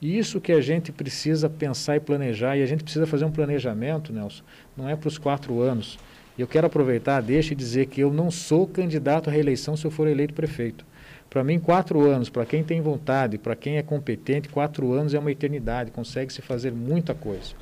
Isso 0.00 0.42
que 0.42 0.52
a 0.52 0.60
gente 0.60 0.92
precisa 0.92 1.48
pensar 1.48 1.96
e 1.96 2.00
planejar, 2.00 2.58
e 2.58 2.62
a 2.62 2.66
gente 2.66 2.84
precisa 2.84 3.06
fazer 3.06 3.24
um 3.24 3.32
planejamento, 3.32 4.12
Nelson, 4.12 4.44
não 4.76 4.86
é 4.86 4.94
para 4.94 5.08
os 5.08 5.16
quatro 5.16 5.60
anos. 5.62 5.98
Eu 6.36 6.48
quero 6.48 6.66
aproveitar, 6.66 7.20
deixa 7.20 7.52
e 7.52 7.56
dizer 7.56 7.86
que 7.86 8.00
eu 8.00 8.12
não 8.12 8.30
sou 8.30 8.66
candidato 8.66 9.30
à 9.30 9.32
reeleição 9.32 9.76
se 9.76 9.84
eu 9.84 9.90
for 9.90 10.08
eleito 10.08 10.34
prefeito. 10.34 10.84
Para 11.30 11.44
mim, 11.44 11.58
quatro 11.58 12.00
anos, 12.00 12.28
para 12.28 12.44
quem 12.44 12.62
tem 12.62 12.80
vontade, 12.80 13.38
para 13.38 13.54
quem 13.54 13.76
é 13.76 13.82
competente, 13.82 14.48
quatro 14.48 14.92
anos 14.92 15.14
é 15.14 15.18
uma 15.18 15.30
eternidade, 15.30 15.90
consegue-se 15.90 16.42
fazer 16.42 16.72
muita 16.72 17.14
coisa. 17.14 17.54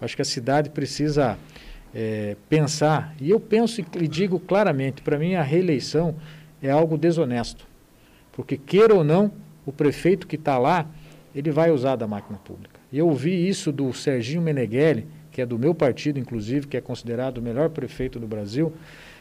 Acho 0.00 0.16
que 0.16 0.22
a 0.22 0.24
cidade 0.24 0.70
precisa 0.70 1.38
é, 1.94 2.36
pensar, 2.48 3.14
e 3.20 3.30
eu 3.30 3.38
penso 3.38 3.80
e 3.80 4.08
digo 4.08 4.38
claramente, 4.38 5.02
para 5.02 5.18
mim 5.18 5.34
a 5.34 5.42
reeleição 5.42 6.16
é 6.62 6.70
algo 6.70 6.98
desonesto. 6.98 7.66
Porque, 8.32 8.56
queira 8.56 8.94
ou 8.94 9.04
não, 9.04 9.30
o 9.64 9.72
prefeito 9.72 10.26
que 10.26 10.36
está 10.36 10.58
lá, 10.58 10.86
ele 11.34 11.50
vai 11.50 11.70
usar 11.70 11.96
da 11.96 12.06
máquina 12.06 12.38
pública. 12.38 12.80
E 12.92 12.98
eu 12.98 13.08
ouvi 13.08 13.48
isso 13.48 13.70
do 13.70 13.92
Serginho 13.92 14.42
Meneghelli, 14.42 15.06
que 15.34 15.42
é 15.42 15.46
do 15.46 15.58
meu 15.58 15.74
partido, 15.74 16.16
inclusive, 16.16 16.68
que 16.68 16.76
é 16.76 16.80
considerado 16.80 17.38
o 17.38 17.42
melhor 17.42 17.68
prefeito 17.68 18.20
do 18.20 18.26
Brasil, 18.26 18.72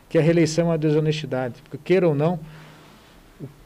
que 0.07 0.15
a 0.15 0.21
reeleição 0.21 0.67
é 0.67 0.69
uma 0.69 0.77
desonestidade. 0.77 1.55
Porque, 1.63 1.79
queira 1.83 2.07
ou 2.07 2.13
não, 2.13 2.39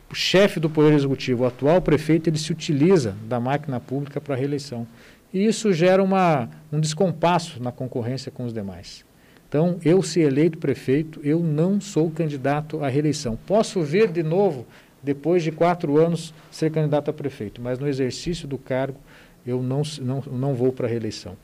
o 0.10 0.16
chefe 0.16 0.58
do 0.58 0.70
Poder 0.70 0.94
Executivo, 0.94 1.44
o 1.44 1.46
atual 1.46 1.82
prefeito, 1.82 2.30
ele 2.30 2.38
se 2.38 2.50
utiliza 2.50 3.18
da 3.28 3.38
máquina 3.38 3.82
pública 3.82 4.22
para 4.22 4.34
a 4.34 4.38
reeleição. 4.38 4.88
E 5.34 5.46
isso 5.46 5.74
gera 5.74 6.02
uma, 6.02 6.50
um 6.72 6.80
descompasso 6.80 7.62
na 7.62 7.70
concorrência 7.70 8.32
com 8.32 8.46
os 8.46 8.54
demais. 8.54 9.06
Então, 9.50 9.78
eu, 9.84 10.02
se 10.02 10.22
eleito 10.22 10.58
prefeito, 10.58 11.20
eu 11.26 11.42
não 11.42 11.82
sou 11.82 12.10
candidato 12.10 12.82
à 12.82 12.88
reeleição. 12.88 13.38
Posso 13.46 13.82
vir 13.82 14.10
de 14.10 14.24
novo, 14.24 14.66
depois 15.04 15.44
de 15.44 15.52
quatro 15.52 15.98
anos, 15.98 16.34
ser 16.50 16.72
candidato 16.72 17.12
a 17.12 17.14
prefeito, 17.14 17.62
mas 17.62 17.78
no 17.78 17.90
exercício 17.90 18.48
do 18.48 18.58
cargo, 18.58 18.98
eu 19.46 19.62
não, 19.62 19.82
não, 20.02 20.22
não 20.32 20.56
vou 20.56 20.72
para 20.72 20.88
a 20.88 20.90
reeleição. 20.90 21.36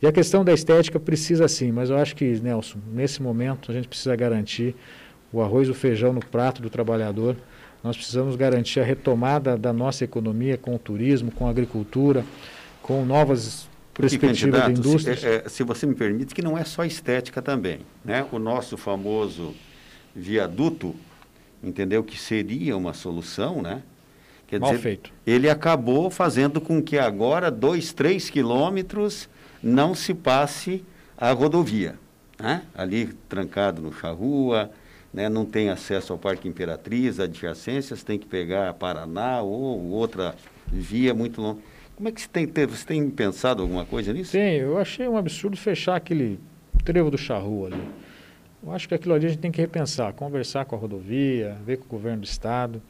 E 0.00 0.06
a 0.06 0.12
questão 0.12 0.44
da 0.44 0.52
estética 0.52 1.00
precisa 1.00 1.48
sim, 1.48 1.72
mas 1.72 1.90
eu 1.90 1.96
acho 1.96 2.14
que, 2.14 2.24
Nelson, 2.40 2.78
nesse 2.92 3.20
momento 3.20 3.70
a 3.70 3.74
gente 3.74 3.88
precisa 3.88 4.14
garantir 4.14 4.74
o 5.32 5.42
arroz 5.42 5.68
e 5.68 5.70
o 5.70 5.74
feijão 5.74 6.12
no 6.12 6.20
prato 6.20 6.62
do 6.62 6.70
trabalhador. 6.70 7.36
Nós 7.82 7.96
precisamos 7.96 8.36
garantir 8.36 8.80
a 8.80 8.84
retomada 8.84 9.56
da 9.56 9.72
nossa 9.72 10.04
economia 10.04 10.56
com 10.56 10.74
o 10.74 10.78
turismo, 10.78 11.30
com 11.32 11.46
a 11.46 11.50
agricultura, 11.50 12.24
com 12.80 13.04
novas 13.04 13.68
perspectivas 13.92 14.64
de 14.66 14.72
indústria. 14.72 15.16
Se, 15.16 15.26
é, 15.26 15.48
se, 15.48 15.62
você 15.64 15.84
me 15.84 15.94
permite, 15.94 16.34
que 16.34 16.42
não 16.42 16.56
é 16.56 16.64
só 16.64 16.84
estética 16.84 17.42
também. 17.42 17.80
Né? 18.04 18.24
O 18.30 18.38
nosso 18.38 18.76
famoso 18.76 19.54
viaduto, 20.14 20.94
entendeu 21.62 22.04
que 22.04 22.18
seria 22.18 22.76
uma 22.76 22.94
solução, 22.94 23.60
né? 23.60 23.82
Quer 24.46 24.60
Mal 24.60 24.70
dizer, 24.70 24.82
feito. 24.82 25.12
ele 25.26 25.50
acabou 25.50 26.08
fazendo 26.08 26.60
com 26.60 26.82
que 26.82 26.96
agora 26.96 27.50
dois, 27.50 27.92
três 27.92 28.30
quilômetros 28.30 29.28
não 29.62 29.94
se 29.94 30.14
passe 30.14 30.84
a 31.16 31.32
rodovia. 31.32 31.96
Né? 32.38 32.62
Ali 32.74 33.06
trancado 33.28 33.82
no 33.82 33.92
Charrua, 33.92 34.70
né? 35.12 35.28
não 35.28 35.44
tem 35.44 35.70
acesso 35.70 36.12
ao 36.12 36.18
Parque 36.18 36.48
Imperatriz, 36.48 37.18
adjacências, 37.18 38.02
tem 38.02 38.18
que 38.18 38.26
pegar 38.26 38.74
Paraná 38.74 39.42
ou 39.42 39.90
outra 39.90 40.34
via 40.66 41.12
muito 41.14 41.40
longa. 41.40 41.60
Como 41.96 42.08
é 42.08 42.12
que 42.12 42.20
você 42.20 42.28
tem, 42.28 42.46
você 42.46 42.86
tem 42.86 43.10
pensado 43.10 43.62
alguma 43.62 43.84
coisa 43.84 44.12
nisso? 44.12 44.30
Sim, 44.30 44.38
eu 44.38 44.78
achei 44.78 45.08
um 45.08 45.16
absurdo 45.16 45.56
fechar 45.56 45.96
aquele 45.96 46.38
trevo 46.84 47.10
do 47.10 47.18
Charrua 47.18 47.68
ali. 47.68 47.82
Eu 48.62 48.72
acho 48.72 48.88
que 48.88 48.94
aquilo 48.94 49.14
ali 49.14 49.26
a 49.26 49.28
gente 49.30 49.40
tem 49.40 49.50
que 49.50 49.60
repensar, 49.60 50.12
conversar 50.12 50.64
com 50.64 50.76
a 50.76 50.78
rodovia, 50.78 51.56
ver 51.64 51.78
com 51.78 51.86
o 51.86 51.88
governo 51.88 52.20
do 52.20 52.24
estado. 52.24 52.80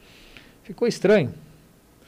Ficou 0.62 0.86
estranho, 0.86 1.32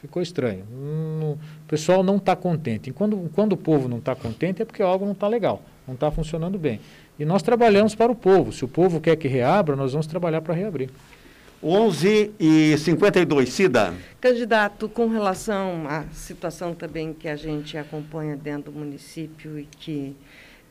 ficou 0.00 0.22
estranho. 0.22 0.64
o 0.70 1.38
pessoal 1.68 2.02
não 2.02 2.16
está 2.16 2.34
contente. 2.34 2.90
E 2.90 2.92
quando, 2.92 3.30
quando 3.34 3.52
o 3.52 3.56
povo 3.56 3.88
não 3.88 3.98
está 3.98 4.14
contente 4.14 4.62
é 4.62 4.64
porque 4.64 4.82
algo 4.82 5.04
não 5.04 5.12
está 5.12 5.28
legal, 5.28 5.62
não 5.86 5.94
está 5.94 6.10
funcionando 6.10 6.58
bem. 6.58 6.80
E 7.18 7.24
nós 7.24 7.42
trabalhamos 7.42 7.94
para 7.94 8.10
o 8.10 8.14
povo. 8.14 8.50
Se 8.52 8.64
o 8.64 8.68
povo 8.68 9.00
quer 9.00 9.16
que 9.16 9.28
reabra, 9.28 9.76
nós 9.76 9.92
vamos 9.92 10.06
trabalhar 10.06 10.40
para 10.40 10.54
reabrir. 10.54 10.90
11 11.62 12.32
e 12.40 12.78
52, 12.78 13.50
Cida. 13.50 13.92
Candidato, 14.18 14.88
com 14.88 15.08
relação 15.08 15.86
à 15.86 16.04
situação 16.10 16.74
também 16.74 17.12
que 17.12 17.28
a 17.28 17.36
gente 17.36 17.76
acompanha 17.76 18.34
dentro 18.34 18.72
do 18.72 18.78
município 18.78 19.58
e 19.58 19.66
que 19.66 20.16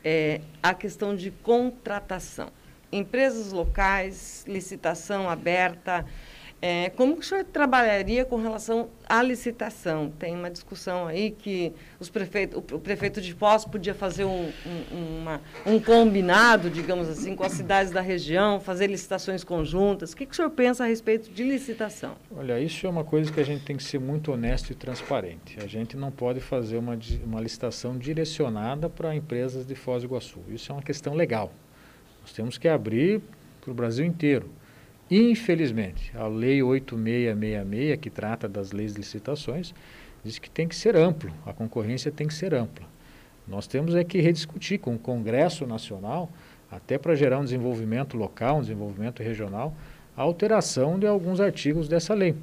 é 0.04 0.40
a 0.60 0.74
questão 0.74 1.14
de 1.14 1.30
contratação. 1.30 2.48
Empresas 2.90 3.52
locais, 3.52 4.44
licitação 4.48 5.30
aberta, 5.30 6.04
é, 6.62 6.90
como 6.90 7.14
que 7.14 7.20
o 7.20 7.24
senhor 7.24 7.42
trabalharia 7.44 8.22
com 8.22 8.36
relação 8.36 8.90
à 9.08 9.22
licitação? 9.22 10.10
Tem 10.18 10.34
uma 10.34 10.50
discussão 10.50 11.06
aí 11.06 11.30
que 11.30 11.72
os 11.98 12.10
o 12.72 12.78
prefeito 12.78 13.20
de 13.20 13.32
Foz 13.32 13.64
podia 13.64 13.94
fazer 13.94 14.24
um, 14.24 14.52
um, 14.66 15.18
uma, 15.20 15.40
um 15.64 15.80
combinado, 15.80 16.68
digamos 16.68 17.08
assim, 17.08 17.34
com 17.34 17.44
as 17.44 17.52
cidades 17.52 17.90
da 17.90 18.02
região, 18.02 18.60
fazer 18.60 18.88
licitações 18.88 19.42
conjuntas. 19.42 20.12
O 20.12 20.16
que, 20.16 20.26
que 20.26 20.32
o 20.32 20.36
senhor 20.36 20.50
pensa 20.50 20.84
a 20.84 20.86
respeito 20.86 21.30
de 21.30 21.42
licitação? 21.42 22.14
Olha, 22.36 22.60
isso 22.60 22.86
é 22.86 22.90
uma 22.90 23.04
coisa 23.04 23.32
que 23.32 23.40
a 23.40 23.44
gente 23.44 23.64
tem 23.64 23.76
que 23.76 23.82
ser 23.82 23.98
muito 23.98 24.30
honesto 24.30 24.70
e 24.70 24.74
transparente. 24.74 25.56
A 25.62 25.66
gente 25.66 25.96
não 25.96 26.10
pode 26.10 26.40
fazer 26.40 26.76
uma, 26.76 26.98
uma 27.24 27.40
licitação 27.40 27.96
direcionada 27.96 28.90
para 28.90 29.14
empresas 29.14 29.66
de 29.66 29.74
Foz 29.74 30.02
do 30.02 30.08
Iguaçu. 30.08 30.40
Isso 30.50 30.70
é 30.70 30.74
uma 30.74 30.82
questão 30.82 31.14
legal. 31.14 31.50
Nós 32.20 32.32
temos 32.34 32.58
que 32.58 32.68
abrir 32.68 33.22
para 33.62 33.70
o 33.70 33.74
Brasil 33.74 34.04
inteiro 34.04 34.59
Infelizmente, 35.10 36.12
a 36.16 36.28
Lei 36.28 36.62
8666, 36.62 37.98
que 38.00 38.08
trata 38.08 38.48
das 38.48 38.70
leis 38.70 38.92
de 38.92 39.00
licitações, 39.00 39.74
diz 40.22 40.38
que 40.38 40.48
tem 40.48 40.68
que 40.68 40.76
ser 40.76 40.94
amplo, 40.94 41.32
a 41.44 41.52
concorrência 41.52 42.12
tem 42.12 42.28
que 42.28 42.34
ser 42.34 42.54
ampla. 42.54 42.86
Nós 43.48 43.66
temos 43.66 43.96
é 43.96 44.04
que 44.04 44.20
rediscutir 44.20 44.78
com 44.78 44.94
o 44.94 44.98
Congresso 44.98 45.66
Nacional, 45.66 46.30
até 46.70 46.96
para 46.96 47.16
gerar 47.16 47.40
um 47.40 47.44
desenvolvimento 47.44 48.16
local, 48.16 48.58
um 48.58 48.60
desenvolvimento 48.60 49.20
regional, 49.20 49.74
a 50.16 50.22
alteração 50.22 50.96
de 50.96 51.08
alguns 51.08 51.40
artigos 51.40 51.88
dessa 51.88 52.14
lei, 52.14 52.36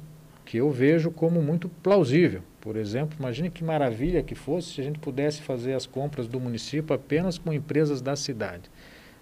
que 0.44 0.58
eu 0.58 0.70
vejo 0.70 1.10
como 1.10 1.40
muito 1.40 1.70
plausível. 1.82 2.42
Por 2.60 2.76
exemplo, 2.76 3.16
imagine 3.18 3.48
que 3.48 3.64
maravilha 3.64 4.22
que 4.22 4.34
fosse 4.34 4.74
se 4.74 4.80
a 4.82 4.84
gente 4.84 4.98
pudesse 4.98 5.40
fazer 5.40 5.72
as 5.72 5.86
compras 5.86 6.28
do 6.28 6.38
município 6.38 6.94
apenas 6.94 7.38
com 7.38 7.50
empresas 7.50 8.02
da 8.02 8.14
cidade. 8.14 8.70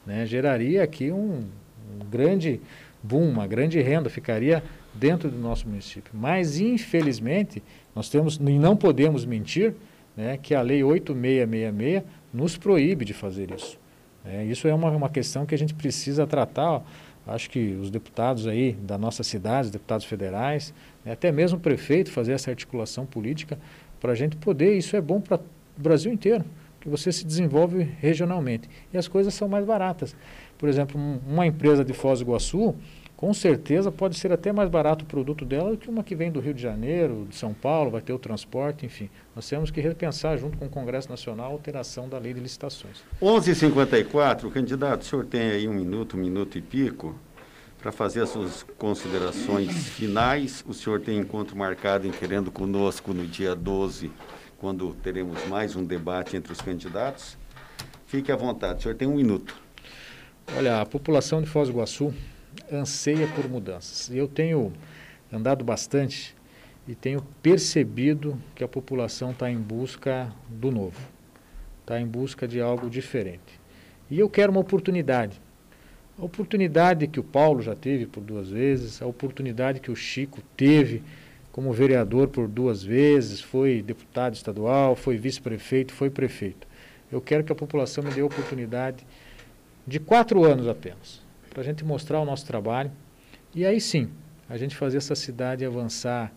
Né? 0.05 0.27
Geraria 0.27 0.83
aqui 0.83 1.13
um, 1.13 1.45
um 1.95 2.05
grande 2.11 2.61
boom, 3.07 3.29
uma 3.29 3.47
grande 3.47 3.81
renda 3.81 4.11
ficaria 4.11 4.63
dentro 4.93 5.31
do 5.31 5.39
nosso 5.39 5.69
município. 5.69 6.11
Mas, 6.13 6.59
infelizmente, 6.59 7.63
nós 7.95 8.09
temos, 8.09 8.37
e 8.37 8.59
não 8.59 8.77
podemos 8.77 9.25
mentir, 9.25 9.75
né, 10.17 10.37
que 10.37 10.55
a 10.55 10.63
Lei 10.63 10.83
8666 10.83 12.03
nos 12.33 12.57
proíbe 12.57 13.05
de 13.05 13.15
fazer 13.15 13.51
isso. 13.51 13.79
É, 14.25 14.45
isso 14.45 14.67
é 14.67 14.75
uma, 14.75 14.91
uma 14.91 15.09
questão 15.09 15.47
que 15.47 15.55
a 15.55 15.59
gente 15.59 15.75
precisa 15.75 16.27
tratar. 16.27 16.83
Acho 17.27 17.49
que 17.51 17.77
os 17.81 17.91
deputados 17.91 18.47
aí 18.47 18.73
da 18.73 18.99
nossa 18.99 19.23
cidade, 19.23 19.67
os 19.67 19.71
deputados 19.71 20.05
federais, 20.05 20.75
né, 21.05 21.13
até 21.13 21.31
mesmo 21.31 21.59
o 21.59 21.61
prefeito, 21.61 22.11
fazer 22.11 22.33
essa 22.33 22.51
articulação 22.51 23.07
política 23.07 23.59
para 24.01 24.13
a 24.13 24.15
gente 24.15 24.37
poder. 24.37 24.77
Isso 24.77 24.97
é 24.97 25.01
bom 25.01 25.21
para 25.21 25.37
o 25.37 25.41
Brasil 25.77 26.13
inteiro, 26.13 26.45
que 26.81 26.89
você 26.89 27.13
se 27.13 27.25
desenvolve 27.25 27.89
regionalmente. 28.01 28.69
E 28.93 28.99
as 28.99 29.07
coisas 29.07 29.35
são 29.35 29.49
mais 29.49 29.65
baratas. 29.65 30.17
Por 30.59 30.69
exemplo, 30.69 31.01
um, 31.01 31.21
uma 31.27 31.47
empresa 31.47 31.85
de 31.85 31.93
Foz 31.93 32.21
do 32.21 32.25
Iguaçu, 32.25 32.75
com 33.17 33.33
certeza 33.33 33.91
pode 33.91 34.19
ser 34.19 34.31
até 34.31 34.53
mais 34.53 34.69
barato 34.69 35.05
o 35.05 35.09
produto 35.09 35.45
dela 35.45 35.71
do 35.71 35.79
que 35.79 35.89
uma 35.89 36.05
que 36.05 36.15
vem 36.15 36.31
do 36.31 36.39
Rio 36.39 36.53
de 36.53 36.61
Janeiro, 36.61 37.27
de 37.29 37.35
São 37.35 37.55
Paulo, 37.55 37.91
vai 37.91 38.03
ter 38.03 38.13
o 38.13 38.19
transporte, 38.19 38.85
enfim. 38.85 39.09
Nós 39.35 39.49
temos 39.49 39.71
que 39.71 39.81
repensar, 39.81 40.37
junto 40.37 40.59
com 40.59 40.67
o 40.67 40.69
Congresso 40.69 41.09
Nacional, 41.09 41.47
a 41.47 41.53
alteração 41.53 42.09
da 42.09 42.19
lei 42.19 42.35
de 42.35 42.41
licitações. 42.41 43.03
11h54, 43.23 44.51
candidato, 44.51 45.01
o 45.01 45.05
senhor 45.05 45.25
tem 45.25 45.51
aí 45.51 45.67
um 45.67 45.73
minuto, 45.73 46.17
um 46.17 46.21
minuto 46.21 46.59
e 46.59 46.63
pico, 46.63 47.19
para 47.81 47.91
fazer 47.91 48.23
as 48.23 48.29
suas 48.29 48.63
considerações 48.77 49.89
finais. 49.89 50.63
O 50.69 50.75
senhor 50.75 51.01
tem 51.01 51.19
encontro 51.19 51.57
marcado 51.57 52.07
em 52.07 52.11
Querendo 52.11 52.51
Conosco 52.51 53.15
no 53.15 53.27
dia 53.27 53.55
12, 53.55 54.11
quando 54.59 54.95
teremos 54.95 55.47
mais 55.47 55.75
um 55.75 55.85
debate 55.85 56.37
entre 56.37 56.53
os 56.53 56.61
candidatos. 56.61 57.39
Fique 58.07 58.31
à 58.31 58.37
vontade, 58.37 58.81
o 58.81 58.83
senhor 58.83 58.95
tem 58.95 59.09
um 59.09 59.17
minuto. 59.17 59.66
Olha, 60.55 60.81
a 60.81 60.87
população 60.87 61.43
de 61.43 61.49
Foz 61.49 61.69
do 61.69 61.75
Iguaçu 61.75 62.15
anseia 62.73 63.27
por 63.29 63.49
mudanças. 63.49 64.15
Eu 64.15 64.29
tenho 64.29 64.73
andado 65.31 65.65
bastante 65.65 66.35
e 66.87 66.95
tenho 66.95 67.21
percebido 67.43 68.41
que 68.55 68.63
a 68.63 68.69
população 68.69 69.33
está 69.33 69.51
em 69.51 69.59
busca 69.59 70.33
do 70.49 70.71
novo, 70.71 71.01
está 71.81 72.01
em 72.01 72.07
busca 72.07 72.47
de 72.47 72.61
algo 72.61 72.89
diferente. 72.89 73.61
E 74.09 74.19
eu 74.19 74.31
quero 74.31 74.53
uma 74.53 74.61
oportunidade. 74.61 75.43
A 76.19 76.25
oportunidade 76.25 77.07
que 77.09 77.21
o 77.21 77.25
Paulo 77.25 77.61
já 77.61 77.75
teve 77.75 78.07
por 78.07 78.23
duas 78.23 78.49
vezes, 78.49 79.03
a 79.03 79.07
oportunidade 79.07 79.81
que 79.81 79.91
o 79.91 79.97
Chico 79.97 80.41
teve 80.57 81.03
como 81.53 81.73
vereador 81.73 82.29
por 82.29 82.49
duas 82.49 82.83
vezes, 82.83 83.41
foi 83.41 83.83
deputado 83.83 84.35
estadual, 84.35 84.95
foi 84.95 85.17
vice-prefeito, 85.17 85.93
foi 85.93 86.09
prefeito. 86.09 86.67
Eu 87.11 87.21
quero 87.21 87.45
que 87.45 87.53
a 87.53 87.55
população 87.55 88.05
me 88.05 88.11
dê 88.11 88.21
a 88.21 88.27
oportunidade 88.27 89.05
de 89.87 90.01
quatro 90.01 90.45
anos 90.45 90.67
apenas, 90.67 91.23
para 91.51 91.61
a 91.61 91.65
gente 91.65 91.85
mostrar 91.85 92.21
o 92.21 92.25
nosso 92.25 92.47
trabalho 92.47 92.91
e 93.55 93.65
aí 93.65 93.81
sim 93.81 94.09
a 94.49 94.57
gente 94.57 94.77
fazer 94.77 94.99
essa 94.99 95.15
cidade 95.15 95.65
avançar 95.65 96.33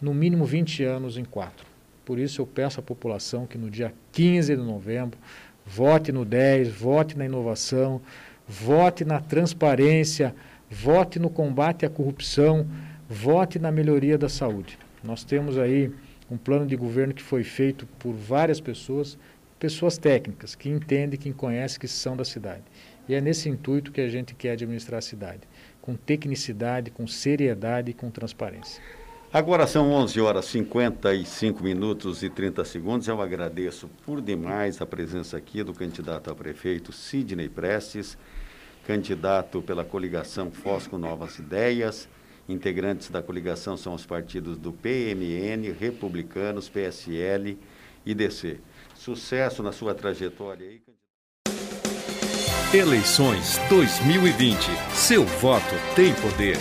no 0.00 0.12
mínimo 0.12 0.44
20 0.44 0.84
anos 0.84 1.16
em 1.16 1.24
quatro. 1.24 1.66
Por 2.04 2.18
isso 2.18 2.40
eu 2.40 2.46
peço 2.46 2.80
à 2.80 2.82
população 2.82 3.46
que 3.46 3.56
no 3.56 3.70
dia 3.70 3.92
15 4.12 4.56
de 4.56 4.62
novembro 4.62 5.18
vote 5.64 6.10
no 6.10 6.24
10, 6.24 6.68
vote 6.68 7.16
na 7.16 7.24
inovação, 7.24 8.00
vote 8.48 9.04
na 9.04 9.20
transparência, 9.20 10.34
vote 10.68 11.18
no 11.18 11.30
combate 11.30 11.86
à 11.86 11.90
corrupção 11.90 12.66
vote 13.12 13.58
na 13.58 13.70
melhoria 13.70 14.16
da 14.16 14.28
saúde. 14.28 14.78
Nós 15.04 15.22
temos 15.22 15.58
aí 15.58 15.92
um 16.30 16.38
plano 16.38 16.66
de 16.66 16.74
governo 16.74 17.12
que 17.12 17.22
foi 17.22 17.44
feito 17.44 17.86
por 17.98 18.14
várias 18.14 18.58
pessoas, 18.58 19.18
pessoas 19.62 19.96
técnicas, 19.96 20.56
que 20.56 20.68
entendem, 20.68 21.16
que 21.16 21.32
conhecem, 21.32 21.78
que 21.78 21.86
são 21.86 22.16
da 22.16 22.24
cidade. 22.24 22.64
E 23.08 23.14
é 23.14 23.20
nesse 23.20 23.48
intuito 23.48 23.92
que 23.92 24.00
a 24.00 24.08
gente 24.08 24.34
quer 24.34 24.50
administrar 24.50 24.98
a 24.98 25.00
cidade, 25.00 25.42
com 25.80 25.94
tecnicidade, 25.94 26.90
com 26.90 27.06
seriedade 27.06 27.92
e 27.92 27.94
com 27.94 28.10
transparência. 28.10 28.82
Agora 29.32 29.64
são 29.68 29.92
11 29.92 30.20
horas 30.20 30.46
55 30.46 31.62
minutos 31.62 32.24
e 32.24 32.28
30 32.28 32.64
segundos. 32.64 33.06
Eu 33.06 33.22
agradeço 33.22 33.88
por 34.04 34.20
demais 34.20 34.82
a 34.82 34.86
presença 34.86 35.36
aqui 35.36 35.62
do 35.62 35.72
candidato 35.72 36.28
a 36.28 36.34
prefeito 36.34 36.92
Sidney 36.92 37.48
Prestes, 37.48 38.18
candidato 38.84 39.62
pela 39.62 39.84
coligação 39.84 40.50
Fosco 40.50 40.98
Novas 40.98 41.38
Ideias. 41.38 42.08
Integrantes 42.48 43.10
da 43.10 43.22
coligação 43.22 43.76
são 43.76 43.94
os 43.94 44.04
partidos 44.04 44.58
do 44.58 44.72
PMN, 44.72 45.70
Republicanos, 45.78 46.68
PSL 46.68 47.56
e 48.04 48.12
DC. 48.12 48.58
Sucesso 49.02 49.64
na 49.64 49.72
sua 49.72 49.96
trajetória 49.96 50.64
aí. 50.64 50.80
Eleições 52.72 53.58
2020. 53.68 54.56
Seu 54.94 55.24
voto 55.24 55.74
tem 55.96 56.14
poder. 56.14 56.56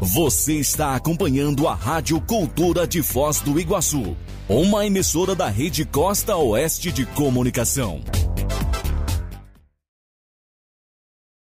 Você 0.00 0.54
está 0.54 0.96
acompanhando 0.96 1.68
a 1.68 1.74
Rádio 1.74 2.20
Cultura 2.20 2.84
de 2.84 3.00
Foz 3.00 3.40
do 3.40 3.60
Iguaçu, 3.60 4.16
uma 4.48 4.84
emissora 4.84 5.36
da 5.36 5.46
Rede 5.46 5.84
Costa 5.84 6.36
Oeste 6.36 6.90
de 6.90 7.06
Comunicação. 7.06 8.02